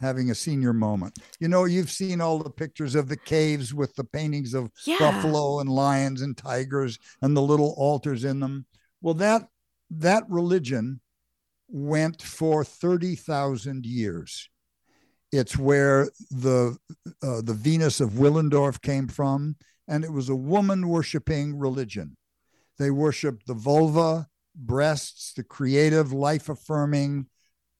having 0.00 0.30
a 0.30 0.34
senior 0.34 0.72
moment. 0.72 1.18
You 1.40 1.48
know, 1.48 1.64
you've 1.64 1.90
seen 1.90 2.20
all 2.20 2.38
the 2.38 2.50
pictures 2.50 2.94
of 2.94 3.08
the 3.08 3.16
caves 3.16 3.72
with 3.72 3.94
the 3.94 4.04
paintings 4.04 4.54
of 4.54 4.70
yeah. 4.84 4.98
buffalo 4.98 5.60
and 5.60 5.68
lions 5.68 6.22
and 6.22 6.36
tigers 6.36 6.98
and 7.22 7.36
the 7.36 7.42
little 7.42 7.74
altars 7.76 8.24
in 8.24 8.40
them. 8.40 8.66
Well, 9.00 9.14
that 9.14 9.48
that 9.90 10.24
religion 10.28 11.00
went 11.68 12.22
for 12.22 12.64
30,000 12.64 13.86
years. 13.86 14.48
It's 15.32 15.56
where 15.56 16.08
the 16.30 16.76
uh, 17.22 17.42
the 17.42 17.54
Venus 17.54 18.00
of 18.00 18.10
Willendorf 18.10 18.80
came 18.80 19.08
from 19.08 19.56
and 19.88 20.04
it 20.04 20.12
was 20.12 20.28
a 20.28 20.36
woman 20.36 20.88
worshiping 20.88 21.58
religion. 21.58 22.16
They 22.78 22.90
worshiped 22.90 23.46
the 23.46 23.54
vulva, 23.54 24.28
breasts, 24.54 25.32
the 25.32 25.44
creative, 25.44 26.12
life 26.12 26.48
affirming 26.48 27.26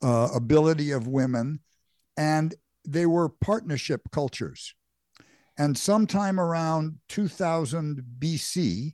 uh, 0.02 0.28
ability 0.34 0.90
of 0.90 1.06
women 1.06 1.60
and 2.16 2.54
they 2.86 3.06
were 3.06 3.28
partnership 3.28 4.02
cultures. 4.12 4.74
And 5.58 5.76
sometime 5.76 6.38
around 6.38 6.98
2000 7.08 8.02
BC, 8.18 8.92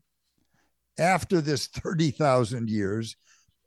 after 0.99 1.41
this 1.41 1.67
30,000 1.69 2.69
years, 2.69 3.17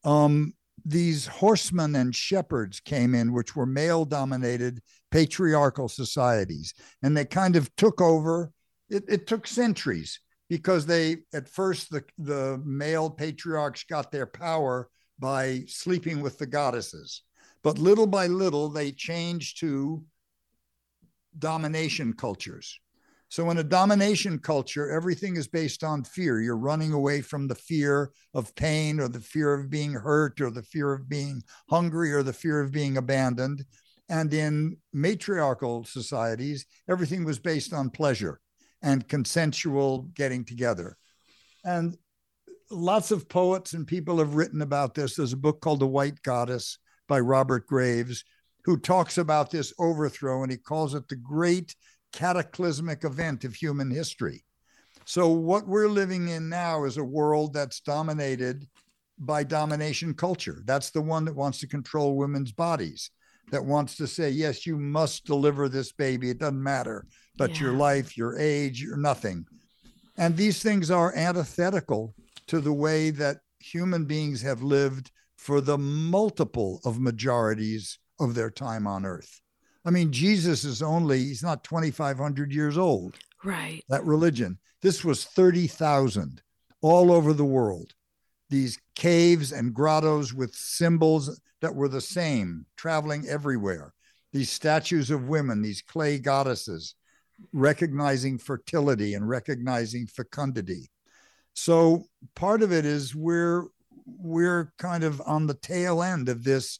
um, 0.03 0.53
these 0.85 1.25
horsemen 1.25 1.95
and 1.95 2.15
shepherds 2.15 2.79
came 2.79 3.15
in, 3.15 3.33
which 3.33 3.55
were 3.55 3.65
male 3.65 4.05
dominated 4.05 4.81
patriarchal 5.11 5.89
societies. 5.89 6.73
And 7.01 7.17
they 7.17 7.25
kind 7.25 7.55
of 7.55 7.75
took 7.75 8.01
over. 8.01 8.51
It, 8.89 9.03
it 9.07 9.27
took 9.27 9.47
centuries 9.47 10.19
because 10.47 10.85
they, 10.85 11.17
at 11.33 11.49
first, 11.49 11.89
the, 11.89 12.03
the 12.17 12.61
male 12.63 13.09
patriarchs 13.09 13.83
got 13.83 14.11
their 14.11 14.27
power 14.27 14.89
by 15.17 15.63
sleeping 15.67 16.21
with 16.21 16.37
the 16.37 16.45
goddesses. 16.45 17.23
But 17.65 17.79
little 17.79 18.05
by 18.05 18.27
little, 18.27 18.69
they 18.69 18.91
change 18.91 19.55
to 19.55 20.03
domination 21.39 22.13
cultures. 22.13 22.79
So, 23.29 23.49
in 23.49 23.57
a 23.57 23.63
domination 23.63 24.37
culture, 24.37 24.91
everything 24.91 25.35
is 25.35 25.47
based 25.47 25.83
on 25.83 26.03
fear. 26.03 26.39
You're 26.39 26.57
running 26.57 26.93
away 26.93 27.21
from 27.21 27.47
the 27.47 27.55
fear 27.55 28.11
of 28.35 28.53
pain 28.53 28.99
or 28.99 29.07
the 29.07 29.19
fear 29.19 29.51
of 29.51 29.71
being 29.71 29.93
hurt 29.93 30.41
or 30.41 30.51
the 30.51 30.61
fear 30.61 30.93
of 30.93 31.09
being 31.09 31.41
hungry 31.67 32.13
or 32.13 32.21
the 32.21 32.33
fear 32.33 32.61
of 32.61 32.71
being 32.71 32.97
abandoned. 32.97 33.65
And 34.09 34.31
in 34.31 34.77
matriarchal 34.93 35.85
societies, 35.85 36.67
everything 36.87 37.25
was 37.25 37.39
based 37.39 37.73
on 37.73 37.89
pleasure 37.89 38.39
and 38.83 39.07
consensual 39.07 40.03
getting 40.13 40.45
together. 40.45 40.97
And 41.63 41.97
lots 42.69 43.09
of 43.09 43.27
poets 43.27 43.73
and 43.73 43.87
people 43.87 44.19
have 44.19 44.35
written 44.35 44.61
about 44.61 44.93
this. 44.93 45.15
There's 45.15 45.33
a 45.33 45.37
book 45.37 45.61
called 45.61 45.79
The 45.79 45.87
White 45.87 46.21
Goddess 46.21 46.77
by 47.07 47.19
Robert 47.19 47.67
Graves, 47.67 48.23
who 48.63 48.77
talks 48.77 49.17
about 49.17 49.51
this 49.51 49.73
overthrow 49.79 50.43
and 50.43 50.51
he 50.51 50.57
calls 50.57 50.95
it 50.95 51.07
the 51.07 51.15
great 51.15 51.75
cataclysmic 52.13 53.03
event 53.03 53.43
of 53.43 53.53
human 53.53 53.91
history. 53.91 54.43
So, 55.05 55.29
what 55.29 55.67
we're 55.67 55.87
living 55.87 56.29
in 56.29 56.49
now 56.49 56.85
is 56.85 56.97
a 56.97 57.03
world 57.03 57.53
that's 57.53 57.79
dominated 57.79 58.67
by 59.19 59.43
domination 59.43 60.13
culture. 60.13 60.63
That's 60.65 60.89
the 60.89 61.01
one 61.01 61.25
that 61.25 61.35
wants 61.35 61.59
to 61.59 61.67
control 61.67 62.15
women's 62.15 62.51
bodies, 62.51 63.11
that 63.51 63.63
wants 63.63 63.95
to 63.97 64.07
say, 64.07 64.29
yes, 64.29 64.65
you 64.65 64.77
must 64.77 65.25
deliver 65.25 65.69
this 65.69 65.91
baby. 65.91 66.29
It 66.29 66.39
doesn't 66.39 66.61
matter, 66.61 67.05
but 67.37 67.51
yeah. 67.51 67.61
your 67.61 67.73
life, 67.73 68.17
your 68.17 68.37
age, 68.39 68.81
your 68.81 68.97
nothing. 68.97 69.45
And 70.17 70.35
these 70.35 70.63
things 70.63 70.89
are 70.89 71.15
antithetical 71.15 72.15
to 72.47 72.59
the 72.59 72.73
way 72.73 73.09
that 73.11 73.37
human 73.59 74.05
beings 74.05 74.41
have 74.41 74.63
lived 74.63 75.11
for 75.45 75.61
the 75.61 75.77
multiple 75.77 76.81
of 76.85 76.99
majorities 76.99 77.99
of 78.19 78.33
their 78.33 78.49
time 78.49 78.87
on 78.87 79.05
earth. 79.05 79.41
I 79.85 79.91
mean, 79.91 80.11
Jesus 80.11 80.63
is 80.63 80.81
only, 80.81 81.19
he's 81.19 81.43
not 81.43 81.63
2,500 81.63 82.51
years 82.51 82.79
old. 82.79 83.13
Right. 83.43 83.83
That 83.87 84.03
religion. 84.03 84.57
This 84.81 85.05
was 85.05 85.25
30,000 85.25 86.41
all 86.81 87.11
over 87.11 87.31
the 87.31 87.45
world. 87.45 87.93
These 88.49 88.79
caves 88.95 89.51
and 89.51 89.71
grottos 89.71 90.33
with 90.33 90.55
symbols 90.55 91.39
that 91.61 91.75
were 91.75 91.89
the 91.89 92.01
same, 92.01 92.65
traveling 92.75 93.27
everywhere. 93.27 93.93
These 94.33 94.49
statues 94.49 95.11
of 95.11 95.27
women, 95.27 95.61
these 95.61 95.83
clay 95.83 96.17
goddesses, 96.17 96.95
recognizing 97.53 98.39
fertility 98.39 99.13
and 99.13 99.29
recognizing 99.29 100.07
fecundity. 100.07 100.89
So 101.53 102.07
part 102.35 102.63
of 102.63 102.71
it 102.71 102.83
is 102.83 103.13
we're 103.13 103.65
we're 104.05 104.73
kind 104.77 105.03
of 105.03 105.21
on 105.25 105.47
the 105.47 105.53
tail 105.53 106.03
end 106.03 106.29
of 106.29 106.43
this 106.43 106.79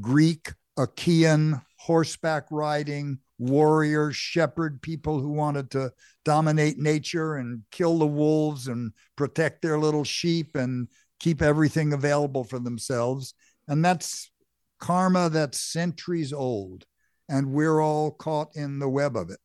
Greek, 0.00 0.52
Achaean, 0.78 1.60
horseback 1.76 2.46
riding, 2.50 3.18
warrior, 3.38 4.12
shepherd 4.12 4.82
people 4.82 5.20
who 5.20 5.30
wanted 5.30 5.70
to 5.70 5.92
dominate 6.24 6.78
nature 6.78 7.36
and 7.36 7.62
kill 7.70 7.98
the 7.98 8.06
wolves 8.06 8.68
and 8.68 8.92
protect 9.16 9.62
their 9.62 9.78
little 9.78 10.04
sheep 10.04 10.54
and 10.54 10.88
keep 11.18 11.42
everything 11.42 11.92
available 11.92 12.44
for 12.44 12.58
themselves. 12.58 13.34
And 13.66 13.84
that's 13.84 14.30
karma 14.78 15.28
that's 15.30 15.60
centuries 15.60 16.32
old. 16.32 16.84
And 17.28 17.52
we're 17.52 17.80
all 17.80 18.10
caught 18.10 18.50
in 18.54 18.78
the 18.78 18.88
web 18.88 19.16
of 19.16 19.30
it. 19.30 19.38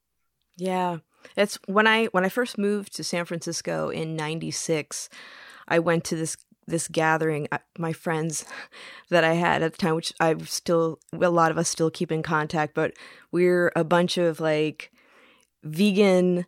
Yeah. 0.58 0.98
It's 1.36 1.58
when 1.68 1.88
I 1.88 2.06
when 2.06 2.26
I 2.26 2.30
first 2.30 2.58
moved 2.58 2.96
to 2.96 3.04
San 3.04 3.26
Francisco 3.26 3.90
in 3.90 4.16
96, 4.16 5.10
I 5.68 5.80
went 5.80 6.04
to 6.06 6.16
this 6.16 6.36
this 6.68 6.88
gathering 6.88 7.48
uh, 7.52 7.58
my 7.78 7.94
friends 7.94 8.46
that 9.10 9.24
i 9.24 9.34
had 9.34 9.62
at 9.62 9.72
the 9.72 9.78
time 9.78 9.96
which 9.96 10.14
i 10.20 10.36
still 10.44 11.00
a 11.14 11.30
lot 11.30 11.52
of 11.52 11.58
us 11.58 11.70
still 11.70 11.90
keep 11.90 12.12
in 12.12 12.24
contact 12.24 12.74
but 12.74 12.94
we're 13.32 13.72
a 13.76 13.84
bunch 13.84 14.18
of 14.18 14.40
like 14.40 14.92
vegan 15.64 16.46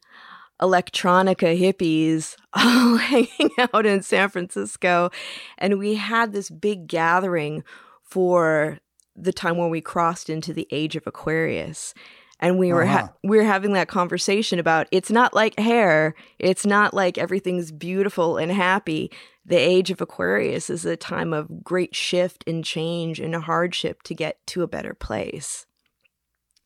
electronica 0.62 1.58
hippies 1.60 2.36
all 2.54 2.98
hanging 2.98 3.52
out 3.58 3.86
in 3.86 4.02
san 4.02 4.30
francisco. 4.30 5.10
And 5.58 5.80
we 5.80 5.96
had 5.96 6.34
this 6.34 6.50
big 6.50 6.88
gathering 6.88 7.64
for 8.04 8.80
the 9.16 9.34
time 9.34 9.58
when 9.58 9.70
we 9.70 9.82
crossed 9.82 10.30
into 10.30 10.54
the 10.54 10.68
age 10.72 10.96
of 10.96 11.06
aquarius 11.08 11.94
and 12.40 12.60
we 12.60 12.72
were 12.72 12.86
ha- 12.86 12.98
uh-huh. 12.98 13.08
we 13.24 13.38
were 13.38 13.44
having 13.44 13.74
that 13.74 13.88
conversation 13.88 14.60
about 14.60 14.88
it's 14.92 15.10
not 15.10 15.34
like 15.34 15.60
hair. 15.60 16.16
It's 16.40 16.66
not 16.66 16.94
like 16.94 17.18
everything's 17.18 17.72
beautiful 17.72 18.38
and 18.38 18.52
happy. 18.52 19.12
The 19.46 19.56
age 19.58 19.92
of 19.92 20.02
aquarius 20.02 20.70
is 20.70 20.86
a 20.86 20.98
time 20.98 21.34
of 21.34 21.64
great 21.64 21.96
shift 21.96 22.44
and 22.46 22.64
change 22.64 23.20
and 23.20 23.34
hardship 23.34 24.04
to 24.04 24.14
get 24.14 24.46
to 24.48 24.62
a 24.62 24.68
better 24.68 24.94
place. 24.94 25.66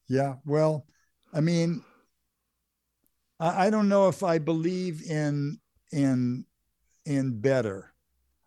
Yeah 0.07 0.35
well 0.45 0.85
i 1.33 1.39
mean 1.39 1.83
i, 3.39 3.67
I 3.67 3.69
don't 3.69 3.87
know 3.87 4.09
if 4.09 4.23
i 4.23 4.37
believe 4.39 5.01
in 5.09 5.59
in 5.93 6.45
in 7.05 7.39
better. 7.39 7.93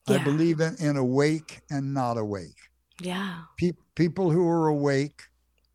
Yeah. 0.06 0.16
i 0.16 0.24
believe 0.24 0.60
in, 0.60 0.76
in 0.78 0.96
awake 0.96 1.62
and 1.70 1.94
not 1.94 2.18
awake. 2.18 2.58
Yeah. 3.00 3.44
Pe- 3.56 3.72
people 3.94 4.30
who 4.30 4.46
are 4.46 4.68
awake 4.68 5.22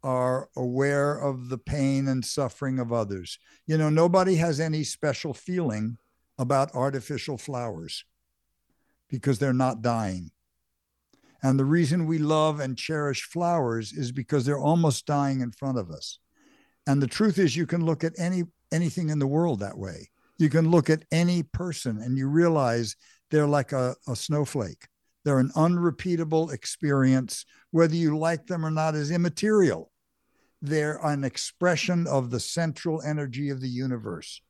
are 0.03 0.49
aware 0.55 1.15
of 1.15 1.49
the 1.49 1.57
pain 1.57 2.07
and 2.07 2.23
suffering 2.23 2.79
of 2.79 2.93
others. 2.93 3.37
You 3.65 3.77
know, 3.77 3.89
nobody 3.89 4.35
has 4.35 4.59
any 4.59 4.83
special 4.83 5.33
feeling 5.33 5.97
about 6.37 6.73
artificial 6.73 7.37
flowers 7.37 8.05
because 9.09 9.39
they're 9.39 9.53
not 9.53 9.81
dying. 9.81 10.31
And 11.41 11.57
the 11.57 11.65
reason 11.65 12.05
we 12.05 12.17
love 12.17 12.59
and 12.59 12.77
cherish 12.77 13.23
flowers 13.23 13.93
is 13.93 14.11
because 14.11 14.45
they're 14.45 14.59
almost 14.59 15.05
dying 15.05 15.41
in 15.41 15.51
front 15.51 15.77
of 15.77 15.89
us. 15.89 16.19
And 16.85 17.01
the 17.01 17.07
truth 17.07 17.37
is 17.37 17.55
you 17.55 17.65
can 17.65 17.85
look 17.85 18.03
at 18.03 18.17
any 18.17 18.43
anything 18.71 19.09
in 19.09 19.19
the 19.19 19.27
world 19.27 19.59
that 19.59 19.77
way. 19.77 20.09
You 20.37 20.49
can 20.49 20.69
look 20.69 20.89
at 20.89 21.03
any 21.11 21.43
person 21.43 21.99
and 22.01 22.17
you 22.17 22.27
realize 22.27 22.95
they're 23.31 23.47
like 23.47 23.71
a, 23.71 23.95
a 24.07 24.15
snowflake. 24.15 24.87
They're 25.29 25.37
an 25.37 25.51
unrepeatable 25.55 26.49
experience, 26.49 27.45
whether 27.69 27.93
you 27.93 28.17
like 28.17 28.47
them 28.47 28.65
or 28.65 28.71
not, 28.71 28.95
is 28.95 29.11
immaterial. 29.11 29.91
They're 30.59 30.97
an 31.05 31.23
expression 31.23 32.07
of 32.07 32.31
the 32.31 32.39
central 32.39 32.99
energy 33.03 33.51
of 33.51 33.61
the 33.61 33.69
universe. 33.69 34.41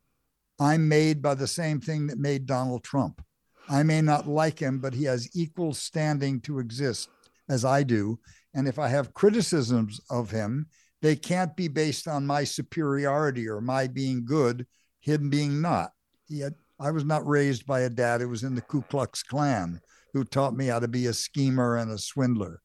I'm 0.58 0.88
made 0.88 1.22
by 1.22 1.34
the 1.34 1.48
same 1.48 1.82
thing 1.82 2.08
that 2.08 2.18
made 2.18 2.46
Donald 2.46 2.86
Trump. 2.86 3.22
I 3.68 3.84
may 3.84 4.02
not 4.02 4.26
like 4.26 4.58
him, 4.58 4.80
but 4.80 4.94
he 4.94 5.04
has 5.04 5.36
equal 5.36 5.74
standing 5.74 6.40
to 6.44 6.60
exist 6.60 7.10
as 7.50 7.66
I 7.66 7.84
do. 7.84 8.18
And 8.54 8.66
if 8.66 8.80
I 8.80 8.88
have 8.88 9.14
criticisms 9.14 10.00
of 10.10 10.32
him, 10.32 10.68
they 11.02 11.18
can't 11.18 11.58
be 11.58 11.68
based 11.68 12.08
on 12.08 12.26
my 12.26 12.46
superiority 12.46 13.50
or 13.50 13.60
my 13.60 13.88
being 13.88 14.24
good, 14.24 14.66
him 15.02 15.30
being 15.30 15.60
not. 15.60 15.92
Had, 16.40 16.56
I 16.80 16.92
was 16.92 17.04
not 17.04 17.28
raised 17.28 17.66
by 17.66 17.82
a 17.82 17.90
dad 17.90 18.22
who 18.22 18.30
was 18.30 18.44
in 18.44 18.56
the 18.56 18.62
Ku 18.62 18.82
Klux 18.84 19.24
Klan 19.24 19.82
who 20.14 20.24
taught 20.24 20.56
me 20.56 20.68
how 20.68 20.80
to 20.80 20.88
be 20.88 21.08
a 21.08 21.14
schemer 21.14 21.78
and 21.78 21.92
a 21.92 21.98
swindler. 21.98 22.62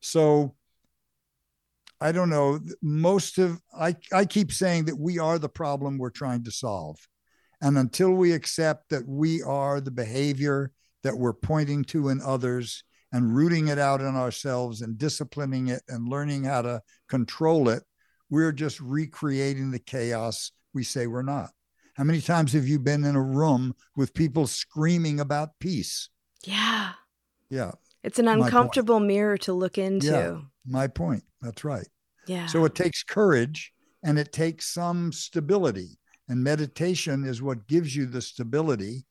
So 0.00 0.54
I 2.00 2.12
don't 2.12 2.30
know. 2.30 2.60
Most 2.80 3.38
of 3.38 3.60
I, 3.78 3.96
I 4.12 4.24
keep 4.24 4.52
saying 4.52 4.84
that 4.86 4.98
we 4.98 5.18
are 5.18 5.38
the 5.38 5.48
problem 5.48 5.98
we're 5.98 6.10
trying 6.10 6.44
to 6.44 6.50
solve. 6.50 6.96
And 7.60 7.76
until 7.76 8.12
we 8.12 8.32
accept 8.32 8.90
that 8.90 9.06
we 9.06 9.42
are 9.42 9.80
the 9.80 9.90
behavior 9.90 10.70
that 11.02 11.16
we're 11.16 11.32
pointing 11.32 11.84
to 11.84 12.08
in 12.08 12.20
others 12.24 12.84
and 13.12 13.34
rooting 13.34 13.68
it 13.68 13.78
out 13.78 14.00
in 14.00 14.14
ourselves 14.14 14.82
and 14.82 14.98
disciplining 14.98 15.68
it 15.68 15.82
and 15.88 16.08
learning 16.08 16.44
how 16.44 16.62
to 16.62 16.82
control 17.08 17.68
it, 17.68 17.82
we're 18.30 18.52
just 18.52 18.80
recreating 18.80 19.70
the 19.70 19.78
chaos 19.78 20.52
we 20.74 20.84
say 20.84 21.06
we're 21.06 21.22
not. 21.22 21.50
How 21.94 22.04
many 22.04 22.20
times 22.20 22.52
have 22.52 22.68
you 22.68 22.78
been 22.78 23.04
in 23.04 23.16
a 23.16 23.22
room 23.22 23.74
with 23.96 24.14
people 24.14 24.46
screaming 24.46 25.18
about 25.18 25.58
peace? 25.58 26.10
Yeah. 26.44 26.92
Yeah. 27.50 27.72
It's 28.04 28.18
an 28.18 28.28
uncomfortable 28.28 29.00
mirror 29.00 29.36
to 29.38 29.52
look 29.52 29.76
into. 29.78 30.06
Yeah, 30.06 30.40
my 30.66 30.86
point. 30.86 31.24
That's 31.42 31.64
right. 31.64 31.86
Yeah. 32.26 32.46
So 32.46 32.64
it 32.64 32.74
takes 32.74 33.02
courage 33.02 33.72
and 34.02 34.18
it 34.18 34.32
takes 34.32 34.72
some 34.72 35.12
stability. 35.12 35.98
And 36.28 36.42
meditation 36.42 37.24
is 37.24 37.42
what 37.42 37.66
gives 37.66 37.96
you 37.96 38.06
the 38.06 38.22
stability 38.22 39.06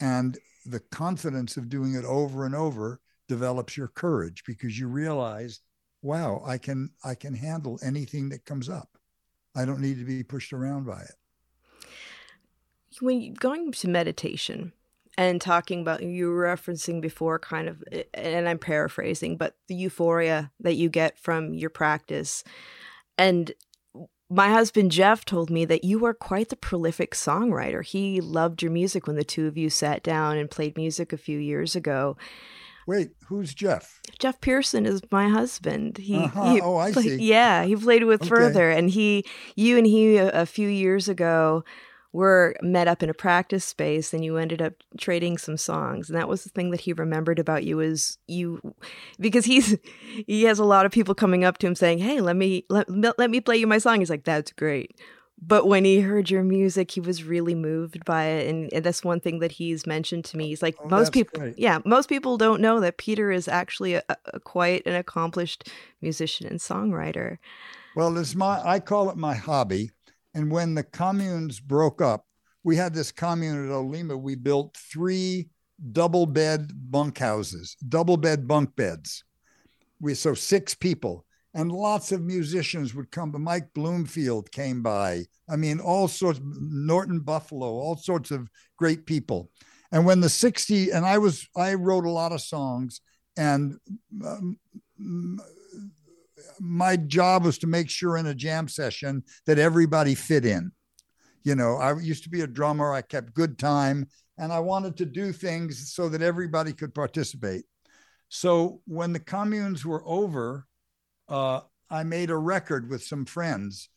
and 0.00 0.38
the 0.64 0.80
confidence 0.80 1.56
of 1.56 1.68
doing 1.68 1.94
it 1.94 2.04
over 2.04 2.46
and 2.46 2.54
over 2.54 3.00
develops 3.28 3.76
your 3.76 3.88
courage 3.88 4.42
because 4.46 4.78
you 4.78 4.88
realize, 4.88 5.60
wow, 6.02 6.42
I 6.44 6.58
can 6.58 6.90
I 7.04 7.14
can 7.14 7.34
handle 7.34 7.78
anything 7.82 8.28
that 8.30 8.44
comes 8.44 8.68
up. 8.68 8.88
I 9.54 9.64
don't 9.64 9.80
need 9.80 9.98
to 9.98 10.04
be 10.04 10.22
pushed 10.22 10.52
around 10.52 10.86
by 10.86 11.02
it. 11.02 11.14
When 13.00 13.20
you, 13.20 13.34
going 13.34 13.72
to 13.72 13.88
meditation, 13.88 14.72
and 15.28 15.40
talking 15.40 15.80
about 15.80 16.02
you 16.02 16.28
were 16.30 16.44
referencing 16.44 17.00
before 17.00 17.38
kind 17.38 17.68
of 17.68 17.82
and 18.14 18.48
i'm 18.48 18.58
paraphrasing 18.58 19.36
but 19.36 19.56
the 19.68 19.74
euphoria 19.74 20.50
that 20.60 20.74
you 20.74 20.88
get 20.88 21.18
from 21.18 21.54
your 21.54 21.70
practice. 21.70 22.44
And 23.18 23.52
my 24.30 24.48
husband 24.48 24.90
jeff 24.90 25.24
told 25.24 25.50
me 25.50 25.64
that 25.64 25.84
you 25.84 26.04
are 26.04 26.14
quite 26.14 26.48
the 26.48 26.56
prolific 26.56 27.12
songwriter. 27.12 27.84
He 27.84 28.20
loved 28.20 28.62
your 28.62 28.72
music 28.72 29.06
when 29.06 29.16
the 29.16 29.24
two 29.24 29.46
of 29.46 29.56
you 29.56 29.70
sat 29.70 30.02
down 30.02 30.38
and 30.38 30.50
played 30.50 30.76
music 30.76 31.12
a 31.12 31.18
few 31.18 31.38
years 31.38 31.76
ago. 31.76 32.16
Wait 32.86 33.10
who's 33.26 33.54
jeff? 33.54 34.00
Jeff 34.18 34.40
pehrson 34.40 34.86
is 34.86 35.02
my 35.10 35.28
husband. 35.28 35.98
He, 35.98 36.16
uh-huh. 36.16 36.54
he 36.54 36.60
oh 36.60 36.78
i 36.78 36.92
played, 36.92 37.04
see. 37.04 37.16
Yeah 37.18 37.64
he 37.64 37.76
played 37.76 38.04
with 38.04 38.22
okay. 38.22 38.28
Furthur 38.28 38.70
and 38.70 38.90
he 38.90 39.24
you 39.54 39.76
and 39.78 39.86
he 39.86 40.16
a, 40.16 40.42
a 40.42 40.46
few 40.46 40.68
years 40.68 41.08
ago 41.08 41.64
were 42.12 42.54
met 42.60 42.88
up 42.88 43.02
in 43.02 43.08
a 43.08 43.14
practice 43.14 43.64
space 43.64 44.12
and 44.12 44.24
you 44.24 44.36
ended 44.36 44.60
up 44.60 44.74
trading 44.98 45.38
some 45.38 45.56
songs 45.56 46.10
and 46.10 46.18
that 46.18 46.28
was 46.28 46.44
the 46.44 46.50
thing 46.50 46.70
that 46.70 46.80
he 46.80 46.92
remembered 46.92 47.38
about 47.38 47.64
you 47.64 47.80
is 47.80 48.18
you 48.26 48.60
because 49.18 49.46
he's 49.46 49.76
he 50.26 50.44
has 50.44 50.58
a 50.58 50.64
lot 50.64 50.84
of 50.84 50.92
people 50.92 51.14
coming 51.14 51.42
up 51.42 51.58
to 51.58 51.66
him 51.66 51.74
saying 51.74 51.98
hey 51.98 52.20
let 52.20 52.36
me 52.36 52.64
let, 52.68 52.86
let 53.18 53.30
me 53.30 53.40
play 53.40 53.56
you 53.56 53.66
my 53.66 53.78
song. 53.78 54.00
He's 54.00 54.10
like 54.10 54.24
that's 54.24 54.52
great. 54.52 54.98
But 55.44 55.66
when 55.66 55.84
he 55.84 56.00
heard 56.00 56.30
your 56.30 56.44
music 56.44 56.90
he 56.90 57.00
was 57.00 57.24
really 57.24 57.54
moved 57.54 58.04
by 58.04 58.24
it 58.24 58.48
and, 58.48 58.70
and 58.72 58.84
that's 58.84 59.02
one 59.02 59.18
thing 59.18 59.38
that 59.38 59.52
he's 59.52 59.86
mentioned 59.86 60.26
to 60.26 60.36
me. 60.36 60.48
He's 60.48 60.62
like 60.62 60.76
oh, 60.84 60.88
most 60.88 61.12
people 61.12 61.40
great. 61.40 61.58
yeah 61.58 61.78
most 61.86 62.10
people 62.10 62.36
don't 62.36 62.60
know 62.60 62.78
that 62.80 62.98
peter 62.98 63.32
is 63.32 63.48
actually 63.48 63.94
a, 63.94 64.02
a 64.26 64.38
quite 64.38 64.86
an 64.86 64.94
accomplished 64.94 65.70
musician 66.02 66.46
and 66.46 66.60
songwriter. 66.60 67.38
Well 67.96 68.18
it's 68.18 68.34
my 68.34 68.60
i 68.62 68.80
call 68.80 69.08
it 69.08 69.16
my 69.16 69.34
hobby 69.34 69.92
And 70.34 70.50
when 70.50 70.74
the 70.74 70.82
communes 70.82 71.60
broke 71.60 72.00
up, 72.00 72.26
we 72.64 72.76
had 72.76 72.94
this 72.94 73.12
commune 73.12 73.64
at 73.64 73.72
Olema. 73.72 74.18
We 74.18 74.34
built 74.34 74.76
three 74.76 75.48
double 75.90 76.26
bed 76.26 76.70
bunkhouses, 76.90 77.76
double 77.88 78.16
bed 78.16 78.46
bunk 78.46 78.76
beds. 78.76 79.24
We 80.00 80.14
so 80.14 80.34
six 80.34 80.74
people, 80.74 81.24
and 81.54 81.70
lots 81.70 82.12
of 82.12 82.22
musicians 82.22 82.94
would 82.94 83.10
come. 83.10 83.34
Mike 83.38 83.72
Bloomfield 83.74 84.50
came 84.50 84.82
by. 84.82 85.24
I 85.48 85.56
mean, 85.56 85.80
all 85.80 86.08
sorts. 86.08 86.40
Norton 86.42 87.20
Buffalo, 87.20 87.66
all 87.66 87.96
sorts 87.96 88.30
of 88.30 88.48
great 88.76 89.06
people. 89.06 89.50
And 89.90 90.06
when 90.06 90.20
the 90.20 90.28
60 90.28 90.90
and 90.90 91.04
I 91.04 91.18
was 91.18 91.46
I 91.56 91.74
wrote 91.74 92.06
a 92.06 92.10
lot 92.10 92.32
of 92.32 92.40
songs, 92.40 93.00
and 93.36 93.78
um, 94.24 94.58
my 96.60 96.96
job 96.96 97.44
was 97.44 97.58
to 97.58 97.66
make 97.66 97.90
sure 97.90 98.16
in 98.16 98.26
a 98.26 98.34
jam 98.34 98.68
session 98.68 99.22
that 99.46 99.58
everybody 99.58 100.14
fit 100.14 100.44
in. 100.44 100.72
You 101.44 101.54
know, 101.54 101.76
I 101.76 101.98
used 101.98 102.24
to 102.24 102.30
be 102.30 102.42
a 102.42 102.46
drummer. 102.46 102.92
I 102.92 103.02
kept 103.02 103.34
good 103.34 103.58
time 103.58 104.08
and 104.38 104.52
I 104.52 104.60
wanted 104.60 104.96
to 104.98 105.04
do 105.04 105.32
things 105.32 105.92
so 105.92 106.08
that 106.08 106.22
everybody 106.22 106.72
could 106.72 106.94
participate. 106.94 107.64
So 108.28 108.80
when 108.86 109.12
the 109.12 109.20
communes 109.20 109.84
were 109.84 110.02
over, 110.06 110.66
uh, 111.28 111.60
I 111.90 112.04
made 112.04 112.30
a 112.30 112.36
record 112.36 112.88
with 112.88 113.02
some 113.02 113.26
friends. 113.26 113.90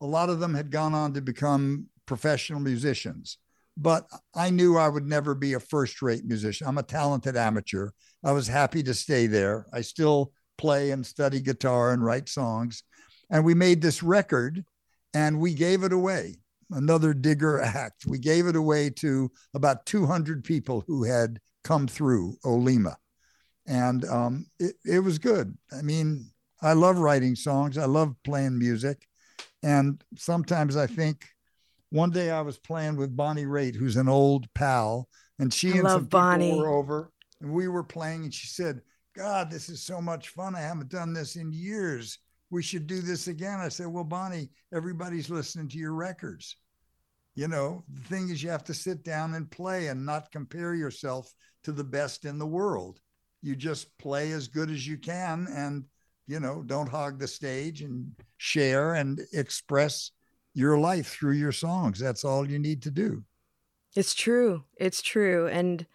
A 0.00 0.06
lot 0.06 0.30
of 0.30 0.40
them 0.40 0.54
had 0.54 0.70
gone 0.70 0.94
on 0.94 1.12
to 1.14 1.20
become 1.20 1.86
professional 2.06 2.60
musicians, 2.60 3.38
but 3.76 4.06
I 4.34 4.50
knew 4.50 4.76
I 4.76 4.88
would 4.88 5.06
never 5.06 5.34
be 5.34 5.52
a 5.52 5.60
first 5.60 6.00
rate 6.02 6.24
musician. 6.24 6.66
I'm 6.66 6.78
a 6.78 6.82
talented 6.82 7.36
amateur. 7.36 7.90
I 8.24 8.32
was 8.32 8.48
happy 8.48 8.82
to 8.84 8.94
stay 8.94 9.26
there. 9.26 9.66
I 9.72 9.82
still 9.82 10.32
play 10.58 10.90
and 10.90 11.04
study 11.04 11.40
guitar 11.40 11.92
and 11.92 12.04
write 12.04 12.28
songs. 12.28 12.82
And 13.30 13.44
we 13.44 13.54
made 13.54 13.80
this 13.80 14.02
record 14.02 14.64
and 15.14 15.40
we 15.40 15.54
gave 15.54 15.82
it 15.82 15.92
away 15.92 16.36
another 16.72 17.14
digger 17.14 17.60
act. 17.60 18.06
We 18.06 18.18
gave 18.18 18.46
it 18.46 18.56
away 18.56 18.90
to 18.96 19.30
about 19.54 19.86
200 19.86 20.44
people 20.44 20.84
who 20.86 21.04
had 21.04 21.38
come 21.64 21.86
through 21.86 22.36
Olema. 22.44 22.96
And 23.66 24.04
um, 24.06 24.46
it, 24.58 24.74
it 24.84 25.00
was 25.00 25.18
good. 25.18 25.56
I 25.76 25.82
mean, 25.82 26.30
I 26.60 26.72
love 26.72 26.98
writing 26.98 27.36
songs, 27.36 27.78
I 27.78 27.86
love 27.86 28.14
playing 28.24 28.58
music. 28.58 29.06
And 29.62 30.02
sometimes 30.16 30.76
I 30.76 30.86
think 30.86 31.24
one 31.90 32.10
day 32.10 32.30
I 32.30 32.40
was 32.40 32.58
playing 32.58 32.96
with 32.96 33.16
Bonnie 33.16 33.44
Raitt, 33.44 33.76
who's 33.76 33.96
an 33.96 34.08
old 34.08 34.52
pal, 34.54 35.08
and 35.38 35.52
she 35.52 35.74
I 35.74 35.76
and 35.78 35.88
some 35.88 36.04
Bonnie. 36.06 36.50
people 36.50 36.64
were 36.64 36.74
over 36.74 37.12
and 37.40 37.52
we 37.52 37.68
were 37.68 37.84
playing, 37.84 38.24
and 38.24 38.34
she 38.34 38.46
said, 38.46 38.80
God, 39.14 39.50
this 39.50 39.68
is 39.68 39.82
so 39.82 40.00
much 40.00 40.30
fun. 40.30 40.54
I 40.54 40.60
haven't 40.60 40.88
done 40.88 41.12
this 41.12 41.36
in 41.36 41.52
years. 41.52 42.18
We 42.50 42.62
should 42.62 42.86
do 42.86 43.00
this 43.00 43.28
again. 43.28 43.60
I 43.60 43.68
said, 43.68 43.86
Well, 43.86 44.04
Bonnie, 44.04 44.50
everybody's 44.74 45.30
listening 45.30 45.68
to 45.68 45.78
your 45.78 45.94
records 45.94 46.56
you 47.34 47.48
know 47.48 47.82
the 47.92 48.08
thing 48.08 48.28
is 48.28 48.42
you 48.42 48.50
have 48.50 48.64
to 48.64 48.74
sit 48.74 49.04
down 49.04 49.34
and 49.34 49.50
play 49.50 49.88
and 49.88 50.04
not 50.04 50.30
compare 50.32 50.74
yourself 50.74 51.32
to 51.64 51.72
the 51.72 51.84
best 51.84 52.24
in 52.24 52.38
the 52.38 52.46
world 52.46 53.00
you 53.42 53.56
just 53.56 53.96
play 53.98 54.32
as 54.32 54.48
good 54.48 54.70
as 54.70 54.86
you 54.86 54.98
can 54.98 55.46
and 55.54 55.84
you 56.26 56.40
know 56.40 56.62
don't 56.66 56.88
hog 56.88 57.18
the 57.18 57.28
stage 57.28 57.82
and 57.82 58.12
share 58.36 58.94
and 58.94 59.20
express 59.32 60.10
your 60.54 60.78
life 60.78 61.08
through 61.08 61.32
your 61.32 61.52
songs 61.52 61.98
that's 61.98 62.24
all 62.24 62.48
you 62.48 62.58
need 62.58 62.82
to 62.82 62.90
do 62.90 63.22
it's 63.94 64.14
true 64.14 64.62
it's 64.76 65.02
true 65.02 65.48
and 65.48 65.86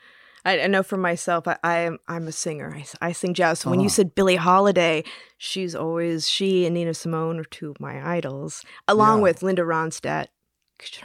I, 0.48 0.62
I 0.62 0.68
know 0.68 0.82
for 0.82 0.96
myself, 0.96 1.46
I, 1.46 1.58
I, 1.62 1.78
am 1.80 1.98
I'm 2.08 2.28
a 2.28 2.32
singer. 2.32 2.74
I, 2.74 3.08
I 3.08 3.12
sing 3.12 3.34
jazz. 3.34 3.60
So 3.60 3.70
when 3.70 3.80
uh-huh. 3.80 3.84
you 3.84 3.90
said 3.90 4.16
Billie 4.16 4.38
Holiday, 4.38 5.04
she's 5.38 5.76
always 5.76 6.30
she 6.30 6.66
and 6.66 6.74
Nina 6.74 6.94
Simone 6.94 7.40
are 7.40 7.44
two 7.44 7.70
of 7.70 7.82
my 7.82 8.16
idols, 8.16 8.64
along 8.88 9.18
yeah. 9.18 9.24
with 9.24 9.44
Linda 9.44 9.64
Ronstadt 9.64 10.28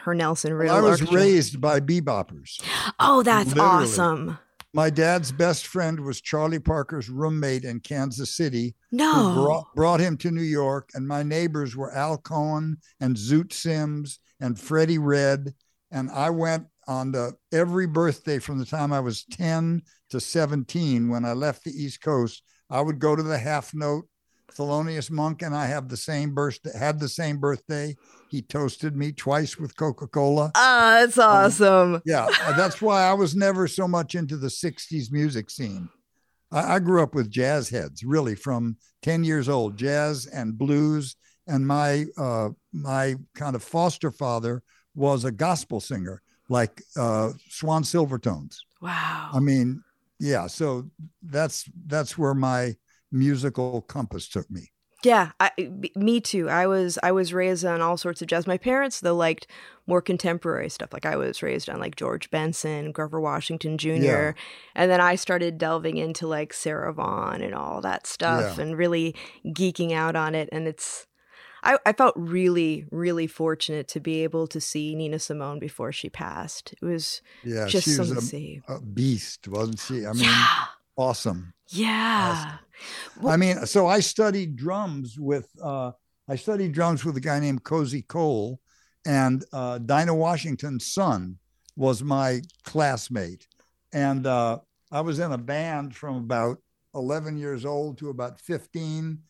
her 0.02 0.14
Nelson 0.14 0.52
Riddle. 0.52 0.76
Well, 0.76 0.86
I 0.86 0.90
was 0.90 1.00
orchestra. 1.00 1.18
raised 1.18 1.60
by 1.60 1.80
beboppers. 1.80 2.62
Oh, 3.00 3.22
that's 3.22 3.48
Literally. 3.48 3.68
awesome. 3.68 4.38
My 4.74 4.90
dad's 4.90 5.32
best 5.32 5.66
friend 5.66 6.00
was 6.00 6.20
Charlie 6.20 6.58
Parker's 6.58 7.10
roommate 7.10 7.64
in 7.64 7.80
Kansas 7.80 8.34
City. 8.34 8.74
No. 8.90 9.34
Brought, 9.34 9.74
brought, 9.74 10.00
him 10.00 10.16
to 10.18 10.30
New 10.30 10.42
York. 10.42 10.90
And 10.94 11.08
my 11.08 11.22
neighbors 11.22 11.74
were 11.76 11.92
Al 11.92 12.18
Cohn 12.18 12.78
and 13.00 13.16
Zoot 13.16 13.52
Sims 13.52 14.18
and 14.40 14.58
Freddie 14.58 14.98
Redd. 14.98 15.54
And 15.90 16.10
I 16.10 16.30
went 16.30 16.66
on 16.88 17.12
the 17.12 17.32
every 17.52 17.86
birthday 17.86 18.38
from 18.38 18.58
the 18.58 18.66
time 18.66 18.92
I 18.92 19.00
was 19.00 19.24
10 19.24 19.82
to 20.10 20.20
17 20.20 21.08
when 21.08 21.24
I 21.24 21.32
left 21.32 21.64
the 21.64 21.70
East 21.70 22.02
Coast. 22.02 22.42
I 22.70 22.80
would 22.80 22.98
go 22.98 23.14
to 23.14 23.22
the 23.22 23.38
half 23.38 23.74
note 23.74 24.06
Thelonious 24.56 25.10
Monk 25.10 25.42
and 25.42 25.54
I 25.54 25.66
have 25.66 25.88
the 25.88 25.96
same 25.96 26.34
birthday, 26.34 26.76
had 26.76 27.00
the 27.00 27.08
same 27.08 27.38
birthday. 27.38 27.96
He 28.30 28.42
toasted 28.42 28.96
me 28.96 29.12
twice 29.12 29.58
with 29.58 29.76
Coca 29.76 30.06
Cola. 30.06 30.52
Ah, 30.54 30.98
that's 31.00 31.18
um, 31.18 31.30
awesome. 31.30 31.94
Um, 31.94 32.02
yeah, 32.04 32.28
that's 32.56 32.80
why 32.80 33.02
I 33.02 33.14
was 33.14 33.34
never 33.34 33.66
so 33.66 33.88
much 33.88 34.14
into 34.14 34.36
the 34.36 34.48
60s 34.48 35.10
music 35.10 35.50
scene. 35.50 35.88
I, 36.50 36.74
I, 36.74 36.78
grew 36.78 37.02
up 37.02 37.14
with 37.14 37.30
jazz 37.30 37.68
heads, 37.68 38.04
really, 38.04 38.34
from 38.34 38.76
10 39.02 39.24
years 39.24 39.48
old, 39.48 39.76
jazz 39.76 40.26
and 40.26 40.56
blues. 40.56 41.16
And 41.46 41.66
my 41.66 42.06
uh, 42.16 42.50
my 42.72 43.16
kind 43.34 43.56
of 43.56 43.64
foster 43.64 44.12
father 44.12 44.62
was 44.94 45.24
a 45.24 45.32
gospel 45.32 45.80
singer, 45.80 46.21
like 46.52 46.82
uh, 46.96 47.30
Swan 47.48 47.82
Silvertones. 47.82 48.58
Wow. 48.80 49.30
I 49.32 49.40
mean, 49.40 49.82
yeah. 50.20 50.46
So 50.46 50.90
that's 51.22 51.68
that's 51.86 52.16
where 52.16 52.34
my 52.34 52.76
musical 53.10 53.82
compass 53.82 54.28
took 54.28 54.48
me. 54.50 54.70
Yeah, 55.04 55.32
I, 55.40 55.50
me 55.96 56.20
too. 56.20 56.48
I 56.48 56.68
was 56.68 56.96
I 57.02 57.10
was 57.10 57.32
raised 57.32 57.64
on 57.64 57.80
all 57.80 57.96
sorts 57.96 58.22
of 58.22 58.28
jazz. 58.28 58.46
My 58.46 58.58
parents 58.58 59.00
though 59.00 59.16
liked 59.16 59.48
more 59.86 60.00
contemporary 60.00 60.68
stuff. 60.68 60.92
Like 60.92 61.06
I 61.06 61.16
was 61.16 61.42
raised 61.42 61.68
on 61.68 61.80
like 61.80 61.96
George 61.96 62.30
Benson, 62.30 62.92
Grover 62.92 63.20
Washington 63.20 63.78
Jr. 63.78 63.88
Yeah. 63.88 64.32
And 64.76 64.90
then 64.90 65.00
I 65.00 65.16
started 65.16 65.58
delving 65.58 65.96
into 65.96 66.28
like 66.28 66.52
Sarah 66.52 66.92
Vaughan 66.92 67.42
and 67.42 67.54
all 67.54 67.80
that 67.80 68.06
stuff 68.06 68.58
yeah. 68.58 68.62
and 68.62 68.78
really 68.78 69.16
geeking 69.46 69.92
out 69.92 70.14
on 70.14 70.36
it. 70.36 70.48
And 70.52 70.68
it's 70.68 71.08
I, 71.62 71.78
I 71.86 71.92
felt 71.92 72.14
really, 72.16 72.86
really 72.90 73.26
fortunate 73.26 73.86
to 73.88 74.00
be 74.00 74.24
able 74.24 74.46
to 74.48 74.60
see 74.60 74.94
Nina 74.94 75.18
Simone 75.18 75.58
before 75.58 75.92
she 75.92 76.08
passed. 76.08 76.72
It 76.72 76.84
was 76.84 77.22
yeah, 77.44 77.66
just 77.66 77.84
she 77.84 77.98
was 77.98 78.32
a, 78.32 78.62
a, 78.68 78.80
beast, 78.80 79.46
wasn't 79.46 79.78
she? 79.78 80.06
I 80.06 80.12
mean, 80.12 80.24
yeah. 80.24 80.64
awesome. 80.96 81.54
Yeah. 81.68 82.56
Well, 83.20 83.32
I 83.32 83.36
mean, 83.36 83.64
so 83.66 83.86
I 83.86 84.00
studied 84.00 84.56
drums 84.56 85.18
with 85.18 85.48
uh, 85.62 85.92
I 86.28 86.36
studied 86.36 86.72
drums 86.72 87.04
with 87.04 87.16
a 87.16 87.20
guy 87.20 87.38
named 87.38 87.62
Cozy 87.62 88.02
Cole, 88.02 88.60
and 89.06 89.44
uh, 89.52 89.78
Dinah 89.78 90.14
Washington's 90.14 90.86
son 90.86 91.38
was 91.76 92.02
my 92.02 92.42
classmate, 92.64 93.46
and 93.92 94.26
uh, 94.26 94.58
I 94.90 95.00
was 95.00 95.20
in 95.20 95.32
a 95.32 95.38
band 95.38 95.94
from 95.94 96.16
about 96.16 96.58
11 96.94 97.36
years 97.36 97.64
old 97.64 97.98
to 97.98 98.10
about 98.10 98.40
15. 98.40 99.20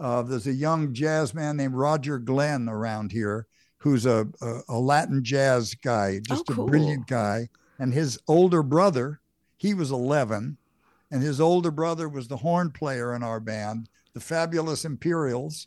Uh, 0.00 0.22
there's 0.22 0.46
a 0.46 0.52
young 0.52 0.94
jazz 0.94 1.34
man 1.34 1.58
named 1.58 1.74
Roger 1.74 2.18
Glenn 2.18 2.68
around 2.68 3.12
here 3.12 3.46
who's 3.78 4.06
a, 4.06 4.26
a, 4.40 4.60
a 4.70 4.78
Latin 4.78 5.22
jazz 5.22 5.74
guy, 5.74 6.20
just 6.26 6.44
oh, 6.50 6.54
cool. 6.54 6.64
a 6.64 6.70
brilliant 6.70 7.06
guy. 7.06 7.48
And 7.78 7.92
his 7.92 8.18
older 8.28 8.62
brother, 8.62 9.20
he 9.56 9.74
was 9.74 9.90
11, 9.90 10.56
and 11.10 11.22
his 11.22 11.40
older 11.40 11.70
brother 11.70 12.08
was 12.08 12.28
the 12.28 12.36
horn 12.36 12.70
player 12.70 13.14
in 13.14 13.22
our 13.22 13.40
band, 13.40 13.88
the 14.14 14.20
Fabulous 14.20 14.84
Imperials. 14.84 15.66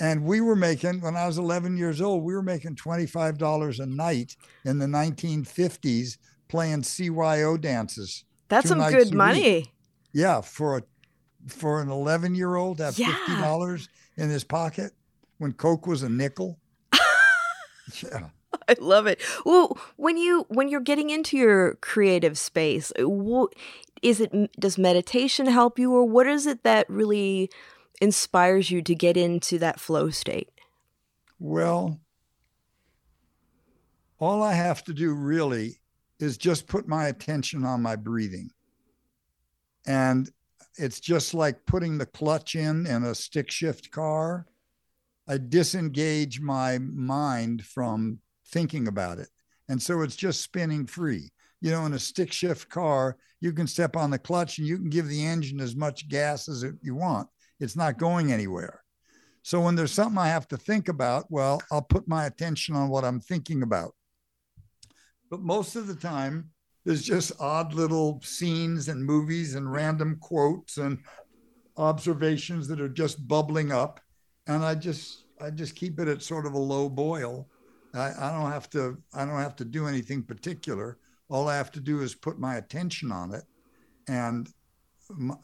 And 0.00 0.24
we 0.24 0.40
were 0.40 0.56
making, 0.56 1.02
when 1.02 1.16
I 1.16 1.26
was 1.26 1.36
11 1.36 1.76
years 1.76 2.00
old, 2.00 2.24
we 2.24 2.34
were 2.34 2.42
making 2.42 2.76
$25 2.76 3.80
a 3.80 3.86
night 3.86 4.36
in 4.64 4.78
the 4.78 4.86
1950s 4.86 6.16
playing 6.48 6.82
CYO 6.82 7.60
dances. 7.60 8.24
That's 8.48 8.68
some 8.68 8.80
good 8.90 9.14
money. 9.14 9.72
Yeah, 10.12 10.40
for 10.40 10.78
a 10.78 10.82
for 11.46 11.80
an 11.80 11.90
11 11.90 12.34
year 12.34 12.56
old 12.56 12.78
to 12.78 12.84
have 12.84 12.98
yeah. 12.98 13.14
$50 13.26 13.88
in 14.16 14.28
his 14.28 14.44
pocket 14.44 14.92
when 15.38 15.52
Coke 15.52 15.86
was 15.86 16.02
a 16.02 16.08
nickel. 16.08 16.58
yeah. 18.02 18.28
I 18.68 18.76
love 18.80 19.06
it. 19.06 19.20
Well, 19.44 19.78
when 19.96 20.16
you 20.16 20.46
when 20.48 20.68
you're 20.68 20.80
getting 20.80 21.10
into 21.10 21.36
your 21.36 21.74
creative 21.76 22.36
space, 22.38 22.92
what, 22.98 23.52
is 24.02 24.20
it 24.20 24.32
does 24.58 24.78
meditation 24.78 25.46
help 25.46 25.78
you 25.78 25.92
or 25.92 26.04
what 26.04 26.26
is 26.26 26.46
it 26.46 26.62
that 26.62 26.88
really 26.88 27.50
inspires 28.00 28.70
you 28.70 28.82
to 28.82 28.94
get 28.94 29.16
into 29.16 29.58
that 29.58 29.78
flow 29.78 30.10
state 30.10 30.50
well 31.38 32.00
all 34.18 34.42
i 34.42 34.52
have 34.52 34.82
to 34.82 34.92
do 34.92 35.12
really 35.12 35.80
is 36.18 36.36
just 36.36 36.66
put 36.66 36.88
my 36.88 37.08
attention 37.08 37.64
on 37.64 37.82
my 37.82 37.96
breathing 37.96 38.50
and 39.86 40.30
it's 40.76 41.00
just 41.00 41.34
like 41.34 41.66
putting 41.66 41.98
the 41.98 42.06
clutch 42.06 42.54
in 42.54 42.86
in 42.86 43.04
a 43.04 43.14
stick 43.14 43.50
shift 43.50 43.90
car 43.90 44.46
i 45.28 45.36
disengage 45.36 46.40
my 46.40 46.78
mind 46.78 47.64
from 47.64 48.18
thinking 48.48 48.88
about 48.88 49.18
it 49.18 49.28
and 49.68 49.80
so 49.80 50.02
it's 50.02 50.16
just 50.16 50.40
spinning 50.40 50.86
free 50.86 51.30
you 51.60 51.70
know, 51.70 51.86
in 51.86 51.92
a 51.92 51.98
stick 51.98 52.32
shift 52.32 52.68
car, 52.68 53.16
you 53.40 53.52
can 53.52 53.66
step 53.66 53.96
on 53.96 54.10
the 54.10 54.18
clutch 54.18 54.58
and 54.58 54.66
you 54.66 54.76
can 54.76 54.88
give 54.88 55.08
the 55.08 55.24
engine 55.24 55.60
as 55.60 55.76
much 55.76 56.08
gas 56.08 56.48
as 56.48 56.64
you 56.82 56.94
want. 56.94 57.28
It's 57.58 57.76
not 57.76 57.98
going 57.98 58.32
anywhere. 58.32 58.82
So 59.42 59.60
when 59.60 59.74
there's 59.74 59.92
something 59.92 60.18
I 60.18 60.28
have 60.28 60.48
to 60.48 60.56
think 60.56 60.88
about, 60.88 61.26
well, 61.30 61.62
I'll 61.70 61.82
put 61.82 62.08
my 62.08 62.26
attention 62.26 62.74
on 62.74 62.88
what 62.88 63.04
I'm 63.04 63.20
thinking 63.20 63.62
about. 63.62 63.94
But 65.30 65.40
most 65.40 65.76
of 65.76 65.86
the 65.86 65.94
time, 65.94 66.50
there's 66.84 67.02
just 67.02 67.32
odd 67.38 67.74
little 67.74 68.20
scenes 68.22 68.88
and 68.88 69.04
movies 69.04 69.54
and 69.54 69.70
random 69.70 70.16
quotes 70.20 70.78
and 70.78 70.98
observations 71.76 72.68
that 72.68 72.80
are 72.80 72.88
just 72.88 73.26
bubbling 73.26 73.72
up. 73.72 74.00
And 74.46 74.64
I 74.64 74.74
just 74.74 75.24
I 75.40 75.50
just 75.50 75.76
keep 75.76 75.98
it 76.00 76.08
at 76.08 76.22
sort 76.22 76.46
of 76.46 76.54
a 76.54 76.58
low 76.58 76.88
boil. 76.88 77.48
I, 77.94 78.12
I 78.18 78.32
don't 78.32 78.50
have 78.50 78.70
to 78.70 78.98
I 79.14 79.24
don't 79.24 79.38
have 79.38 79.56
to 79.56 79.64
do 79.64 79.86
anything 79.86 80.22
particular. 80.22 80.98
All 81.28 81.48
I 81.48 81.56
have 81.56 81.70
to 81.72 81.80
do 81.80 82.00
is 82.00 82.14
put 82.14 82.38
my 82.38 82.56
attention 82.56 83.12
on 83.12 83.34
it. 83.34 83.44
And 84.08 84.48
my, 85.10 85.36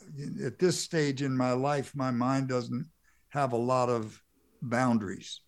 at 0.44 0.58
this 0.58 0.80
stage 0.80 1.22
in 1.22 1.36
my 1.36 1.52
life, 1.52 1.94
my 1.94 2.10
mind 2.10 2.48
doesn't 2.48 2.86
have 3.28 3.52
a 3.52 3.56
lot 3.56 3.88
of 3.88 4.20
boundaries. 4.62 5.40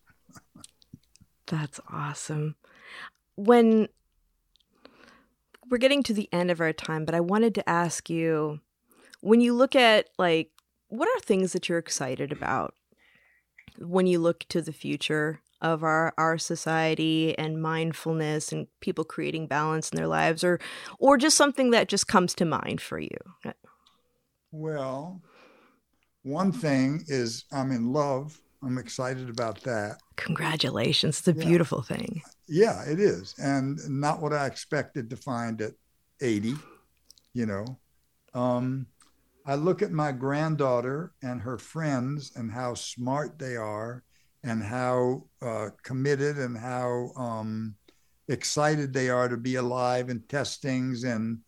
That's 1.47 1.81
awesome. 1.91 2.55
When 3.37 3.89
we're 5.71 5.79
getting 5.79 6.03
to 6.05 6.15
the 6.15 6.29
end 6.33 6.51
of 6.51 6.61
our 6.61 6.73
time, 6.73 7.05
but 7.05 7.15
I 7.15 7.21
wanted 7.21 7.55
to 7.57 7.69
ask 7.69 8.09
you 8.09 8.61
when 9.21 9.41
you 9.41 9.55
look 9.55 9.75
at 9.75 10.09
like 10.19 10.51
what 10.89 11.09
are 11.09 11.21
things 11.21 11.53
that 11.53 11.69
you're 11.69 11.79
excited 11.79 12.33
about 12.33 12.75
when 13.79 14.07
you 14.07 14.19
look 14.19 14.45
to 14.49 14.63
the 14.63 14.73
future 14.73 15.41
of 15.61 15.83
our 15.83 16.15
our 16.17 16.39
society 16.39 17.37
and 17.37 17.61
mindfulness 17.61 18.53
and 18.53 18.69
people 18.81 19.05
creating 19.05 19.47
balance 19.47 19.91
in 19.91 19.97
their 19.97 20.07
lives 20.07 20.45
or 20.45 20.61
or 20.99 21.17
just 21.17 21.37
something 21.37 21.71
that 21.71 21.89
just 21.89 22.07
comes 22.07 22.35
to 22.35 22.45
mind 22.45 22.81
for 22.81 22.99
you? 22.99 23.19
Well 24.53 25.21
one 26.23 26.53
thing 26.53 27.03
is 27.09 27.45
i'm 27.53 27.71
in 27.71 27.93
love 27.93 28.39
i'm 28.63 28.79
excited 28.79 29.29
about 29.29 29.61
that 29.63 29.99
congratulations 30.17 31.19
it's 31.19 31.29
a 31.29 31.33
yeah. 31.33 31.47
beautiful 31.47 31.83
thing 31.83 32.23
yeah 32.49 32.83
it 32.85 33.01
is 33.01 33.35
and 33.39 33.79
not 33.89 34.21
what 34.21 34.33
i 34.33 34.47
expected 34.47 35.09
to 35.11 35.17
find 35.17 35.61
at 35.61 35.73
80 36.21 36.55
you 37.35 37.47
know 37.47 37.79
um 38.35 38.87
I 39.49 39.55
look 39.55 39.81
at 39.81 39.93
my 39.93 40.13
granddaughter 40.13 41.15
and 41.23 41.41
her 41.41 41.57
friends 41.57 42.33
and 42.37 42.53
how 42.53 42.75
smart 42.75 43.39
they 43.39 43.57
are 43.57 44.05
and 44.45 44.63
how 44.63 45.25
uh, 45.41 45.71
committed 45.83 46.37
and 46.37 46.55
how 46.55 47.13
um, 47.17 47.75
excited 48.29 48.93
they 48.93 49.09
are 49.09 49.27
to 49.27 49.39
be 49.39 49.55
alive 49.55 50.11
and 50.11 50.29
test 50.29 50.61
things. 50.61 51.03
And, 51.05 51.39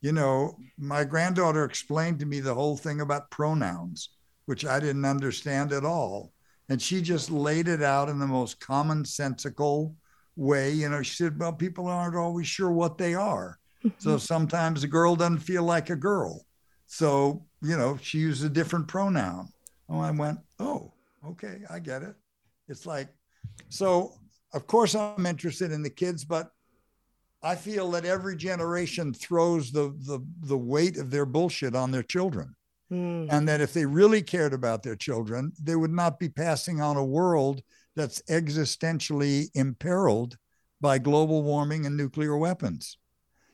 you 0.00 0.12
know, 0.12 0.56
my 0.78 1.04
granddaughter 1.04 1.64
explained 1.64 2.18
to 2.20 2.26
me 2.26 2.40
the 2.40 2.54
whole 2.54 2.78
thing 2.78 3.02
about 3.02 3.30
pronouns, 3.30 4.08
which 4.46 4.64
I 4.64 4.80
didn't 4.80 5.04
understand 5.04 5.74
at 5.74 5.84
all. 5.84 6.32
And 6.70 6.80
she 6.80 7.02
just 7.02 7.30
laid 7.30 7.68
it 7.68 7.82
out 7.82 8.08
in 8.08 8.18
the 8.18 8.26
most 8.26 8.60
commonsensical 8.60 9.94
way. 10.36 10.70
You 10.70 10.88
know, 10.88 11.02
she 11.02 11.16
said, 11.16 11.38
well, 11.38 11.52
people 11.52 11.86
aren't 11.86 12.16
always 12.16 12.46
sure 12.46 12.70
what 12.70 12.96
they 12.96 13.14
are. 13.14 13.58
so 13.98 14.10
mm-hmm. 14.10 14.18
sometimes 14.18 14.82
a 14.82 14.88
girl 14.88 15.16
doesn't 15.16 15.40
feel 15.40 15.64
like 15.64 15.90
a 15.90 15.96
girl. 15.96 16.46
So 16.86 17.44
you 17.62 17.76
know, 17.76 17.98
she 18.00 18.18
used 18.18 18.44
a 18.44 18.48
different 18.48 18.88
pronoun. 18.88 19.48
Oh, 19.88 20.00
I 20.00 20.10
went, 20.10 20.38
oh, 20.58 20.92
okay, 21.26 21.60
I 21.68 21.78
get 21.78 22.02
it. 22.02 22.14
It's 22.68 22.86
like, 22.86 23.08
so 23.68 24.14
of 24.52 24.66
course 24.66 24.94
I'm 24.94 25.26
interested 25.26 25.72
in 25.72 25.82
the 25.82 25.90
kids, 25.90 26.24
but 26.24 26.50
I 27.42 27.54
feel 27.54 27.90
that 27.92 28.04
every 28.04 28.36
generation 28.36 29.14
throws 29.14 29.72
the 29.72 29.94
the 30.06 30.20
the 30.42 30.58
weight 30.58 30.96
of 30.96 31.10
their 31.10 31.26
bullshit 31.26 31.74
on 31.74 31.90
their 31.90 32.02
children. 32.02 32.54
Mm. 32.92 33.28
And 33.30 33.48
that 33.48 33.60
if 33.60 33.72
they 33.72 33.86
really 33.86 34.22
cared 34.22 34.52
about 34.52 34.82
their 34.82 34.96
children, 34.96 35.52
they 35.62 35.76
would 35.76 35.92
not 35.92 36.18
be 36.18 36.28
passing 36.28 36.80
on 36.80 36.96
a 36.96 37.04
world 37.04 37.62
that's 37.94 38.22
existentially 38.22 39.48
imperiled 39.54 40.36
by 40.80 40.98
global 40.98 41.42
warming 41.42 41.86
and 41.86 41.96
nuclear 41.96 42.36
weapons. 42.36 42.98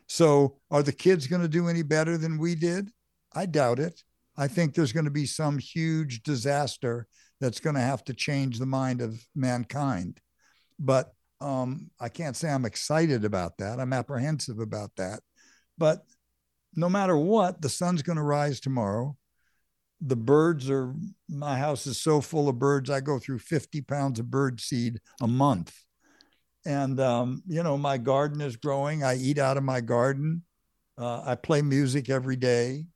So, 0.09 0.59
are 0.71 0.83
the 0.83 0.93
kids 0.93 1.27
going 1.27 1.43
to 1.43 1.49
do 1.49 1.69
any 1.69 1.83
better 1.83 2.17
than 2.17 2.39
we 2.39 2.55
did? 2.55 2.91
I 3.35 3.47
doubt 3.47 3.81
it. 3.81 4.03
I 4.37 4.49
think 4.49 4.75
there's 4.75 4.93
going 4.93 5.07
to 5.07 5.11
be 5.11 5.27
some 5.27 5.59
huge 5.59 6.23
disaster 6.23 7.07
that's 7.41 7.61
going 7.61 7.75
to 7.75 7.83
have 7.83 8.05
to 8.05 8.15
change 8.15 8.59
the 8.59 8.67
mind 8.67 9.01
of 9.01 9.21
mankind. 9.35 10.21
But 10.79 11.13
um, 11.41 11.91
I 12.01 12.09
can't 12.09 12.37
say 12.37 12.51
I'm 12.51 12.65
excited 12.65 13.25
about 13.25 13.59
that. 13.59 13.81
I'm 13.81 13.93
apprehensive 13.93 14.59
about 14.59 14.91
that. 14.97 15.21
But 15.77 16.05
no 16.75 16.89
matter 16.89 17.17
what, 17.17 17.61
the 17.61 17.69
sun's 17.69 18.03
going 18.03 18.17
to 18.17 18.23
rise 18.23 18.61
tomorrow. 18.61 19.17
The 20.07 20.17
birds 20.17 20.71
are, 20.71 20.95
my 21.29 21.59
house 21.59 21.87
is 21.87 22.01
so 22.01 22.21
full 22.21 22.49
of 22.49 22.59
birds, 22.59 22.91
I 22.91 23.01
go 23.01 23.19
through 23.19 23.41
50 23.41 23.81
pounds 23.83 24.21
of 24.21 24.31
bird 24.31 24.61
seed 24.61 25.01
a 25.21 25.27
month. 25.27 25.75
And, 26.65 27.01
um, 27.01 27.43
you 27.47 27.63
know, 27.63 27.77
my 27.77 27.97
garden 27.99 28.41
is 28.41 28.57
growing. 28.57 29.03
I 29.03 29.17
eat 29.17 29.39
out 29.39 29.57
of 29.57 29.63
my 29.63 29.81
garden. 29.81 30.43
Uh, 30.99 31.23
I 31.25 31.35
play 31.35 31.63
music 31.63 32.09
every 32.09 32.37
day. 32.37 32.87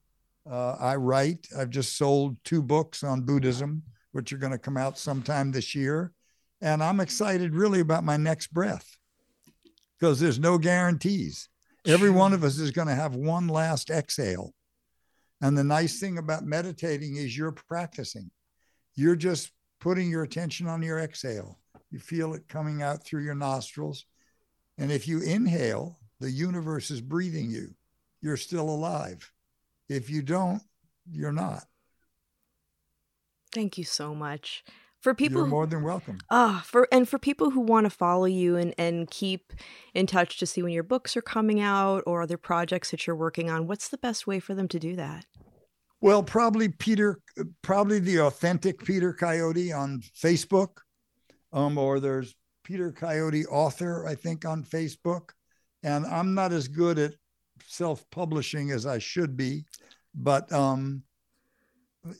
Uh, 0.49 0.73
I 0.73 0.97
write. 0.97 1.47
I've 1.57 1.71
just 1.71 1.97
sold 1.97 2.37
two 2.45 2.63
books 2.63 3.05
on 3.05 3.23
Buddhism, 3.23 3.83
which 4.13 4.33
are 4.33 4.39
going 4.39 4.53
to 4.53 4.59
come 4.59 4.77
out 4.77 4.99
sometime 4.99 5.53
this 5.53 5.75
year. 5.75 6.13
And 6.61 6.83
I'm 6.83 7.01
excited 7.01 7.55
really 7.55 7.81
about 7.81 8.05
my 8.05 8.17
next 8.17 8.53
breath 8.53 8.97
because 9.99 10.21
there's 10.21 10.39
no 10.39 10.59
guarantees. 10.59 11.49
Every 11.87 12.11
one 12.11 12.33
of 12.33 12.45
us 12.45 12.59
is 12.59 12.71
going 12.71 12.89
to 12.89 12.95
have 12.95 13.15
one 13.15 13.49
last 13.49 13.91
exhale. 13.91 14.53
And 15.41 15.57
the 15.57 15.65
nice 15.65 15.99
thing 15.99 16.19
about 16.19 16.45
meditating 16.45 17.17
is 17.17 17.37
you're 17.37 17.53
practicing. 17.53 18.31
You're 18.95 19.17
just 19.17 19.53
putting 19.81 20.11
your 20.11 20.23
attention 20.23 20.67
on 20.67 20.83
your 20.83 20.99
exhale. 20.99 21.59
You 21.91 21.99
feel 21.99 22.35
it 22.35 22.49
coming 22.49 22.83
out 22.83 23.05
through 23.05 23.25
your 23.25 23.35
nostrils. 23.35 24.05
And 24.79 24.93
if 24.93 25.09
you 25.09 25.21
inhale, 25.21 25.99
the 26.21 26.31
universe 26.31 26.91
is 26.91 27.01
breathing 27.01 27.51
you. 27.51 27.75
You're 28.23 28.37
still 28.37 28.69
alive. 28.69 29.33
If 29.89 30.11
you 30.11 30.23
don't, 30.23 30.63
you're 31.11 31.33
not. 31.33 31.65
Thank 33.53 33.79
you 33.79 33.85
so 33.85 34.15
much. 34.15 34.63
For 35.01 35.15
people 35.15 35.41
You're 35.41 35.49
more 35.49 35.67
than 35.67 35.83
welcome. 35.83 36.19
Ah, 36.31 36.63
for 36.67 36.87
and 36.93 37.09
for 37.09 37.19
people 37.19 37.51
who 37.51 37.61
want 37.61 37.87
to 37.87 37.91
follow 37.91 38.27
you 38.27 38.57
and 38.57 38.75
and 38.77 39.11
keep 39.11 39.55
in 39.95 40.07
touch 40.07 40.39
to 40.39 40.47
see 40.47 40.63
when 40.63 40.75
your 40.75 40.83
books 40.83 41.17
are 41.17 41.23
coming 41.23 41.59
out 41.59 42.03
or 42.07 42.21
other 42.21 42.37
projects 42.37 42.91
that 42.91 43.07
you're 43.07 43.17
working 43.17 43.49
on, 43.49 43.67
what's 43.67 43.89
the 43.89 43.97
best 43.97 44.27
way 44.27 44.39
for 44.41 44.55
them 44.55 44.69
to 44.69 44.79
do 44.79 44.95
that? 44.97 45.25
Well, 46.01 46.23
probably 46.23 46.69
Peter, 46.69 47.21
probably 47.63 47.99
the 47.99 48.21
authentic 48.21 48.83
Peter 48.85 49.13
Coyote 49.13 49.73
on 49.73 50.01
Facebook, 50.01 50.79
um, 51.53 51.77
or 51.77 52.01
there's 52.01 52.35
Peter 52.65 52.91
Coyote 52.91 53.45
author, 53.47 54.07
I 54.07 54.15
think, 54.15 54.47
on 54.47 54.65
Facebook. 54.65 55.31
And 55.83 56.07
I'm 56.07 56.35
not 56.35 56.53
as 56.53 56.69
good 56.69 56.99
at 56.99 57.15
self-publishing 57.67 58.71
as 58.71 58.87
I 58.87 58.99
should 58.99 59.37
be, 59.37 59.65
but 60.15 60.51
um, 60.53 61.03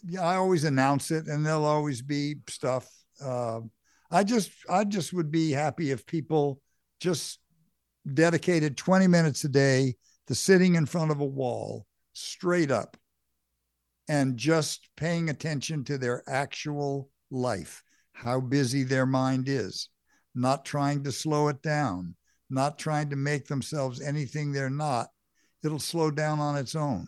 yeah, 0.07 0.23
I 0.23 0.37
always 0.37 0.65
announce 0.65 1.11
it, 1.11 1.27
and 1.27 1.45
there'll 1.45 1.65
always 1.65 2.03
be 2.03 2.37
stuff. 2.49 2.87
Uh, 3.23 3.61
I 4.11 4.25
just, 4.25 4.51
I 4.69 4.85
just 4.85 5.13
would 5.13 5.31
be 5.31 5.53
happy 5.53 5.91
if 5.91 6.05
people 6.05 6.61
just 7.01 7.39
dedicated 8.13 8.77
20 8.77 9.07
minutes 9.07 9.45
a 9.45 9.49
day 9.49 9.95
to 10.27 10.35
sitting 10.35 10.75
in 10.75 10.85
front 10.85 11.11
of 11.11 11.21
a 11.21 11.25
wall, 11.25 11.87
straight 12.13 12.71
up, 12.71 12.97
and 14.11 14.37
just 14.37 14.89
paying 14.97 15.31
attention 15.31 15.85
to 15.85 15.97
their 15.97 16.25
actual 16.29 17.09
life, 17.31 17.85
how 18.13 18.41
busy 18.41 18.83
their 18.83 19.07
mind 19.07 19.49
is, 19.49 19.89
not 20.35 20.65
trying 20.65 21.05
to 21.05 21.13
slow 21.13 21.47
it 21.47 21.63
down, 21.63 22.17
not 22.51 22.77
trying 22.77 23.09
to 23.09 23.15
make 23.15 23.47
themselves 23.47 24.01
anything 24.01 24.51
they're 24.51 24.69
not, 24.69 25.07
it'll 25.63 25.79
slow 25.79 26.11
down 26.11 26.41
on 26.41 26.57
its 26.57 26.75
own. 26.75 27.07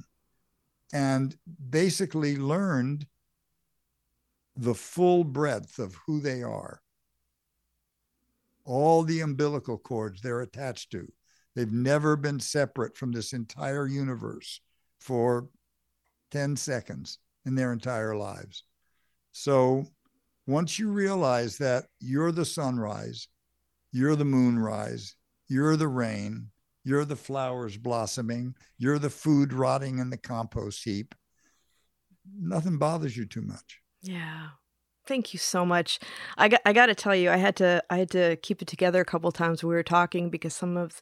And 0.93 1.37
basically 1.71 2.37
learned 2.37 3.05
the 4.55 4.75
full 4.75 5.25
breadth 5.25 5.81
of 5.81 5.97
who 6.07 6.21
they 6.21 6.45
are, 6.45 6.83
all 8.65 9.03
the 9.03 9.23
umbilical 9.23 9.77
cords 9.77 10.23
they're 10.23 10.43
attached 10.43 10.93
to. 10.93 11.09
They've 11.57 11.73
never 11.73 12.15
been 12.15 12.39
separate 12.39 12.97
from 12.97 13.11
this 13.11 13.33
entire 13.33 13.89
universe 13.89 14.61
for 15.01 15.49
10 16.33 16.57
seconds 16.57 17.19
in 17.47 17.55
their 17.55 17.73
entire 17.73 18.17
lives. 18.17 18.65
So 19.31 19.87
once 20.47 20.79
you 20.79 20.91
realize 20.91 21.59
that 21.59 21.85
you're 22.01 22.33
the 22.33 22.45
sunrise, 22.45 23.29
you're 23.93 24.17
the 24.17 24.25
moonrise, 24.25 25.15
you're 25.49 25.77
the 25.77 25.89
rain, 25.89 26.49
you're 26.85 27.05
the 27.05 27.17
flowers 27.17 27.77
blossoming. 27.77 28.55
You're 28.79 28.99
the 28.99 29.11
food 29.11 29.53
rotting 29.53 29.99
in 29.99 30.11
the 30.11 30.17
compost 30.17 30.83
heap. 30.85 31.15
Nothing 32.39 32.79
bothers 32.79 33.17
you 33.17 33.25
too 33.25 33.43
much. 33.43 33.81
Yeah. 34.03 34.49
Thank 35.07 35.33
you 35.33 35.39
so 35.39 35.67
much. 35.67 35.99
I 36.37 36.49
got 36.49 36.61
I 36.65 36.73
got 36.73 36.87
to 36.87 36.95
tell 36.95 37.15
you, 37.15 37.31
I 37.31 37.37
had 37.37 37.57
to 37.57 37.83
I 37.91 37.99
had 37.99 38.11
to 38.11 38.37
keep 38.37 38.63
it 38.63 38.69
together 38.69 39.01
a 39.01 39.05
couple 39.05 39.31
times 39.33 39.63
we 39.63 39.75
were 39.75 39.83
talking 39.83 40.31
because 40.31 40.55
some 40.55 40.77
of, 40.77 41.01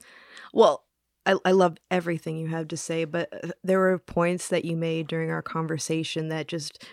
well, 0.52 0.84
I 1.26 1.36
I 1.44 1.52
love 1.52 1.76
everything 1.90 2.36
you 2.36 2.48
have 2.48 2.68
to 2.68 2.76
say, 2.76 3.04
but 3.04 3.28
uh, 3.32 3.50
there 3.62 3.78
were 3.78 3.98
points 3.98 4.48
that 4.48 4.64
you 4.64 4.76
made 4.76 5.06
during 5.06 5.30
our 5.30 5.42
conversation 5.42 6.28
that 6.28 6.48
just 6.48 6.84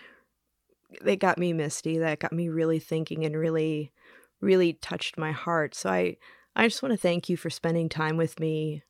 it 1.06 1.18
got 1.18 1.38
me 1.38 1.54
misty. 1.54 1.98
That 1.98 2.20
got 2.20 2.34
me 2.34 2.50
really 2.50 2.80
thinking 2.80 3.26
and 3.26 3.36
really, 3.36 3.92
really 4.42 4.74
touched 4.74 5.18
my 5.18 5.32
heart. 5.32 5.76
So 5.76 5.90
I, 5.90 6.18
I 6.56 6.68
just 6.68 6.82
want 6.82 6.94
to 6.94 6.98
thank 6.98 7.30
you 7.30 7.38
for 7.38 7.50
spending 7.50 7.90
time 7.90 8.18
with 8.18 8.40
me 8.40 8.84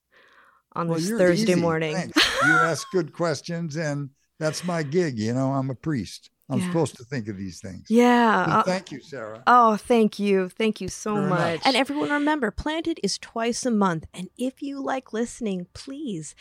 on 0.73 0.88
Well, 0.88 0.99
this 0.99 1.09
Thursday 1.09 1.55
morning. 1.55 1.95
You 1.95 2.53
ask 2.53 2.88
good 2.91 3.13
questions, 3.13 3.75
and 3.75 4.11
that's 4.39 4.63
my 4.63 4.83
gig. 4.83 5.17
You 5.17 5.33
know, 5.33 5.53
I'm 5.53 5.69
a 5.69 5.75
priest. 5.75 6.29
I'm 6.49 6.59
Yeah. 6.59 6.67
supposed 6.67 6.95
to 6.97 7.03
think 7.03 7.27
of 7.27 7.37
these 7.37 7.59
things. 7.59 7.85
Yeah. 7.89 8.45
So 8.45 8.51
uh, 8.51 8.63
thank 8.63 8.91
you, 8.91 9.01
Sarah. 9.01 9.43
Oh, 9.47 9.75
thank 9.75 10.17
you. 10.17 10.49
Thank 10.49 10.79
you 10.79 10.87
so 10.87 11.15
much. 11.15 11.61
And 11.65 11.75
everyone 11.75 12.09
remember, 12.09 12.51
Planted 12.51 12.99
is 13.03 13.17
twice 13.17 13.65
a 13.65 13.71
month. 13.71 14.05
And 14.13 14.29
if 14.37 14.61
you 14.61 14.81
like 14.81 15.11
listening, 15.13 15.67
please 15.73 16.35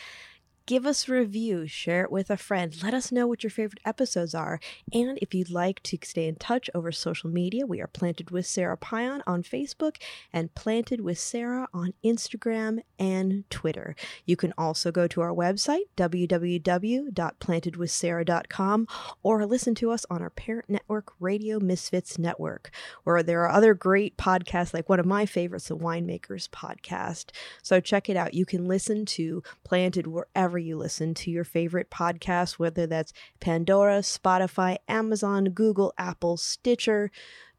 give 0.66 0.84
us 0.84 1.08
a 1.08 1.12
review, 1.12 1.66
share 1.66 2.02
it 2.02 2.12
with 2.12 2.28
a 2.28 2.36
friend. 2.36 2.76
Let 2.82 2.92
us 2.92 3.12
know 3.12 3.28
what 3.28 3.44
your 3.44 3.50
favorite 3.50 3.80
episodes 3.84 4.34
are. 4.34 4.58
And 4.92 5.16
if 5.22 5.32
you'd 5.32 5.50
like 5.50 5.80
to 5.84 5.96
stay 6.02 6.26
in 6.26 6.34
touch 6.34 6.68
over 6.74 6.90
social 6.92 7.30
media, 7.30 7.64
we 7.66 7.80
are 7.80 7.86
Planted 7.86 8.32
with 8.32 8.46
Sarah 8.46 8.76
Payan 8.76 9.22
on 9.26 9.44
Facebook 9.44 9.96
and 10.32 10.52
Planted 10.54 11.00
with 11.00 11.18
Sarah 11.18 11.68
on 11.72 11.94
Instagram 12.04 12.80
and 12.98 13.48
Twitter. 13.48 13.94
You 14.24 14.34
can 14.36 14.52
also 14.58 14.90
go 14.90 15.06
to 15.06 15.20
our 15.20 15.32
website, 15.32 15.84
www.plantedwithsarah.com, 15.96 18.88
or 19.22 19.46
listen 19.46 19.76
to 19.76 19.92
us 19.92 20.04
on 20.10 20.20
our 20.20 20.30
parent 20.30 20.68
network, 20.68 21.12
Radio 21.20 21.60
Misfits 21.60 22.18
Network, 22.18 22.72
where 23.04 23.22
there 23.22 23.42
are 23.42 23.50
other 23.50 23.74
great 23.74 24.16
podcasts, 24.16 24.74
like 24.74 24.88
one 24.88 24.98
of 24.98 25.06
my 25.06 25.26
favorites, 25.26 25.68
the 25.68 25.76
Winemakers 25.76 26.48
Podcast. 26.48 27.26
So 27.62 27.78
check 27.80 28.08
it 28.08 28.16
out. 28.16 28.34
You 28.34 28.44
can 28.44 28.66
listen 28.66 29.06
to 29.06 29.44
Planted 29.64 30.08
wherever 30.57 30.66
you 30.66 30.78
listen 30.78 31.12
to 31.12 31.30
your 31.30 31.44
favorite 31.44 31.90
podcast, 31.90 32.52
whether 32.52 32.86
that's 32.86 33.12
Pandora, 33.40 33.98
Spotify, 33.98 34.78
Amazon, 34.88 35.50
Google, 35.50 35.92
Apple, 35.98 36.38
Stitcher. 36.38 37.11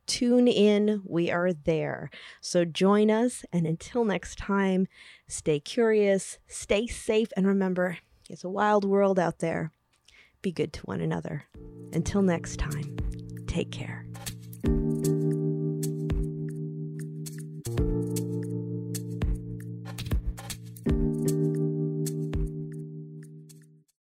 Tune 0.08 0.48
in. 0.48 1.04
We 1.06 1.30
are 1.30 1.54
there. 1.54 2.10
So 2.42 2.66
join 2.66 3.12
us. 3.12 3.46
And 3.54 3.68
until 3.68 4.04
next 4.04 4.40
time, 4.40 4.88
stay 5.28 5.60
curious, 5.60 6.40
stay 6.48 6.88
safe, 6.88 7.30
and 7.38 7.46
remember 7.46 8.00
it's 8.32 8.44
a 8.44 8.50
wild 8.50 8.84
world 8.84 9.20
out 9.20 9.40
there. 9.40 9.72
Be 10.42 10.52
good 10.52 10.74
to 10.74 10.82
one 10.82 11.02
another. 11.02 11.44
Until 11.94 12.24
next 12.24 12.58
time, 12.58 12.98
take 13.46 13.72
care. 13.72 14.07